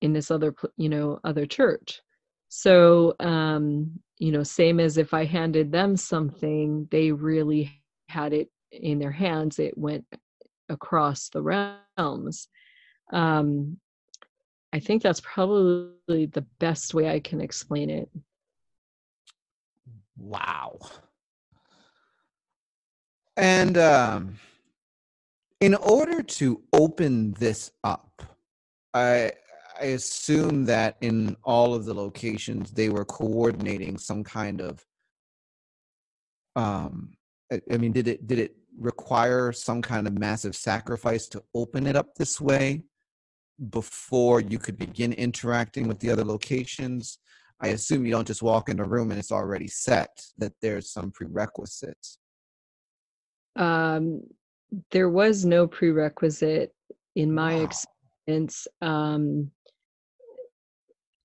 in 0.00 0.12
this 0.12 0.30
other, 0.30 0.54
you 0.76 0.88
know, 0.88 1.20
other 1.24 1.46
church. 1.46 2.02
So, 2.48 3.14
um, 3.20 4.00
you 4.18 4.32
know, 4.32 4.42
same 4.42 4.78
as 4.78 4.98
if 4.98 5.14
I 5.14 5.24
handed 5.24 5.72
them 5.72 5.96
something, 5.96 6.86
they 6.90 7.12
really 7.12 7.72
had 8.08 8.32
it 8.32 8.50
in 8.70 8.98
their 8.98 9.12
hands. 9.12 9.58
It 9.58 9.76
went 9.78 10.04
across 10.68 11.28
the 11.28 11.42
realms. 11.42 12.48
Um, 13.12 13.78
I 14.72 14.80
think 14.80 15.02
that's 15.02 15.20
probably 15.20 16.26
the 16.26 16.46
best 16.58 16.94
way 16.94 17.08
I 17.08 17.20
can 17.20 17.40
explain 17.40 17.90
it. 17.90 18.08
Wow. 20.16 20.78
And 23.36 23.78
um, 23.78 24.38
in 25.60 25.74
order 25.74 26.22
to 26.22 26.60
open 26.72 27.32
this 27.34 27.70
up, 27.84 28.22
I 28.94 29.32
I 29.80 29.86
assume 29.86 30.64
that 30.66 30.96
in 31.00 31.36
all 31.44 31.74
of 31.74 31.84
the 31.86 31.94
locations 31.94 32.70
they 32.70 32.88
were 32.88 33.04
coordinating 33.04 33.98
some 33.98 34.22
kind 34.22 34.60
of 34.60 34.84
um 36.56 37.14
I, 37.50 37.60
I 37.72 37.78
mean 37.78 37.92
did 37.92 38.06
it 38.08 38.26
did 38.26 38.38
it 38.38 38.54
require 38.78 39.52
some 39.52 39.82
kind 39.82 40.06
of 40.06 40.18
massive 40.18 40.54
sacrifice 40.56 41.26
to 41.28 41.42
open 41.54 41.86
it 41.86 41.96
up 41.96 42.14
this 42.14 42.40
way 42.40 42.84
before 43.70 44.40
you 44.40 44.58
could 44.58 44.78
begin 44.78 45.12
interacting 45.12 45.88
with 45.88 46.00
the 46.00 46.10
other 46.10 46.24
locations? 46.24 47.18
I 47.62 47.68
assume 47.68 48.04
you 48.04 48.12
don't 48.12 48.26
just 48.26 48.42
walk 48.42 48.68
in 48.68 48.80
a 48.80 48.84
room 48.84 49.10
and 49.10 49.20
it's 49.20 49.30
already 49.32 49.68
set, 49.68 50.24
that 50.38 50.52
there's 50.60 50.90
some 50.90 51.12
prerequisites. 51.12 52.18
Um, 53.56 54.22
there 54.90 55.08
was 55.08 55.44
no 55.44 55.66
prerequisite 55.66 56.74
in 57.14 57.32
my 57.32 57.56
Wow. 57.56 57.68
experience. 58.26 58.66
Um, 58.80 59.50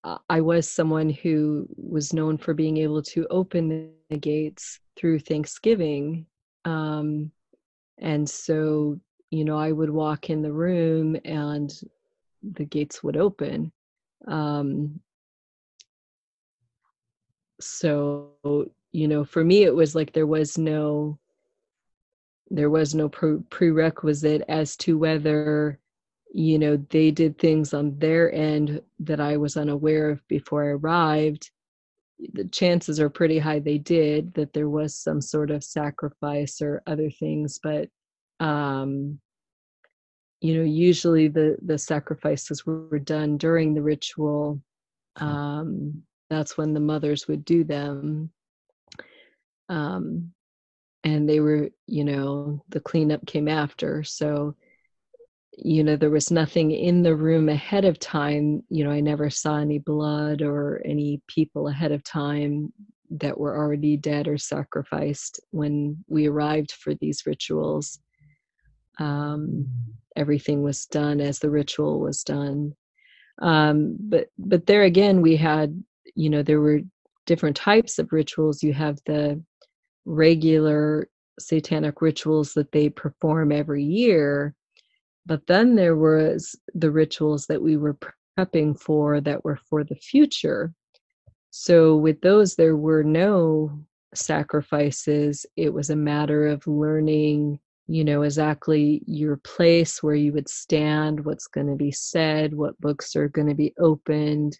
I 0.03 0.17
I 0.29 0.41
was 0.41 0.69
someone 0.69 1.09
who 1.09 1.67
was 1.75 2.13
known 2.13 2.38
for 2.38 2.53
being 2.53 2.77
able 2.77 3.01
to 3.03 3.25
open 3.29 3.91
the 4.09 4.17
gates 4.17 4.79
through 4.95 5.19
Thanksgiving. 5.19 6.25
Um, 6.65 7.31
and 7.97 8.29
so, 8.29 8.99
you 9.31 9.43
know, 9.43 9.57
I 9.57 9.71
would 9.71 9.89
walk 9.89 10.29
in 10.29 10.41
the 10.41 10.53
room 10.53 11.17
and 11.25 11.73
the 12.43 12.65
gates 12.65 13.03
would 13.03 13.17
open. 13.17 13.71
Um, 14.27 14.99
so, 17.60 18.72
you 18.91 19.08
know, 19.08 19.24
for 19.26 19.43
me, 19.43 19.64
it 19.64 19.76
was 19.76 19.95
like 19.95 20.14
there 20.14 20.28
was 20.28 20.58
no 20.58 21.20
there 22.49 22.70
was 22.70 22.95
no 22.95 23.10
pre- 23.10 23.39
prerequisite 23.49 24.41
as 24.47 24.76
to 24.78 24.97
whether 24.97 25.80
you 26.34 26.60
know 26.60 26.78
they 26.89 27.12
did 27.12 27.38
things 27.38 27.74
on 27.74 27.97
their 27.99 28.34
end 28.34 28.82
that 28.99 29.20
i 29.20 29.38
was 29.38 29.58
unaware 29.58 30.12
of 30.12 30.28
before 30.28 30.64
i 30.64 30.68
arrived. 30.68 31.51
The 32.34 32.45
chances 32.45 32.99
are 32.99 33.10
pretty 33.10 33.38
high 33.38 33.60
they 33.60 33.78
did 33.78 34.34
that 34.34 34.53
there 34.53 34.70
was 34.70 34.95
some 34.95 35.22
sort 35.22 35.51
of 35.51 35.64
sacrifice 35.64 36.62
or 36.62 36.82
other 36.88 37.10
things 37.10 37.60
but 37.62 37.89
um 38.39 39.20
you 40.41 40.55
know 40.55 40.64
usually 40.64 41.28
the 41.28 41.58
the 41.64 41.78
sacrifices 41.78 42.66
were 42.66 42.99
done 42.99 43.38
during 43.38 43.74
the 43.74 43.82
ritual 43.82 44.62
um 45.18 46.03
that's 46.30 46.57
when 46.57 46.73
the 46.73 46.80
mothers 46.80 47.28
would 47.28 47.45
do 47.45 47.63
them 47.63 48.30
um 49.69 50.32
and 51.03 51.30
they 51.30 51.39
were 51.39 51.69
you 51.86 52.03
know 52.03 52.63
the 52.69 52.80
cleanup 52.80 53.25
came 53.25 53.47
after. 53.47 54.03
So 54.03 54.55
you 55.59 55.84
know 55.84 55.95
there 55.95 56.09
was 56.09 56.32
nothing 56.32 56.71
in 56.71 57.01
the 57.01 57.15
room 57.15 57.49
ahead 57.49 57.84
of 57.84 57.97
time 57.97 58.61
you 58.69 58.84
know 58.84 58.91
i 58.91 58.99
never 58.99 59.28
saw 59.28 59.57
any 59.57 59.80
blood 59.80 60.43
or 60.43 60.84
any 60.86 61.19
people 61.28 61.67
ahead 61.67 61.91
of 61.91 62.03
time 62.03 62.71
that 63.09 63.39
were 63.39 63.57
already 63.57 63.97
dead 63.97 64.28
or 64.28 64.38
sacrificed 64.38 65.39
when 65.51 66.03
we 66.07 66.28
arrived 66.28 66.71
for 66.71 66.93
these 66.95 67.25
rituals. 67.25 67.99
Um, 68.99 69.67
everything 70.15 70.63
was 70.63 70.86
done 70.86 71.21
as 71.21 71.39
the 71.39 71.49
ritual 71.49 71.99
was 71.99 72.23
done. 72.23 72.75
Um, 73.39 73.95
but 73.99 74.30
but 74.38 74.65
there 74.65 74.84
again 74.84 75.21
we 75.21 75.36
had 75.36 75.84
you 76.16 76.30
know 76.30 76.43
there 76.43 76.62
were 76.62 76.82
different 77.26 77.55
types 77.55 77.99
of 77.99 78.12
rituals. 78.12 78.64
You 78.64 78.74
have 78.74 78.99
the 79.05 79.41
regular 80.05 81.10
satanic 81.39 82.01
rituals 82.01 82.53
that 82.53 82.72
they 82.72 82.89
perform 82.89 83.51
every 83.51 83.84
year 83.84 84.55
but 85.28 85.45
then 85.45 85.76
there 85.76 85.97
was 85.97 86.55
the 86.74 86.89
rituals 86.89 87.47
that 87.47 87.62
we 87.62 87.76
were 87.76 87.97
prepping 88.39 88.80
for 88.80 89.20
that 89.22 89.43
were 89.43 89.60
for 89.70 89.84
the 89.84 89.95
future. 89.95 90.74
So 91.51 91.97
with 91.97 92.22
those 92.22 92.55
there 92.55 92.78
were 92.78 93.03
no 93.03 93.78
sacrifices. 94.16 95.45
It 95.58 95.74
was 95.74 95.89
a 95.89 95.95
matter 95.95 96.47
of 96.47 96.66
learning 96.66 97.60
you 97.89 98.03
know 98.03 98.24
exactly 98.24 99.01
your 99.05 99.38
place 99.38 100.03
where 100.03 100.16
you 100.16 100.34
would 100.34 100.49
stand 100.49 101.24
what's 101.24 101.47
going 101.47 101.68
to 101.68 101.76
be 101.76 101.91
said 101.91 102.53
what 102.53 102.80
books 102.82 103.16
are 103.16 103.30
going 103.30 103.47
to 103.47 103.55
be 103.55 103.74
opened 103.80 104.60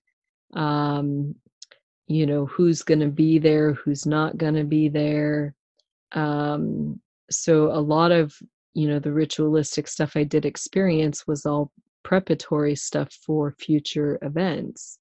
um 0.54 1.36
you 2.08 2.26
know 2.26 2.45
who's 2.45 2.84
going 2.84 3.00
to 3.00 3.08
be 3.08 3.38
there 3.39 3.74
who's 3.74 4.06
not 4.06 4.38
going 4.38 4.54
to 4.56 4.64
be 4.64 4.88
there 4.88 5.54
um 6.14 7.00
so 7.30 7.72
a 7.72 7.80
lot 7.82 8.12
of 8.12 8.34
you 8.74 8.88
know 8.88 9.00
the 9.00 9.12
ritualistic 9.12 9.88
stuff 9.88 10.16
i 10.16 10.24
did 10.24 10.45
experience 10.45 11.28
was 11.28 11.45
all 11.45 11.72
preparatory 12.08 12.74
stuff 12.74 13.12
for 13.12 13.52
future 13.52 14.18
events. 14.22 14.98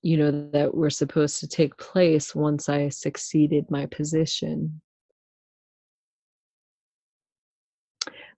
You 0.00 0.16
know 0.16 0.48
that 0.52 0.74
were 0.74 0.88
supposed 0.88 1.38
to 1.40 1.46
take 1.46 1.76
place 1.76 2.34
once 2.34 2.70
i 2.70 2.88
succeeded 2.88 3.70
my 3.70 3.84
position. 3.84 4.80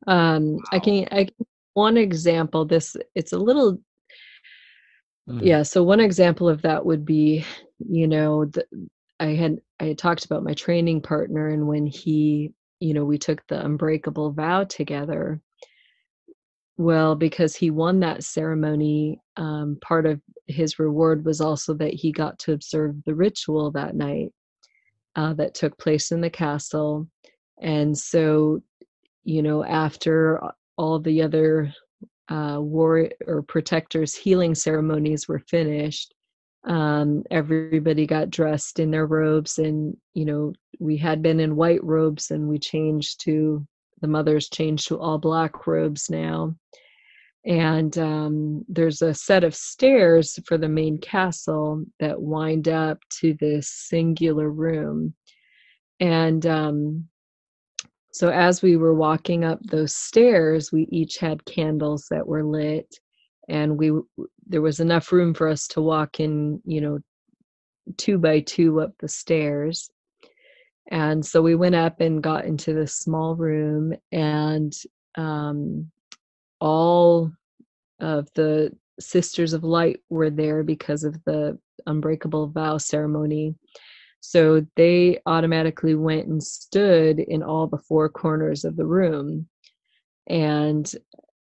Um 0.08 0.58
i 0.72 0.80
can 0.80 1.06
i 1.12 1.24
can- 1.26 1.46
one 1.74 1.96
example 1.96 2.64
this 2.64 2.96
it's 3.14 3.32
a 3.34 3.38
little 3.38 3.78
Mm. 5.28 5.40
yeah 5.42 5.62
so 5.64 5.82
one 5.82 5.98
example 5.98 6.48
of 6.48 6.62
that 6.62 6.86
would 6.86 7.04
be 7.04 7.44
you 7.78 8.06
know 8.06 8.44
the, 8.44 8.64
i 9.18 9.28
had 9.28 9.58
i 9.80 9.86
had 9.86 9.98
talked 9.98 10.24
about 10.24 10.44
my 10.44 10.54
training 10.54 11.00
partner 11.00 11.48
and 11.48 11.66
when 11.66 11.84
he 11.84 12.52
you 12.78 12.94
know 12.94 13.04
we 13.04 13.18
took 13.18 13.44
the 13.48 13.64
unbreakable 13.64 14.30
vow 14.30 14.62
together 14.64 15.40
well 16.76 17.16
because 17.16 17.56
he 17.56 17.70
won 17.70 17.98
that 18.00 18.22
ceremony 18.22 19.20
um, 19.36 19.78
part 19.80 20.06
of 20.06 20.20
his 20.46 20.78
reward 20.78 21.24
was 21.24 21.40
also 21.40 21.74
that 21.74 21.92
he 21.92 22.12
got 22.12 22.38
to 22.38 22.52
observe 22.52 22.94
the 23.04 23.14
ritual 23.14 23.72
that 23.72 23.96
night 23.96 24.32
uh, 25.16 25.34
that 25.34 25.54
took 25.54 25.76
place 25.78 26.12
in 26.12 26.20
the 26.20 26.30
castle 26.30 27.08
and 27.60 27.98
so 27.98 28.62
you 29.24 29.42
know 29.42 29.64
after 29.64 30.40
all 30.76 31.00
the 31.00 31.22
other 31.22 31.74
uh, 32.28 32.58
war 32.60 33.08
or 33.26 33.42
protectors 33.42 34.14
healing 34.14 34.54
ceremonies 34.54 35.28
were 35.28 35.38
finished. 35.38 36.14
Um, 36.64 37.22
everybody 37.30 38.06
got 38.06 38.30
dressed 38.30 38.80
in 38.80 38.90
their 38.90 39.06
robes 39.06 39.58
and 39.58 39.96
you 40.14 40.24
know 40.24 40.52
we 40.80 40.96
had 40.96 41.22
been 41.22 41.38
in 41.38 41.54
white 41.54 41.82
robes 41.84 42.32
and 42.32 42.48
we 42.48 42.58
changed 42.58 43.20
to 43.20 43.64
the 44.00 44.08
mothers 44.08 44.48
changed 44.48 44.88
to 44.88 44.98
all 44.98 45.18
black 45.18 45.66
robes 45.66 46.10
now. 46.10 46.54
And 47.44 47.96
um, 47.96 48.64
there's 48.68 49.02
a 49.02 49.14
set 49.14 49.44
of 49.44 49.54
stairs 49.54 50.38
for 50.46 50.58
the 50.58 50.68
main 50.68 50.98
castle 50.98 51.84
that 52.00 52.20
wind 52.20 52.68
up 52.68 52.98
to 53.20 53.34
this 53.34 53.68
singular 53.68 54.50
room. 54.50 55.14
And 56.00 56.44
um, 56.44 57.08
so 58.16 58.30
as 58.30 58.62
we 58.62 58.78
were 58.78 58.94
walking 58.94 59.44
up 59.44 59.58
those 59.62 59.94
stairs, 59.94 60.72
we 60.72 60.88
each 60.90 61.18
had 61.18 61.44
candles 61.44 62.06
that 62.10 62.26
were 62.26 62.42
lit, 62.42 62.96
and 63.46 63.76
we 63.76 63.92
there 64.46 64.62
was 64.62 64.80
enough 64.80 65.12
room 65.12 65.34
for 65.34 65.48
us 65.48 65.66
to 65.68 65.82
walk 65.82 66.18
in, 66.18 66.62
you 66.64 66.80
know, 66.80 66.98
two 67.98 68.16
by 68.16 68.40
two 68.40 68.80
up 68.80 68.92
the 69.00 69.08
stairs. 69.08 69.90
And 70.90 71.26
so 71.26 71.42
we 71.42 71.56
went 71.56 71.74
up 71.74 72.00
and 72.00 72.22
got 72.22 72.46
into 72.46 72.72
this 72.72 72.94
small 72.94 73.36
room, 73.36 73.92
and 74.10 74.72
um, 75.16 75.90
all 76.58 77.30
of 78.00 78.28
the 78.34 78.74
sisters 78.98 79.52
of 79.52 79.62
light 79.62 80.00
were 80.08 80.30
there 80.30 80.62
because 80.62 81.04
of 81.04 81.22
the 81.24 81.58
unbreakable 81.86 82.46
vow 82.46 82.78
ceremony. 82.78 83.56
So 84.28 84.66
they 84.74 85.20
automatically 85.24 85.94
went 85.94 86.26
and 86.26 86.42
stood 86.42 87.20
in 87.20 87.44
all 87.44 87.68
the 87.68 87.78
four 87.78 88.08
corners 88.08 88.64
of 88.64 88.76
the 88.76 88.84
room. 88.84 89.46
And 90.26 90.90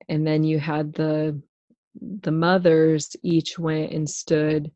and 0.08 0.28
then 0.28 0.44
you 0.44 0.60
had 0.60 0.94
the 0.94 1.42
the 2.00 2.32
mothers 2.32 3.16
each 3.24 3.58
went 3.58 3.94
and 3.94 4.08
stood 4.08 4.72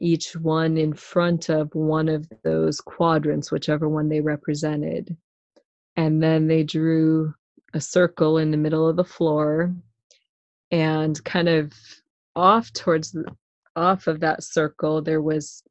each 0.00 0.34
one 0.34 0.78
in 0.78 0.94
front 0.94 1.50
of 1.50 1.74
one 1.74 2.08
of 2.08 2.26
those 2.42 2.80
quadrants 2.80 3.52
whichever 3.52 3.86
one 3.86 4.08
they 4.08 4.22
represented 4.22 5.14
and 5.96 6.22
then 6.22 6.46
they 6.46 6.62
drew 6.62 7.34
a 7.74 7.80
circle 7.80 8.38
in 8.38 8.50
the 8.50 8.56
middle 8.56 8.88
of 8.88 8.96
the 8.96 9.04
floor 9.04 9.74
and 10.70 11.22
kind 11.24 11.48
of 11.48 11.72
off 12.34 12.72
towards 12.72 13.14
off 13.76 14.06
of 14.06 14.20
that 14.20 14.42
circle 14.42 15.02
there 15.02 15.22
was 15.22 15.62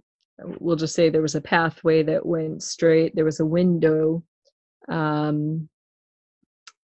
we'll 0.60 0.76
just 0.76 0.96
say 0.96 1.10
there 1.10 1.22
was 1.22 1.36
a 1.36 1.42
pathway 1.42 2.04
that 2.04 2.26
went 2.26 2.62
straight 2.62 3.16
there 3.16 3.26
was 3.26 3.40
a 3.40 3.46
window 3.46 4.24
um 4.90 5.68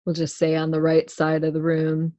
we'll 0.06 0.16
just 0.16 0.38
say 0.38 0.56
on 0.56 0.72
the 0.72 0.82
right 0.82 1.10
side 1.10 1.44
of 1.44 1.54
the 1.54 1.62
room 1.62 2.14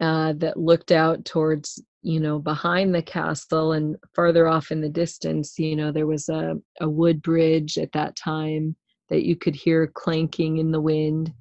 uh 0.00 0.32
that 0.34 0.58
looked 0.58 0.92
out 0.92 1.24
towards 1.24 1.82
you 2.02 2.20
know 2.20 2.38
behind 2.38 2.94
the 2.94 3.02
castle 3.02 3.72
and 3.72 3.96
farther 4.14 4.46
off 4.48 4.70
in 4.70 4.80
the 4.80 4.88
distance 4.88 5.58
you 5.58 5.76
know 5.76 5.92
there 5.92 6.06
was 6.06 6.28
a, 6.28 6.54
a 6.80 6.88
wood 6.88 7.22
bridge 7.22 7.78
at 7.78 7.92
that 7.92 8.14
time 8.16 8.76
that 9.08 9.24
you 9.24 9.36
could 9.36 9.54
hear 9.54 9.86
clanking 9.86 10.58
in 10.58 10.70
the 10.70 10.80
wind. 10.80 11.32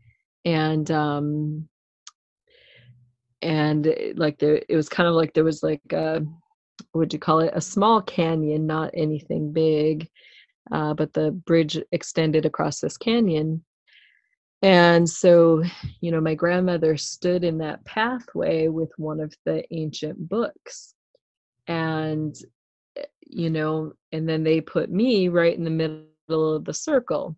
And 0.46 0.90
um 0.92 1.70
and 3.42 3.94
like 4.16 4.40
there 4.40 4.62
it 4.70 4.76
was 4.76 4.90
kind 4.90 5.08
of 5.08 5.16
like 5.16 5.34
there 5.34 5.44
was 5.44 5.64
like 5.64 5.82
a 5.92 6.22
would 6.94 7.14
you 7.14 7.20
call 7.20 7.40
it 7.40 7.52
a 7.54 7.62
small 7.62 8.02
canyon 8.02 8.68
not 8.68 8.92
anything 8.94 9.52
big 9.52 10.10
uh, 10.72 10.94
but 10.94 11.14
the 11.14 11.32
bridge 11.32 11.78
extended 11.92 12.46
across 12.46 12.80
this 12.80 12.98
canyon. 12.98 13.64
And 14.62 15.10
so 15.10 15.64
you 16.00 16.12
know 16.12 16.22
my 16.22 16.36
grandmother 16.36 16.96
stood 16.96 17.44
in 17.44 17.58
that 17.60 17.84
pathway 17.86 18.70
with 18.70 18.92
one 18.98 19.20
of 19.20 19.34
the 19.46 19.64
ancient 19.72 20.30
books. 20.30 20.96
And 21.68 22.36
you 23.26 23.50
know 23.50 23.94
and 24.12 24.28
then 24.28 24.44
they 24.44 24.62
put 24.62 24.90
me 24.90 25.28
right 25.28 25.56
in 25.58 25.64
the 25.64 25.70
middle 25.70 26.56
of 26.56 26.66
the 26.66 26.74
circle. 26.74 27.36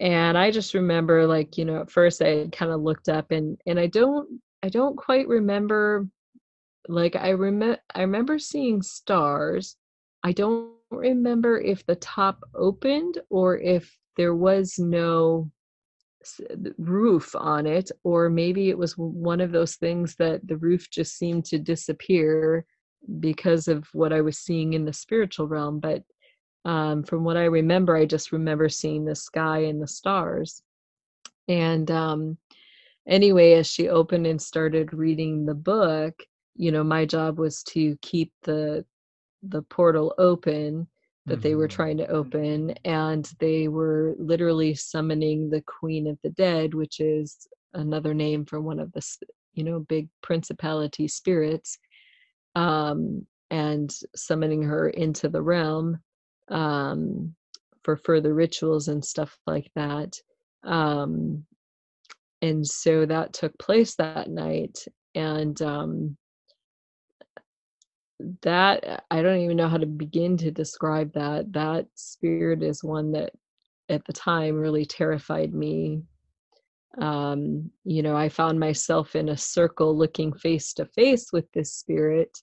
And 0.00 0.36
i 0.36 0.50
just 0.50 0.74
remember 0.74 1.26
like 1.26 1.58
you 1.58 1.64
know 1.64 1.82
at 1.82 1.90
first 1.90 2.22
i 2.22 2.48
kind 2.52 2.72
of 2.72 2.80
looked 2.80 3.10
up 3.10 3.32
and 3.32 3.58
and 3.66 3.78
i 3.78 3.86
don't 3.86 4.40
i 4.62 4.70
don't 4.70 4.96
quite 4.96 5.28
remember 5.28 6.06
like 6.88 7.16
i 7.16 7.30
remember 7.30 7.78
i 7.94 8.00
remember 8.00 8.38
seeing 8.38 8.82
stars. 8.82 9.76
I 10.22 10.32
don't 10.32 10.74
remember 10.90 11.58
if 11.58 11.86
the 11.86 11.96
top 11.96 12.42
opened 12.54 13.18
or 13.30 13.58
if 13.58 13.98
there 14.16 14.34
was 14.34 14.78
no 14.78 15.50
roof 16.76 17.34
on 17.34 17.66
it 17.66 17.90
or 18.04 18.28
maybe 18.28 18.68
it 18.68 18.76
was 18.76 18.98
one 18.98 19.40
of 19.40 19.52
those 19.52 19.76
things 19.76 20.16
that 20.16 20.46
the 20.46 20.58
roof 20.58 20.90
just 20.90 21.16
seemed 21.16 21.46
to 21.46 21.58
disappear 21.58 22.66
because 23.20 23.68
of 23.68 23.88
what 23.94 24.12
i 24.12 24.20
was 24.20 24.38
seeing 24.38 24.74
in 24.74 24.84
the 24.84 24.92
spiritual 24.92 25.48
realm 25.48 25.80
but 25.80 26.02
um, 26.66 27.02
from 27.02 27.24
what 27.24 27.38
i 27.38 27.44
remember 27.44 27.96
i 27.96 28.04
just 28.04 28.32
remember 28.32 28.68
seeing 28.68 29.06
the 29.06 29.14
sky 29.14 29.60
and 29.60 29.80
the 29.80 29.88
stars. 29.88 30.62
And 31.48 31.90
um, 31.90 32.36
anyway 33.08 33.54
as 33.54 33.66
she 33.66 33.88
opened 33.88 34.26
and 34.26 34.40
started 34.40 34.92
reading 34.92 35.46
the 35.46 35.54
book 35.54 36.22
you 36.54 36.72
know 36.72 36.84
my 36.84 37.04
job 37.04 37.38
was 37.38 37.62
to 37.62 37.96
keep 38.02 38.32
the 38.42 38.84
the 39.42 39.62
portal 39.62 40.14
open 40.18 40.86
that 41.26 41.34
mm-hmm. 41.34 41.42
they 41.42 41.54
were 41.54 41.68
mm-hmm. 41.68 41.76
trying 41.76 41.96
to 41.96 42.06
open 42.08 42.70
and 42.84 43.30
they 43.38 43.68
were 43.68 44.14
literally 44.18 44.74
summoning 44.74 45.48
the 45.50 45.62
queen 45.62 46.06
of 46.06 46.18
the 46.22 46.30
dead 46.30 46.74
which 46.74 47.00
is 47.00 47.46
another 47.74 48.14
name 48.14 48.44
for 48.44 48.60
one 48.60 48.78
of 48.78 48.92
the 48.92 49.02
you 49.54 49.64
know 49.64 49.80
big 49.80 50.08
principality 50.22 51.08
spirits 51.08 51.78
um 52.56 53.26
and 53.50 53.94
summoning 54.14 54.62
her 54.62 54.90
into 54.90 55.28
the 55.28 55.42
realm 55.42 55.98
um 56.48 57.34
for 57.82 57.96
further 57.96 58.34
rituals 58.34 58.88
and 58.88 59.04
stuff 59.04 59.38
like 59.46 59.70
that 59.74 60.12
um 60.64 61.44
and 62.42 62.66
so 62.66 63.06
that 63.06 63.32
took 63.32 63.56
place 63.58 63.94
that 63.96 64.28
night 64.28 64.78
and 65.14 65.62
um 65.62 66.16
that 68.42 69.04
I 69.10 69.22
don't 69.22 69.40
even 69.40 69.56
know 69.56 69.68
how 69.68 69.76
to 69.76 69.86
begin 69.86 70.36
to 70.38 70.50
describe 70.50 71.12
that. 71.14 71.52
That 71.52 71.86
spirit 71.94 72.62
is 72.62 72.84
one 72.84 73.12
that 73.12 73.32
at 73.88 74.04
the 74.04 74.12
time 74.12 74.56
really 74.56 74.84
terrified 74.84 75.54
me. 75.54 76.02
Um, 76.98 77.70
you 77.84 78.02
know, 78.02 78.16
I 78.16 78.28
found 78.28 78.58
myself 78.58 79.14
in 79.14 79.28
a 79.28 79.36
circle 79.36 79.96
looking 79.96 80.32
face 80.32 80.72
to 80.74 80.86
face 80.86 81.32
with 81.32 81.50
this 81.52 81.72
spirit. 81.72 82.38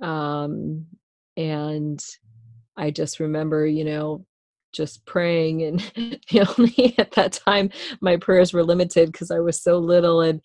Um, 0.00 0.86
and 1.36 2.04
I 2.76 2.90
just 2.90 3.20
remember, 3.20 3.66
you 3.66 3.84
know, 3.84 4.24
just 4.72 5.04
praying 5.06 5.62
and 5.62 5.80
the 6.30 6.54
only 6.58 6.94
at 6.98 7.12
that 7.12 7.32
time 7.32 7.70
my 8.00 8.16
prayers 8.16 8.52
were 8.52 8.64
limited 8.64 9.10
because 9.10 9.30
I 9.30 9.40
was 9.40 9.60
so 9.60 9.78
little 9.78 10.20
and 10.20 10.40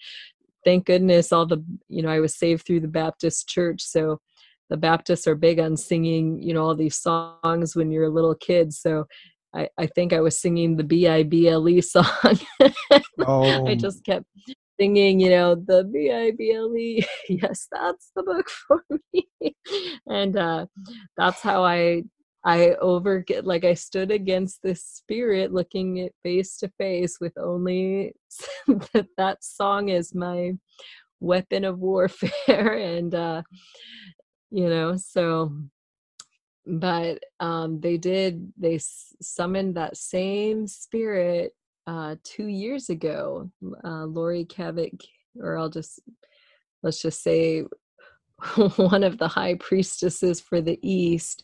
thank 0.63 0.85
goodness 0.85 1.31
all 1.31 1.45
the 1.45 1.63
you 1.89 2.01
know 2.01 2.09
I 2.09 2.19
was 2.19 2.35
saved 2.35 2.65
through 2.65 2.79
the 2.79 2.87
Baptist 2.87 3.49
church 3.49 3.81
so 3.81 4.21
the 4.73 4.77
Baptists 4.77 5.27
are 5.27 5.35
big 5.35 5.59
on 5.59 5.77
singing, 5.77 6.41
you 6.41 6.51
know, 6.51 6.63
all 6.63 6.73
these 6.73 6.99
songs 6.99 7.75
when 7.75 7.91
you're 7.91 8.05
a 8.05 8.09
little 8.09 8.33
kid. 8.33 8.73
So 8.73 9.05
I, 9.53 9.69
I 9.77 9.85
think 9.85 10.13
I 10.13 10.19
was 10.19 10.41
singing 10.41 10.77
the 10.77 10.83
B 10.83 11.07
I 11.07 11.21
B 11.21 11.47
L 11.47 11.69
E 11.69 11.79
song. 11.95 12.39
oh. 13.19 13.67
I 13.67 13.75
just 13.75 14.03
kept 14.03 14.25
singing, 14.79 15.19
you 15.19 15.29
know, 15.29 15.53
the 15.53 15.83
B 15.83 16.11
I 16.11 16.31
B 16.35 16.53
L 16.53 16.75
E. 16.75 17.05
yes, 17.29 17.67
that's 17.71 18.09
the 18.15 18.23
book 18.23 18.49
for 18.67 18.83
me. 19.13 19.27
and 20.07 20.35
uh, 20.35 20.65
that's 21.17 21.41
how 21.41 21.63
I 21.63 22.01
I 22.43 22.71
over 22.81 23.19
get 23.19 23.45
like 23.45 23.65
I 23.65 23.75
stood 23.75 24.09
against 24.09 24.63
this 24.63 24.83
spirit, 24.83 25.53
looking 25.53 25.97
it 25.97 26.15
face 26.23 26.57
to 26.57 26.71
face 26.79 27.17
with 27.21 27.37
only 27.37 28.15
that 28.67 29.05
that 29.17 29.43
song 29.43 29.89
is 29.89 30.15
my 30.15 30.53
weapon 31.19 31.63
of 31.63 31.79
warfare 31.79 32.73
and 32.73 33.15
uh 33.15 33.41
you 34.53 34.69
know 34.69 34.95
so 34.95 35.51
but 36.65 37.19
um 37.39 37.81
they 37.81 37.97
did 37.97 38.53
they 38.57 38.79
summoned 38.79 39.75
that 39.75 39.97
same 39.97 40.67
spirit 40.67 41.53
uh 41.87 42.15
two 42.23 42.47
years 42.47 42.89
ago 42.89 43.49
uh 43.83 44.05
Laurie 44.05 44.45
Cabot 44.45 44.93
or 45.41 45.57
i'll 45.57 45.69
just 45.69 45.99
let's 46.83 47.01
just 47.01 47.23
say 47.23 47.63
one 48.75 49.03
of 49.03 49.17
the 49.17 49.27
high 49.27 49.55
priestesses 49.55 50.39
for 50.39 50.61
the 50.61 50.79
east 50.81 51.43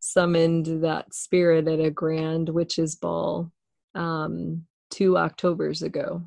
summoned 0.00 0.82
that 0.82 1.14
spirit 1.14 1.68
at 1.68 1.80
a 1.80 1.90
grand 1.90 2.48
witches 2.48 2.96
ball 2.96 3.50
um 3.94 4.66
two 4.90 5.16
octobers 5.16 5.82
ago. 5.82 6.22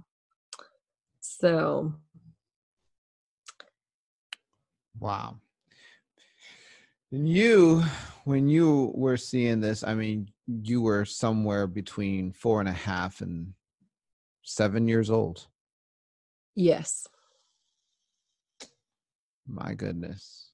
So 1.19 1.93
wow 4.99 5.36
you, 7.12 7.84
when 8.24 8.47
you 8.47 8.91
were 8.95 9.18
seeing 9.18 9.59
this, 9.59 9.84
I 9.84 9.95
mean, 9.95 10.30
you 10.47 10.82
were 10.82 11.05
somewhere 11.05 11.68
between 11.68 12.32
four 12.32 12.59
and 12.59 12.70
a 12.70 12.74
half 12.74 13.22
and 13.22 13.53
seven 14.43 14.88
years 14.88 15.09
old. 15.09 15.47
Yes. 16.55 17.07
My 19.47 19.74
goodness. 19.74 20.51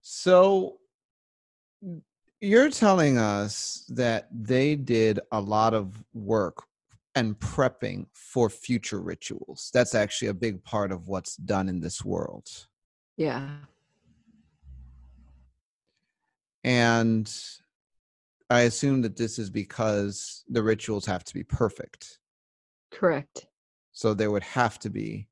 So 0.00 0.78
you're 2.40 2.70
telling 2.70 3.18
us 3.18 3.84
that 3.88 4.28
they 4.32 4.76
did 4.76 5.20
a 5.32 5.40
lot 5.40 5.74
of 5.74 6.02
work 6.14 6.62
and 7.14 7.38
prepping 7.38 8.06
for 8.12 8.48
future 8.48 9.00
rituals. 9.00 9.70
That's 9.72 9.94
actually 9.94 10.28
a 10.28 10.34
big 10.34 10.62
part 10.62 10.92
of 10.92 11.08
what's 11.08 11.36
done 11.36 11.68
in 11.68 11.80
this 11.80 12.04
world. 12.04 12.48
Yeah. 13.16 13.48
And 16.64 17.32
I 18.50 18.62
assume 18.62 19.02
that 19.02 19.16
this 19.16 19.38
is 19.38 19.50
because 19.50 20.44
the 20.48 20.62
rituals 20.62 21.06
have 21.06 21.24
to 21.24 21.34
be 21.34 21.44
perfect. 21.44 22.18
Correct. 22.90 23.46
So 23.92 24.14
there 24.14 24.30
would 24.30 24.42
have 24.42 24.78
to 24.80 24.90
be 24.90 25.28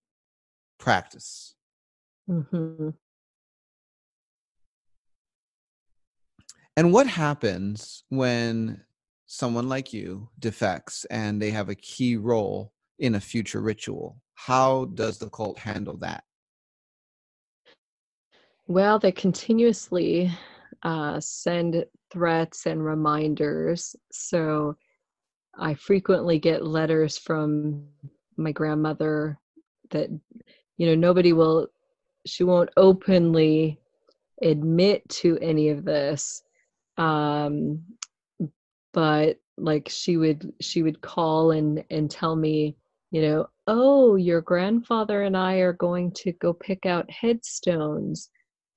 practice. 0.79 1.55
Mm-hmm. 2.29 2.91
And 6.77 6.93
what 6.93 7.07
happens 7.07 8.05
when 8.09 8.83
someone 9.27 9.69
like 9.69 9.93
you 9.93 10.29
defects 10.39 11.05
and 11.07 11.41
they 11.41 11.51
have 11.51 11.69
a 11.69 11.75
key 11.75 12.17
role 12.17 12.73
in 12.99 13.15
a 13.15 13.21
future 13.21 13.61
ritual? 13.61 14.21
How 14.35 14.87
does 14.87 15.19
the 15.19 15.31
cult 15.31 15.59
handle 15.59 15.97
that? 15.99 16.25
Well, 18.67 18.99
they 18.99 19.13
continuously 19.13 20.33
uh, 20.83 21.21
send 21.21 21.85
threats 22.11 22.65
and 22.67 22.83
reminders. 22.83 23.95
So 24.11 24.77
I 25.59 25.75
frequently 25.75 26.39
get 26.39 26.65
letters 26.65 27.19
from 27.19 27.87
my 28.39 28.53
grandmother 28.53 29.39
that, 29.91 30.09
you 30.79 30.87
know, 30.87 30.95
nobody 30.95 31.35
will, 31.35 31.69
she 32.27 32.43
won't 32.43 32.71
openly 32.79 33.79
admit 34.41 35.07
to 35.09 35.39
any 35.43 35.69
of 35.69 35.85
this. 35.85 36.43
Um, 36.97 37.83
but 38.95 39.39
like 39.59 39.89
she 39.91 40.17
would, 40.17 40.53
she 40.61 40.83
would 40.83 41.03
call 41.03 41.51
and, 41.51 41.85
and 41.91 42.11
tell 42.11 42.35
me, 42.35 42.77
you 43.11 43.21
know, 43.21 43.47
oh, 43.67 44.17
your 44.17 44.41
grandfather 44.41 45.23
and 45.23 45.37
I 45.37 45.57
are 45.57 45.75
going 45.75 46.13
to 46.13 46.33
go 46.33 46.55
pick 46.55 46.87
out 46.87 47.11
headstones 47.11 48.31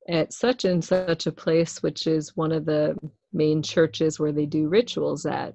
at 0.07 0.33
such 0.33 0.65
and 0.65 0.83
such 0.83 1.27
a 1.27 1.31
place, 1.31 1.83
which 1.83 2.07
is 2.07 2.35
one 2.35 2.51
of 2.51 2.65
the 2.65 2.97
main 3.33 3.61
churches 3.61 4.19
where 4.19 4.31
they 4.31 4.45
do 4.45 4.67
rituals 4.67 5.25
at. 5.25 5.53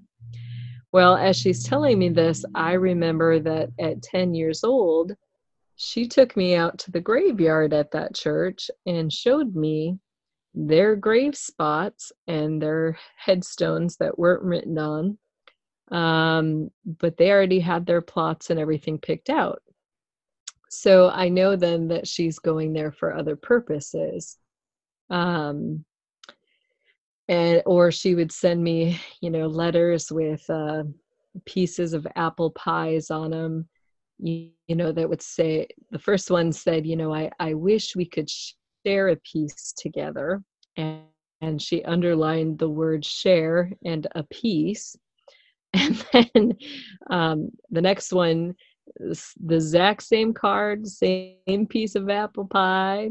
Well, 0.92 1.16
as 1.16 1.36
she's 1.36 1.64
telling 1.64 1.98
me 1.98 2.10
this, 2.10 2.44
I 2.54 2.72
remember 2.72 3.38
that 3.40 3.70
at 3.80 4.02
10 4.02 4.34
years 4.34 4.62
old, 4.62 5.12
she 5.76 6.06
took 6.06 6.36
me 6.36 6.54
out 6.54 6.78
to 6.80 6.90
the 6.90 7.00
graveyard 7.00 7.72
at 7.72 7.90
that 7.92 8.14
church 8.14 8.70
and 8.84 9.10
showed 9.12 9.56
me 9.56 9.98
their 10.54 10.94
grave 10.94 11.34
spots 11.34 12.12
and 12.26 12.60
their 12.60 12.98
headstones 13.16 13.96
that 13.96 14.18
weren't 14.18 14.42
written 14.42 14.78
on. 14.78 15.18
Um, 15.90 16.70
but 16.84 17.16
they 17.16 17.30
already 17.30 17.60
had 17.60 17.86
their 17.86 18.02
plots 18.02 18.50
and 18.50 18.60
everything 18.60 18.98
picked 18.98 19.30
out. 19.30 19.62
so 20.70 21.10
I 21.10 21.28
know 21.28 21.56
then 21.56 21.88
that 21.88 22.06
she's 22.06 22.38
going 22.38 22.72
there 22.72 22.92
for 22.92 23.14
other 23.14 23.36
purposes. 23.36 24.38
Um, 25.10 25.84
and 27.28 27.62
or 27.66 27.90
she 27.90 28.14
would 28.14 28.32
send 28.32 28.62
me, 28.62 28.98
you 29.20 29.30
know, 29.30 29.46
letters 29.46 30.10
with 30.10 30.48
uh, 30.50 30.84
pieces 31.46 31.92
of 31.92 32.06
apple 32.16 32.50
pies 32.50 33.10
on 33.10 33.30
them. 33.30 33.68
You, 34.18 34.50
you 34.68 34.76
know, 34.76 34.92
that 34.92 35.08
would 35.08 35.22
say 35.22 35.66
the 35.90 35.98
first 35.98 36.30
one 36.30 36.52
said, 36.52 36.86
you 36.86 36.96
know, 36.96 37.14
I 37.14 37.30
I 37.38 37.54
wish 37.54 37.96
we 37.96 38.04
could 38.06 38.28
share 38.84 39.08
a 39.08 39.16
piece 39.16 39.72
together, 39.76 40.42
and 40.76 41.02
and 41.40 41.60
she 41.60 41.82
underlined 41.84 42.58
the 42.58 42.68
word 42.68 43.04
share 43.04 43.72
and 43.84 44.06
a 44.14 44.22
piece. 44.24 44.96
And 45.74 46.04
then 46.12 46.52
um, 47.10 47.50
the 47.70 47.80
next 47.80 48.12
one 48.12 48.54
the 48.96 49.54
exact 49.54 50.02
same 50.02 50.32
card, 50.34 50.86
same 50.86 51.66
piece 51.68 51.94
of 51.94 52.10
apple 52.10 52.46
pie. 52.46 53.10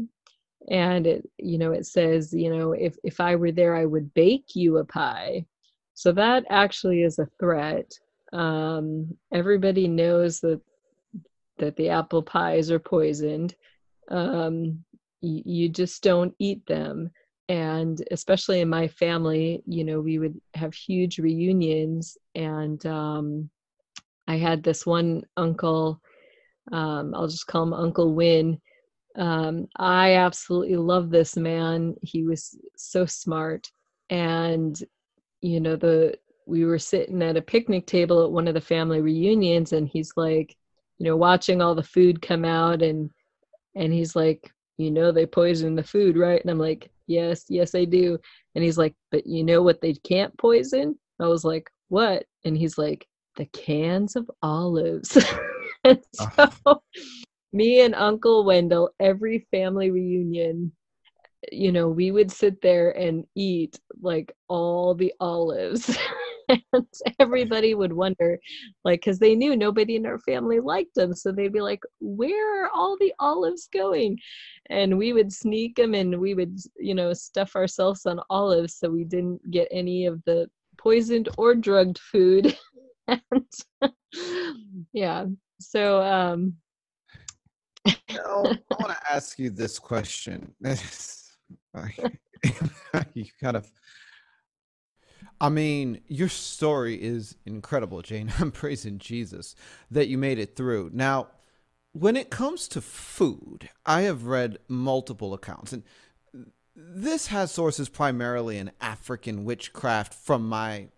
And 0.70 1.06
it, 1.06 1.28
you 1.38 1.58
know, 1.58 1.72
it 1.72 1.86
says, 1.86 2.32
you 2.32 2.54
know, 2.54 2.72
if, 2.72 2.96
if 3.04 3.20
I 3.20 3.36
were 3.36 3.52
there, 3.52 3.74
I 3.74 3.84
would 3.84 4.14
bake 4.14 4.54
you 4.54 4.78
a 4.78 4.84
pie. 4.84 5.44
So 5.94 6.12
that 6.12 6.44
actually 6.50 7.02
is 7.02 7.18
a 7.18 7.28
threat. 7.38 7.92
Um, 8.32 9.16
everybody 9.32 9.88
knows 9.88 10.40
that 10.40 10.60
that 11.58 11.76
the 11.76 11.90
apple 11.90 12.22
pies 12.22 12.70
are 12.70 12.78
poisoned. 12.78 13.54
Um, 14.10 14.84
you, 15.20 15.42
you 15.44 15.68
just 15.68 16.02
don't 16.02 16.34
eat 16.38 16.64
them. 16.66 17.10
And 17.48 18.02
especially 18.10 18.60
in 18.60 18.68
my 18.68 18.88
family, 18.88 19.62
you 19.66 19.84
know, 19.84 20.00
we 20.00 20.18
would 20.18 20.40
have 20.54 20.74
huge 20.74 21.18
reunions 21.18 22.16
and 22.34 22.84
um, 22.86 23.50
I 24.26 24.36
had 24.36 24.62
this 24.62 24.86
one 24.86 25.24
uncle, 25.36 26.00
um, 26.70 27.14
I'll 27.14 27.28
just 27.28 27.46
call 27.46 27.64
him 27.64 27.74
Uncle 27.74 28.14
Win. 28.14 28.60
Um, 29.16 29.68
I 29.76 30.14
absolutely 30.14 30.76
love 30.76 31.10
this 31.10 31.36
man. 31.36 31.94
He 32.02 32.22
was 32.22 32.58
so 32.76 33.06
smart. 33.06 33.70
And, 34.10 34.78
you 35.40 35.60
know, 35.60 35.76
the 35.76 36.18
we 36.46 36.64
were 36.64 36.78
sitting 36.78 37.22
at 37.22 37.36
a 37.36 37.42
picnic 37.42 37.86
table 37.86 38.24
at 38.24 38.32
one 38.32 38.48
of 38.48 38.54
the 38.54 38.60
family 38.60 39.00
reunions 39.00 39.72
and 39.72 39.88
he's 39.88 40.12
like, 40.16 40.56
you 40.98 41.06
know, 41.06 41.16
watching 41.16 41.62
all 41.62 41.74
the 41.74 41.82
food 41.82 42.20
come 42.20 42.44
out 42.44 42.82
and 42.82 43.10
and 43.74 43.92
he's 43.92 44.14
like, 44.14 44.52
you 44.76 44.90
know 44.90 45.12
they 45.12 45.26
poison 45.26 45.74
the 45.74 45.82
food, 45.82 46.16
right? 46.16 46.40
And 46.40 46.50
I'm 46.50 46.58
like, 46.58 46.90
yes, 47.06 47.44
yes 47.48 47.74
I 47.74 47.84
do. 47.84 48.18
And 48.54 48.64
he's 48.64 48.78
like, 48.78 48.94
but 49.10 49.26
you 49.26 49.44
know 49.44 49.62
what 49.62 49.80
they 49.80 49.94
can't 49.94 50.36
poison? 50.38 50.98
I 51.20 51.26
was 51.26 51.44
like, 51.44 51.70
what? 51.88 52.24
And 52.44 52.56
he's 52.56 52.76
like, 52.76 53.06
the 53.36 53.46
cans 53.46 54.16
of 54.16 54.30
olives. 54.42 55.16
and 55.84 56.02
so. 56.14 56.82
Me 57.52 57.80
and 57.82 57.94
Uncle 57.94 58.44
Wendell, 58.44 58.90
every 59.00 59.46
family 59.50 59.90
reunion, 59.90 60.72
you 61.50 61.72
know, 61.72 61.88
we 61.88 62.10
would 62.10 62.30
sit 62.30 62.60
there 62.62 62.90
and 62.92 63.24
eat 63.34 63.78
like 64.00 64.34
all 64.48 64.94
the 64.94 65.12
olives. 65.20 65.96
and 66.48 66.86
everybody 67.18 67.74
would 67.74 67.92
wonder, 67.92 68.38
like, 68.84 69.00
because 69.00 69.18
they 69.18 69.34
knew 69.34 69.56
nobody 69.56 69.96
in 69.96 70.06
our 70.06 70.18
family 70.18 70.60
liked 70.60 70.94
them. 70.94 71.14
So 71.14 71.32
they'd 71.32 71.52
be 71.52 71.60
like, 71.60 71.82
where 72.00 72.64
are 72.64 72.70
all 72.74 72.96
the 72.98 73.12
olives 73.18 73.68
going? 73.72 74.18
And 74.70 74.98
we 74.98 75.12
would 75.12 75.32
sneak 75.32 75.76
them 75.76 75.94
and 75.94 76.20
we 76.20 76.34
would, 76.34 76.58
you 76.78 76.94
know, 76.94 77.12
stuff 77.12 77.56
ourselves 77.56 78.06
on 78.06 78.20
olives 78.30 78.76
so 78.76 78.90
we 78.90 79.04
didn't 79.04 79.50
get 79.50 79.68
any 79.70 80.06
of 80.06 80.22
the 80.24 80.48
poisoned 80.78 81.28
or 81.38 81.54
drugged 81.54 81.98
food 81.98 82.56
and 83.08 83.46
yeah 84.92 85.26
so 85.60 86.02
um 86.02 86.54
i 87.86 87.94
want 88.34 88.90
to 88.90 89.12
ask 89.12 89.38
you 89.38 89.50
this 89.50 89.78
question 89.78 90.54
you 93.14 93.24
kind 93.40 93.56
of 93.56 93.70
I 95.40 95.48
mean, 95.48 96.00
your 96.06 96.28
story 96.28 96.94
is 96.94 97.36
incredible, 97.44 98.00
Jane. 98.02 98.32
I'm 98.38 98.52
praising 98.52 98.98
Jesus 98.98 99.56
that 99.90 100.06
you 100.06 100.16
made 100.16 100.38
it 100.38 100.54
through. 100.54 100.90
Now, 100.92 101.28
when 101.92 102.16
it 102.16 102.30
comes 102.30 102.68
to 102.68 102.80
food, 102.80 103.68
I 103.84 104.02
have 104.02 104.26
read 104.26 104.58
multiple 104.68 105.34
accounts, 105.34 105.72
and 105.72 105.82
this 106.74 107.26
has 107.26 107.50
sources 107.50 107.88
primarily 107.88 108.56
in 108.56 108.70
African 108.80 109.44
witchcraft 109.44 110.14
from 110.14 110.48
my 110.48 110.88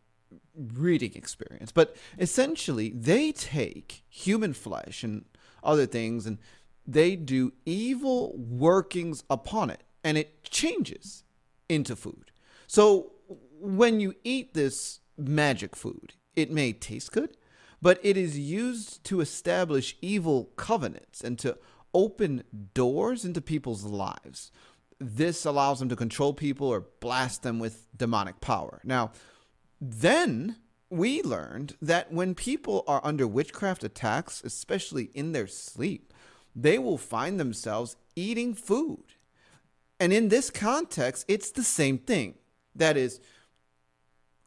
reading 0.55 1.15
experience. 1.15 1.73
But 1.73 1.97
essentially, 2.19 2.91
they 2.91 3.33
take 3.33 4.05
human 4.09 4.53
flesh 4.53 5.03
and 5.03 5.25
other 5.63 5.87
things 5.87 6.27
and 6.27 6.39
they 6.87 7.17
do 7.17 7.53
evil 7.65 8.35
workings 8.37 9.25
upon 9.31 9.71
it 9.71 9.83
and 10.03 10.19
it 10.19 10.45
changes 10.45 11.25
into 11.69 11.97
food. 11.97 12.31
So 12.67 13.13
when 13.61 14.01
you 14.01 14.15
eat 14.25 14.55
this 14.55 15.01
magic 15.17 15.75
food, 15.77 16.15
it 16.37 16.51
may 16.51 16.73
taste 16.73 17.13
good, 17.13 17.37
but 17.81 17.99
it 18.03 18.17
is 18.17 18.39
used 18.39 19.05
to 19.05 19.21
establish 19.21 19.97
evil 20.01 20.51
covenants 20.57 21.21
and 21.21 21.39
to 21.39 21.57
open 21.93 22.43
doors 22.75 23.25
into 23.25 23.41
people's 23.41 23.85
lives. 23.85 24.51
This 24.99 25.45
allows 25.45 25.79
them 25.79 25.89
to 25.89 25.97
control 25.97 26.35
people 26.35 26.69
or 26.69 26.87
blast 27.01 27.43
them 27.43 27.59
with 27.59 27.87
demonic 27.97 28.41
power. 28.41 28.81
Now, 28.85 29.13
then 29.81 30.57
we 30.91 31.23
learned 31.23 31.77
that 31.83 32.13
when 32.13 32.35
people 32.35 32.85
are 32.87 33.01
under 33.05 33.27
witchcraft 33.27 33.85
attacks, 33.85 34.43
especially 34.45 35.11
in 35.15 35.33
their 35.33 35.47
sleep, 35.47 36.13
they 36.55 36.79
will 36.79 36.99
find 36.99 37.39
themselves 37.39 37.97
eating 38.17 38.55
food. 38.55 39.05
And 40.01 40.13
in 40.13 40.29
this 40.29 40.51
context, 40.51 41.25
it's 41.29 41.51
the 41.51 41.63
same 41.63 41.99
thing. 41.99 42.35
That 42.75 42.97
is, 42.97 43.21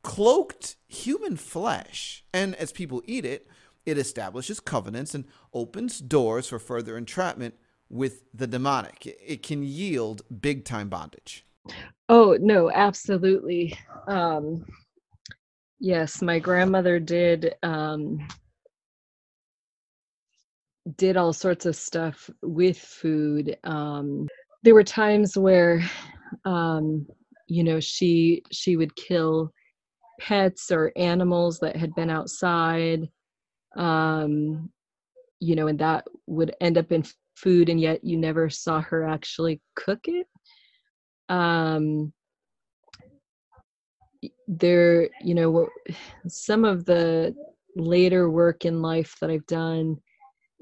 cloaked 0.03 0.76
human 0.88 1.38
flesh. 1.38 2.24
And 2.34 2.55
as 2.55 2.72
people 2.72 3.01
eat 3.05 3.26
it, 3.26 3.47
it 3.86 3.97
establishes 3.97 4.60
covenants 4.60 5.16
and 5.16 5.26
opens 5.53 5.99
doors 5.99 6.49
for 6.49 6.60
further 6.60 6.97
entrapment 6.97 7.55
with 7.89 8.24
the 8.34 8.47
demonic. 8.47 9.05
It 9.05 9.43
can 9.43 9.64
yield 9.64 10.22
big 10.41 10.66
time 10.66 10.89
bondage. 10.89 11.45
Oh, 12.10 12.38
no, 12.39 12.70
absolutely. 12.70 13.78
Um, 14.08 14.66
Yes, 15.80 16.22
my 16.22 16.39
grandmother 16.39 16.99
did 16.99 17.55
um, 17.62 18.28
did 20.95 21.17
all 21.17 21.33
sorts 21.33 21.65
of 21.65 21.75
stuff 21.75 22.29
with 22.41 22.77
food. 22.77 23.57
Um, 23.63 24.27
there 24.63 24.73
were 24.73 24.83
times 24.83 25.38
where, 25.38 25.81
um, 26.45 27.07
you 27.47 27.63
know, 27.63 27.79
she 27.79 28.43
she 28.51 28.77
would 28.77 28.95
kill 28.95 29.51
pets 30.19 30.71
or 30.71 30.91
animals 30.95 31.59
that 31.59 31.75
had 31.75 31.93
been 31.95 32.09
outside. 32.09 33.07
Um, 33.75 34.69
you 35.39 35.55
know, 35.55 35.67
and 35.67 35.79
that 35.79 36.05
would 36.25 36.55
end 36.61 36.77
up 36.77 36.91
in 36.91 37.03
food, 37.35 37.69
and 37.69 37.79
yet 37.79 38.03
you 38.03 38.17
never 38.17 38.49
saw 38.49 38.81
her 38.81 39.07
actually 39.07 39.61
cook 39.75 40.07
it. 40.07 40.27
Um, 41.29 42.13
there 44.47 45.09
you 45.21 45.35
know 45.35 45.67
some 46.27 46.65
of 46.65 46.85
the 46.85 47.35
later 47.75 48.29
work 48.29 48.65
in 48.65 48.81
life 48.81 49.15
that 49.21 49.29
i've 49.29 49.45
done 49.45 49.97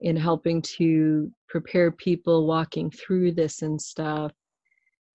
in 0.05 0.15
helping 0.15 0.61
to 0.61 1.31
prepare 1.49 1.91
people 1.91 2.45
walking 2.45 2.91
through 2.91 3.31
this 3.31 3.63
and 3.63 3.81
stuff 3.81 4.31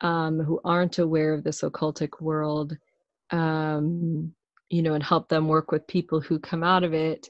um, 0.00 0.40
who 0.40 0.60
aren't 0.64 0.98
aware 0.98 1.32
of 1.32 1.44
this 1.44 1.62
occultic 1.62 2.20
world 2.20 2.76
um, 3.30 4.34
you 4.68 4.82
know 4.82 4.94
and 4.94 5.04
help 5.04 5.28
them 5.28 5.46
work 5.46 5.70
with 5.70 5.86
people 5.86 6.20
who 6.20 6.40
come 6.40 6.64
out 6.64 6.82
of 6.82 6.92
it 6.92 7.28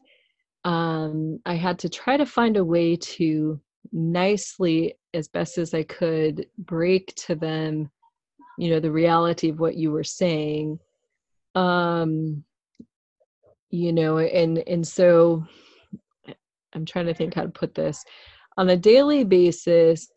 um, 0.65 1.39
i 1.45 1.55
had 1.55 1.79
to 1.79 1.89
try 1.89 2.17
to 2.17 2.25
find 2.25 2.57
a 2.57 2.65
way 2.65 2.97
to 2.97 3.61
nicely 3.93 4.95
as 5.13 5.29
best 5.29 5.59
as 5.59 5.75
i 5.75 5.83
could 5.83 6.47
break 6.59 7.15
to 7.15 7.35
them 7.35 7.91
you 8.59 8.71
know 8.71 8.81
the 8.81 8.91
reality 8.91 9.51
of 9.51 9.61
what 9.61 9.77
you 9.77 9.91
were 9.91 10.05
saying 10.05 10.79
um 11.55 12.43
you 13.71 13.93
know 13.93 14.19
and 14.19 14.59
and 14.67 14.87
so 14.87 15.45
i'm 16.75 16.85
trying 16.85 17.07
to 17.07 17.15
think 17.15 17.35
how 17.35 17.43
to 17.43 17.49
put 17.49 17.75
this. 17.75 18.05
On 18.57 18.69
a 18.71 18.77
daily 18.77 19.25
basis 19.25 20.09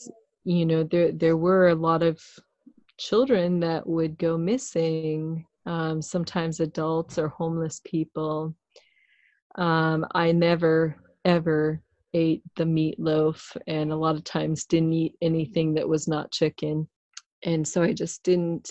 you 0.44 0.66
know 0.66 0.84
there 0.84 1.12
there 1.12 1.38
were 1.38 1.70
a 1.70 1.76
lot 1.76 2.04
of 2.04 2.22
children 2.98 3.60
that 3.62 3.88
would 3.88 4.18
go 4.18 4.38
missing 4.38 5.46
um, 5.66 6.02
sometimes 6.02 6.60
adults 6.60 7.18
or 7.18 7.30
homeless 7.30 7.82
people. 7.86 8.56
Um, 9.56 10.06
i 10.14 10.32
never 10.32 10.96
ever 11.26 11.80
ate 12.16 12.44
the 12.56 12.64
meatloaf 12.64 13.56
and 13.68 13.92
a 13.92 13.96
lot 13.96 14.16
of 14.16 14.24
times 14.24 14.66
didn't 14.66 14.94
eat 14.94 15.16
anything 15.22 15.74
that 15.76 15.88
was 15.88 16.08
not 16.08 16.32
chicken. 16.32 16.88
And 17.44 17.68
so 17.68 17.82
i 17.82 17.94
just 17.94 18.24
didn't 18.24 18.70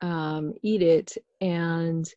um, 0.00 0.54
eat 0.62 0.82
it. 0.82 1.16
And 1.40 2.08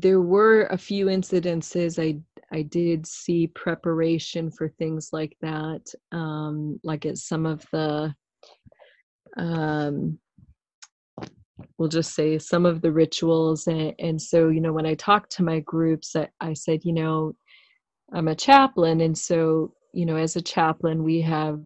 there 0.00 0.20
were 0.20 0.66
a 0.70 0.78
few 0.78 1.06
incidences 1.06 2.02
I 2.02 2.20
I 2.52 2.62
did 2.62 3.06
see 3.06 3.46
preparation 3.46 4.50
for 4.50 4.68
things 4.68 5.08
like 5.10 5.34
that, 5.40 5.80
um, 6.12 6.78
like 6.84 7.06
at 7.06 7.16
some 7.16 7.46
of 7.46 7.64
the, 7.72 8.14
um, 9.38 10.18
we'll 11.78 11.88
just 11.88 12.14
say 12.14 12.38
some 12.38 12.66
of 12.66 12.82
the 12.82 12.92
rituals. 12.92 13.66
And, 13.68 13.94
and 13.98 14.20
so, 14.20 14.50
you 14.50 14.60
know, 14.60 14.72
when 14.72 14.84
I 14.84 14.94
talked 14.94 15.32
to 15.32 15.42
my 15.42 15.60
groups, 15.60 16.14
I, 16.14 16.28
I 16.40 16.52
said, 16.52 16.84
you 16.84 16.92
know, 16.92 17.34
I'm 18.12 18.28
a 18.28 18.34
chaplain. 18.34 19.00
And 19.00 19.16
so, 19.16 19.72
you 19.94 20.04
know, 20.04 20.16
as 20.16 20.36
a 20.36 20.42
chaplain, 20.42 21.02
we 21.02 21.22
have 21.22 21.58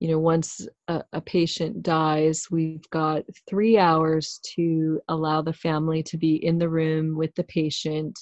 you 0.00 0.08
know 0.08 0.18
once 0.18 0.66
a, 0.88 1.02
a, 1.12 1.20
patient 1.20 1.82
dies 1.82 2.46
we've 2.50 2.88
got 2.90 3.22
three 3.48 3.78
hours 3.78 4.40
to 4.56 5.00
allow 5.08 5.42
the 5.42 5.52
family 5.52 6.02
to 6.02 6.16
be 6.16 6.44
in 6.44 6.58
the 6.58 6.68
room 6.68 7.16
with 7.16 7.34
the 7.34 7.44
patient. 7.44 8.18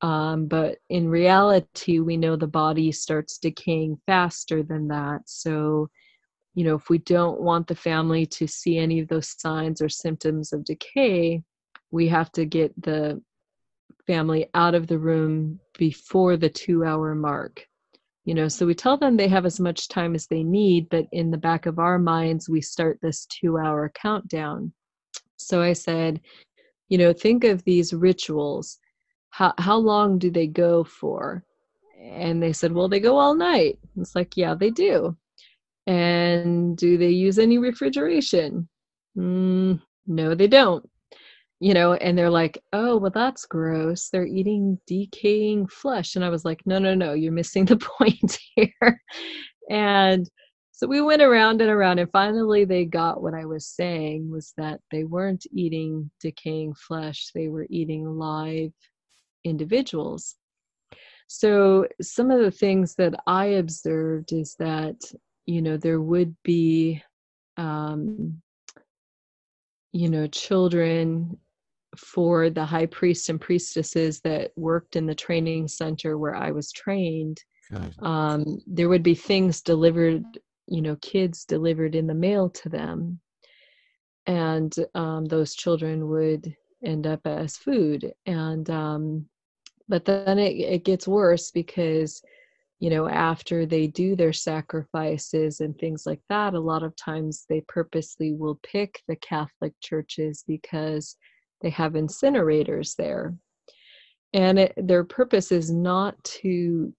Um, 0.00 0.46
but 0.46 0.78
in 0.88 1.08
reality 1.08 1.98
we 2.00 2.16
know 2.16 2.36
the 2.36 2.46
body 2.46 2.90
starts 2.92 3.38
decaying 3.38 3.98
faster 4.06 4.62
than 4.62 4.88
that. 4.88 5.20
So 5.26 5.90
you 6.54 6.64
know 6.64 6.74
if 6.74 6.88
we 6.88 6.98
don't 6.98 7.40
want 7.40 7.66
the 7.66 7.74
family 7.74 8.26
to 8.26 8.46
see 8.46 8.78
any 8.78 9.00
of 9.00 9.08
those 9.08 9.34
signs 9.38 9.82
or 9.82 9.88
symptoms 9.88 10.52
of 10.52 10.64
decay 10.64 11.42
we 11.90 12.08
have 12.08 12.30
to 12.32 12.44
get 12.44 12.72
the 12.82 13.22
family 14.06 14.48
out 14.54 14.74
of 14.74 14.86
the 14.86 14.98
room 14.98 15.60
before 15.78 16.36
the 16.36 16.48
two 16.48 16.84
hour 16.84 17.14
mark 17.14 17.66
you 18.28 18.34
know 18.34 18.46
so 18.46 18.66
we 18.66 18.74
tell 18.74 18.98
them 18.98 19.16
they 19.16 19.26
have 19.26 19.46
as 19.46 19.58
much 19.58 19.88
time 19.88 20.14
as 20.14 20.26
they 20.26 20.42
need 20.42 20.86
but 20.90 21.06
in 21.12 21.30
the 21.30 21.38
back 21.38 21.64
of 21.64 21.78
our 21.78 21.98
minds 21.98 22.46
we 22.46 22.60
start 22.60 22.98
this 23.00 23.24
two 23.24 23.56
hour 23.56 23.90
countdown. 23.94 24.70
So 25.38 25.62
i 25.62 25.72
said 25.72 26.20
you 26.90 26.98
know 26.98 27.14
think 27.14 27.44
of 27.44 27.64
these 27.64 27.94
rituals. 27.94 28.80
How 29.30 29.54
how 29.56 29.78
long 29.78 30.18
do 30.18 30.30
they 30.30 30.46
go 30.46 30.84
for? 30.84 31.42
And 31.98 32.42
they 32.42 32.52
said 32.52 32.70
well 32.70 32.86
they 32.86 33.00
go 33.00 33.16
all 33.16 33.34
night. 33.34 33.78
It's 33.96 34.14
like 34.14 34.36
yeah 34.36 34.54
they 34.54 34.72
do. 34.72 35.16
And 35.86 36.76
do 36.76 36.98
they 36.98 37.08
use 37.08 37.38
any 37.38 37.56
refrigeration? 37.56 38.68
Mm, 39.16 39.80
no 40.06 40.34
they 40.34 40.48
don't 40.48 40.84
you 41.60 41.74
know 41.74 41.94
and 41.94 42.16
they're 42.16 42.30
like 42.30 42.62
oh 42.72 42.96
well 42.96 43.10
that's 43.10 43.46
gross. 43.46 44.08
They're 44.10 44.26
eating 44.26 44.78
decaying 44.86 45.68
flesh. 45.68 46.16
And 46.16 46.24
i 46.24 46.28
was 46.28 46.44
like 46.44 46.60
no 46.66 46.78
no 46.78 46.94
no 46.94 47.12
you're 47.14 47.32
missing 47.32 47.64
the 47.64 47.76
point 47.98 48.38
here. 48.54 49.02
And 49.70 50.28
so 50.72 50.86
we 50.86 51.00
went 51.00 51.22
around 51.22 51.60
and 51.60 51.70
around 51.70 51.98
and 51.98 52.10
finally 52.12 52.64
they 52.64 52.84
got 52.84 53.20
what 53.20 53.34
i 53.34 53.44
was 53.44 53.66
saying 53.66 54.30
was 54.30 54.54
that 54.56 54.80
they 54.92 55.02
weren't 55.02 55.44
eating 55.52 56.10
decaying 56.20 56.74
flesh. 56.74 57.30
They 57.34 57.48
were 57.48 57.66
eating 57.68 58.18
live 58.18 58.72
individuals. 59.44 60.36
So, 61.28 61.86
some 62.00 62.30
of 62.30 62.40
the 62.40 62.50
things 62.50 62.94
that 62.94 63.14
I 63.26 63.46
observed 63.46 64.32
is 64.32 64.56
that, 64.58 64.96
you 65.44 65.60
know, 65.60 65.76
there 65.76 66.00
would 66.00 66.34
be, 66.42 67.02
um, 67.58 68.40
you 69.92 70.08
know, 70.08 70.26
children 70.26 71.38
for 71.98 72.50
the 72.50 72.64
high 72.64 72.86
priests 72.86 73.28
and 73.28 73.40
priestesses 73.40 74.20
that 74.20 74.52
worked 74.56 74.96
in 74.96 75.06
the 75.06 75.14
training 75.14 75.68
center 75.68 76.18
where 76.18 76.34
I 76.34 76.50
was 76.50 76.72
trained. 76.72 77.42
Um, 78.00 78.60
there 78.66 78.88
would 78.88 79.02
be 79.02 79.14
things 79.14 79.60
delivered, 79.60 80.24
you 80.66 80.80
know, 80.80 80.96
kids 80.96 81.44
delivered 81.44 81.94
in 81.94 82.06
the 82.06 82.14
mail 82.14 82.48
to 82.50 82.68
them. 82.68 83.20
And 84.26 84.74
um, 84.94 85.24
those 85.26 85.54
children 85.54 86.08
would 86.08 86.54
end 86.84 87.06
up 87.06 87.26
as 87.26 87.56
food. 87.56 88.12
And 88.26 88.68
um, 88.70 89.26
but 89.88 90.04
then 90.04 90.38
it, 90.38 90.56
it 90.58 90.84
gets 90.84 91.08
worse 91.08 91.50
because 91.50 92.22
you 92.78 92.90
know 92.90 93.08
after 93.08 93.66
they 93.66 93.86
do 93.86 94.14
their 94.14 94.32
sacrifices 94.32 95.60
and 95.60 95.76
things 95.76 96.04
like 96.06 96.20
that 96.28 96.54
a 96.54 96.60
lot 96.60 96.82
of 96.82 96.94
times 96.94 97.44
they 97.48 97.60
purposely 97.62 98.32
will 98.32 98.60
pick 98.62 99.02
the 99.08 99.16
catholic 99.16 99.72
churches 99.80 100.44
because 100.46 101.16
they 101.60 101.70
have 101.70 101.92
incinerators 101.92 102.96
there. 102.96 103.34
And 104.32 104.58
it, 104.58 104.74
their 104.76 105.04
purpose 105.04 105.50
is 105.52 105.70
not 105.70 106.22
to 106.24 106.92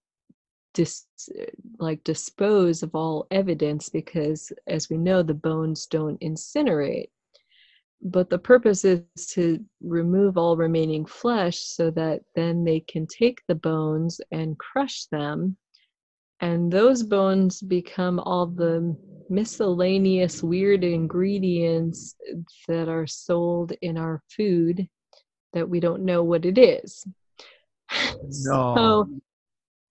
dis, 0.74 1.06
like 1.78 2.02
dispose 2.04 2.82
of 2.82 2.94
all 2.94 3.26
evidence 3.30 3.88
because 3.88 4.52
as 4.66 4.90
we 4.90 4.98
know 4.98 5.22
the 5.22 5.34
bones 5.34 5.86
don't 5.86 6.20
incinerate. 6.20 7.10
But 8.02 8.30
the 8.30 8.38
purpose 8.38 8.84
is 8.84 9.02
to 9.32 9.62
remove 9.82 10.38
all 10.38 10.56
remaining 10.56 11.04
flesh 11.04 11.58
so 11.58 11.90
that 11.92 12.22
then 12.34 12.64
they 12.64 12.80
can 12.80 13.06
take 13.06 13.42
the 13.46 13.54
bones 13.54 14.20
and 14.32 14.58
crush 14.58 15.04
them. 15.06 15.56
And 16.40 16.72
those 16.72 17.02
bones 17.02 17.60
become 17.60 18.18
all 18.20 18.46
the 18.46 18.96
miscellaneous 19.30 20.42
weird 20.42 20.82
ingredients 20.84 22.16
that 22.68 22.88
are 22.88 23.06
sold 23.06 23.72
in 23.80 23.96
our 23.96 24.20
food 24.34 24.88
that 25.52 25.68
we 25.68 25.80
don't 25.80 26.04
know 26.04 26.22
what 26.22 26.44
it 26.44 26.58
is 26.58 27.06
no. 28.44 29.06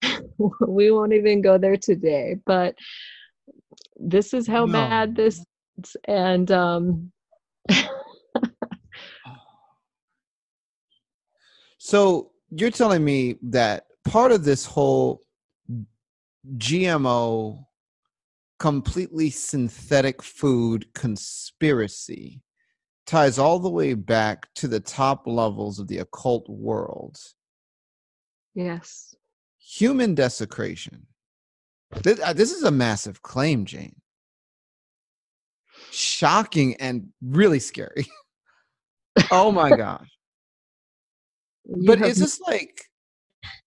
so 0.02 0.20
we 0.68 0.92
won't 0.92 1.14
even 1.14 1.42
go 1.42 1.58
there 1.58 1.78
today 1.78 2.36
but 2.46 2.76
this 3.96 4.34
is 4.34 4.46
how 4.48 4.66
no. 4.66 4.74
bad 4.74 5.16
this 5.16 5.40
is. 5.84 5.96
and 6.06 6.52
um 6.52 7.12
so 11.78 12.32
you're 12.52 12.72
telling 12.72 13.04
me 13.04 13.36
that 13.42 13.86
part 14.06 14.32
of 14.32 14.44
this 14.44 14.66
whole 14.66 15.22
GMO 16.58 17.66
completely 18.60 19.30
synthetic 19.30 20.22
food 20.22 20.86
conspiracy 20.94 22.42
ties 23.08 23.40
all 23.40 23.60
the 23.60 23.70
way 23.70 23.94
back 23.94 24.48
to 24.56 24.68
the 24.68 24.80
top 24.80 25.26
levels 25.26 25.80
of 25.80 25.88
the 25.88 25.98
occult 25.98 26.48
world. 26.50 27.18
Yes. 28.54 29.16
Human 29.60 30.14
desecration. 30.14 31.08
This, 32.04 32.20
uh, 32.20 32.34
this 32.34 32.52
is 32.52 32.64
a 32.64 32.72
massive 32.72 33.22
claim, 33.22 33.66
Jane 33.66 33.96
shocking 35.92 36.76
and 36.76 37.10
really 37.22 37.60
scary. 37.60 38.08
oh 39.32 39.52
my 39.52 39.70
gosh. 39.70 40.10
but 41.86 42.02
is 42.02 42.18
this 42.18 42.40
like 42.42 42.86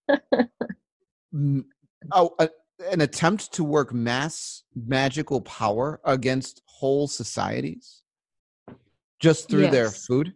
oh, 2.12 2.34
a, 2.38 2.48
an 2.90 3.00
attempt 3.00 3.52
to 3.54 3.64
work 3.64 3.92
mass 3.92 4.64
magical 4.74 5.40
power 5.40 6.00
against 6.04 6.62
whole 6.66 7.06
societies 7.06 8.02
just 9.20 9.48
through 9.48 9.62
yes. 9.62 9.72
their 9.72 9.90
food? 9.90 10.34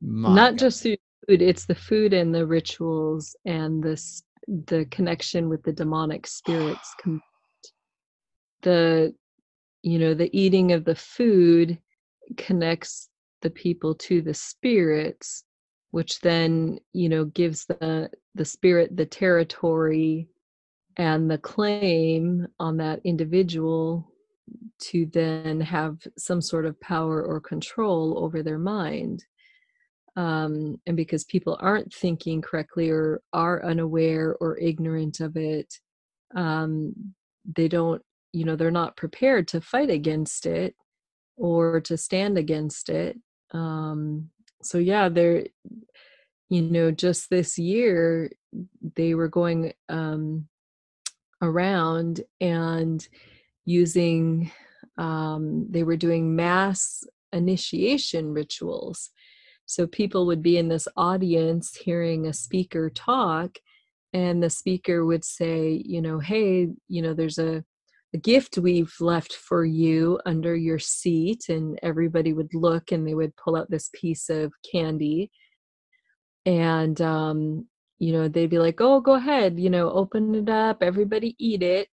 My 0.00 0.34
Not 0.34 0.52
God. 0.52 0.58
just 0.58 0.82
through 0.82 0.96
food, 1.28 1.42
it's 1.42 1.66
the 1.66 1.74
food 1.74 2.12
and 2.12 2.34
the 2.34 2.46
rituals 2.46 3.36
and 3.44 3.82
this 3.82 4.22
the 4.66 4.86
connection 4.86 5.48
with 5.48 5.62
the 5.62 5.72
demonic 5.72 6.26
spirits 6.26 6.94
the 8.62 9.14
you 9.82 9.98
know 9.98 10.14
the 10.14 10.34
eating 10.36 10.72
of 10.72 10.84
the 10.84 10.94
food 10.94 11.78
connects 12.36 13.08
the 13.42 13.50
people 13.50 13.94
to 13.94 14.20
the 14.22 14.34
spirits 14.34 15.44
which 15.90 16.20
then 16.20 16.78
you 16.92 17.08
know 17.08 17.24
gives 17.26 17.66
the 17.66 18.10
the 18.34 18.44
spirit 18.44 18.96
the 18.96 19.06
territory 19.06 20.28
and 20.98 21.30
the 21.30 21.38
claim 21.38 22.46
on 22.58 22.76
that 22.78 23.00
individual 23.04 24.12
to 24.80 25.06
then 25.06 25.60
have 25.60 25.98
some 26.16 26.40
sort 26.40 26.66
of 26.66 26.80
power 26.80 27.22
or 27.22 27.40
control 27.40 28.18
over 28.18 28.42
their 28.42 28.58
mind. 28.58 29.24
Um, 30.16 30.80
and 30.86 30.96
because 30.96 31.24
people 31.24 31.56
aren't 31.60 31.94
thinking 31.94 32.42
correctly 32.42 32.90
or 32.90 33.22
are 33.32 33.64
unaware 33.64 34.36
or 34.40 34.58
ignorant 34.58 35.20
of 35.20 35.36
it 35.36 35.72
um, 36.34 37.14
they 37.56 37.68
don't 37.68 38.02
you 38.32 38.44
know 38.44 38.56
they're 38.56 38.70
not 38.70 38.96
prepared 38.96 39.48
to 39.48 39.60
fight 39.60 39.90
against 39.90 40.46
it 40.46 40.74
or 41.36 41.80
to 41.80 41.96
stand 41.96 42.36
against 42.36 42.88
it. 42.88 43.18
Um 43.52 44.30
so 44.62 44.78
yeah 44.78 45.08
they're 45.08 45.46
you 46.50 46.62
know 46.62 46.90
just 46.90 47.30
this 47.30 47.58
year 47.58 48.30
they 48.96 49.14
were 49.14 49.28
going 49.28 49.72
um 49.88 50.48
around 51.42 52.20
and 52.40 53.06
using 53.64 54.50
um 54.96 55.66
they 55.70 55.82
were 55.82 55.96
doing 55.96 56.34
mass 56.34 57.04
initiation 57.32 58.32
rituals. 58.32 59.10
So 59.66 59.86
people 59.86 60.26
would 60.26 60.42
be 60.42 60.56
in 60.56 60.68
this 60.68 60.88
audience 60.96 61.76
hearing 61.76 62.26
a 62.26 62.32
speaker 62.32 62.90
talk 62.90 63.58
and 64.14 64.42
the 64.42 64.50
speaker 64.50 65.04
would 65.04 65.24
say 65.24 65.82
you 65.84 66.00
know 66.00 66.18
hey 66.18 66.68
you 66.88 67.02
know 67.02 67.14
there's 67.14 67.38
a 67.38 67.62
a 68.14 68.18
gift 68.18 68.56
we've 68.58 68.94
left 69.00 69.34
for 69.34 69.64
you 69.64 70.18
under 70.24 70.56
your 70.56 70.78
seat 70.78 71.48
and 71.48 71.78
everybody 71.82 72.32
would 72.32 72.54
look 72.54 72.90
and 72.90 73.06
they 73.06 73.14
would 73.14 73.36
pull 73.36 73.56
out 73.56 73.70
this 73.70 73.90
piece 73.92 74.30
of 74.30 74.52
candy. 74.70 75.30
And 76.46 76.98
um, 77.02 77.66
you 77.98 78.12
know, 78.12 78.28
they'd 78.28 78.50
be 78.50 78.58
like, 78.58 78.80
oh, 78.80 79.00
go 79.00 79.14
ahead, 79.14 79.58
you 79.58 79.70
know, 79.70 79.90
open 79.90 80.34
it 80.34 80.48
up, 80.48 80.82
everybody 80.82 81.34
eat 81.38 81.62
it. 81.62 81.88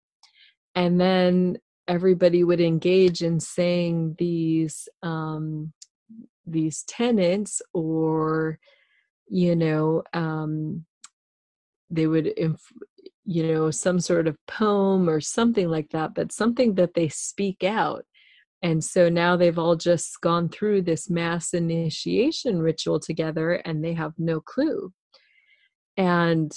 And 0.74 1.01
then 1.01 1.59
everybody 1.89 2.44
would 2.44 2.60
engage 2.60 3.22
in 3.22 3.40
saying 3.40 4.16
these 4.18 4.89
um, 5.02 5.72
these 6.47 6.82
tenants 6.85 7.62
or 7.72 8.59
you 9.28 9.56
know 9.56 10.02
um, 10.12 10.85
they 11.90 12.06
would 12.06 12.26
inf- 12.26 12.72
you 13.24 13.43
know 13.47 13.70
some 13.70 14.01
sort 14.01 14.26
of 14.26 14.36
poem 14.47 15.09
or 15.09 15.20
something 15.20 15.68
like 15.68 15.90
that 15.90 16.14
but 16.14 16.32
something 16.32 16.74
that 16.74 16.94
they 16.94 17.09
speak 17.09 17.64
out 17.64 18.05
and 18.62 18.82
so 18.82 19.09
now 19.09 19.36
they've 19.36 19.59
all 19.59 19.76
just 19.76 20.20
gone 20.20 20.48
through 20.48 20.82
this 20.82 21.09
mass 21.10 21.55
initiation 21.55 22.59
ritual 22.59 23.01
together 23.01 23.55
and 23.64 23.82
they 23.82 23.94
have 23.94 24.12
no 24.18 24.40
clue 24.40 24.93
and 25.96 26.52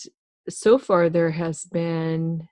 so 0.50 0.78
far 0.78 1.10
there 1.10 1.32
has 1.32 1.66
been 1.66 2.48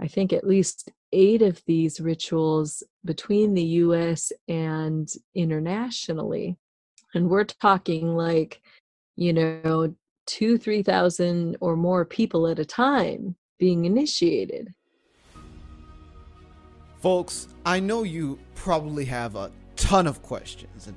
i 0.00 0.06
think 0.06 0.32
at 0.32 0.46
least 0.46 0.90
eight 1.12 1.42
of 1.42 1.62
these 1.66 2.00
rituals 2.00 2.82
between 3.04 3.54
the 3.54 3.62
US 3.62 4.32
and 4.48 5.10
internationally. 5.34 6.56
And 7.14 7.28
we're 7.28 7.44
talking 7.44 8.16
like, 8.16 8.60
you 9.16 9.32
know, 9.32 9.94
two, 10.26 10.58
3,000 10.58 11.56
or 11.60 11.76
more 11.76 12.04
people 12.04 12.46
at 12.46 12.58
a 12.58 12.64
time 12.64 13.36
being 13.58 13.84
initiated. 13.84 14.72
Folks, 17.00 17.48
I 17.64 17.80
know 17.80 18.02
you 18.02 18.38
probably 18.54 19.06
have 19.06 19.34
a 19.34 19.50
ton 19.74 20.06
of 20.06 20.22
questions, 20.22 20.86
and 20.86 20.96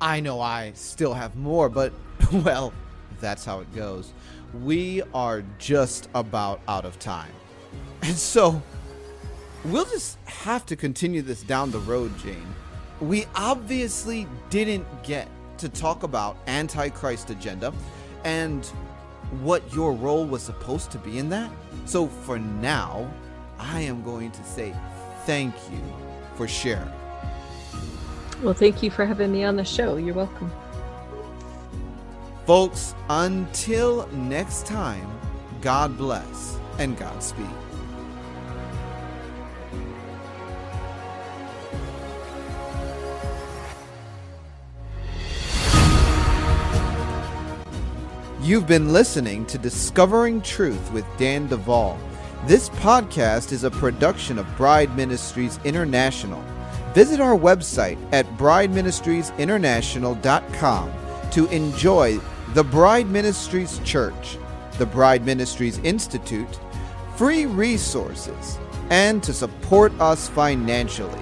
I 0.00 0.18
know 0.18 0.40
I 0.40 0.72
still 0.74 1.14
have 1.14 1.36
more, 1.36 1.68
but 1.68 1.92
well, 2.32 2.72
that's 3.20 3.44
how 3.44 3.60
it 3.60 3.72
goes. 3.74 4.12
We 4.62 5.02
are 5.14 5.42
just 5.58 6.08
about 6.14 6.60
out 6.68 6.84
of 6.84 6.98
time. 6.98 7.32
And 8.02 8.16
so, 8.16 8.62
We'll 9.64 9.84
just 9.84 10.18
have 10.26 10.64
to 10.66 10.76
continue 10.76 11.20
this 11.20 11.42
down 11.42 11.72
the 11.72 11.80
road, 11.80 12.16
Jane. 12.18 12.46
We 13.00 13.26
obviously 13.34 14.26
didn't 14.50 14.86
get 15.02 15.28
to 15.58 15.68
talk 15.68 16.04
about 16.04 16.36
Antichrist 16.46 17.30
agenda 17.30 17.72
and 18.24 18.64
what 19.42 19.74
your 19.74 19.92
role 19.92 20.24
was 20.24 20.42
supposed 20.42 20.90
to 20.92 20.98
be 20.98 21.18
in 21.18 21.28
that. 21.30 21.50
So 21.86 22.06
for 22.06 22.38
now, 22.38 23.12
I 23.58 23.80
am 23.80 24.02
going 24.04 24.30
to 24.30 24.44
say 24.44 24.74
thank 25.26 25.54
you 25.70 25.82
for 26.36 26.46
sharing. 26.46 26.90
Well, 28.42 28.54
thank 28.54 28.82
you 28.82 28.90
for 28.90 29.04
having 29.04 29.32
me 29.32 29.42
on 29.42 29.56
the 29.56 29.64
show. 29.64 29.96
You're 29.96 30.14
welcome. 30.14 30.52
Folks, 32.48 32.94
until 33.10 34.06
next 34.06 34.64
time, 34.64 35.06
God 35.60 35.98
bless 35.98 36.58
and 36.78 36.96
Godspeed. 36.96 37.44
You've 48.40 48.66
been 48.66 48.94
listening 48.94 49.44
to 49.44 49.58
Discovering 49.58 50.40
Truth 50.40 50.90
with 50.92 51.04
Dan 51.18 51.48
Duval. 51.48 51.98
This 52.46 52.70
podcast 52.70 53.52
is 53.52 53.64
a 53.64 53.70
production 53.70 54.38
of 54.38 54.56
Bride 54.56 54.96
Ministries 54.96 55.60
International. 55.66 56.42
Visit 56.94 57.20
our 57.20 57.36
website 57.36 57.98
at 58.10 58.24
brideministriesinternational.com 58.38 60.92
to 61.30 61.46
enjoy 61.48 62.18
the 62.54 62.64
Bride 62.64 63.10
Ministries 63.10 63.78
Church, 63.84 64.38
the 64.78 64.86
Bride 64.86 65.26
Ministries 65.26 65.78
Institute, 65.80 66.58
free 67.14 67.44
resources, 67.44 68.58
and 68.88 69.22
to 69.22 69.34
support 69.34 69.92
us 70.00 70.30
financially. 70.30 71.20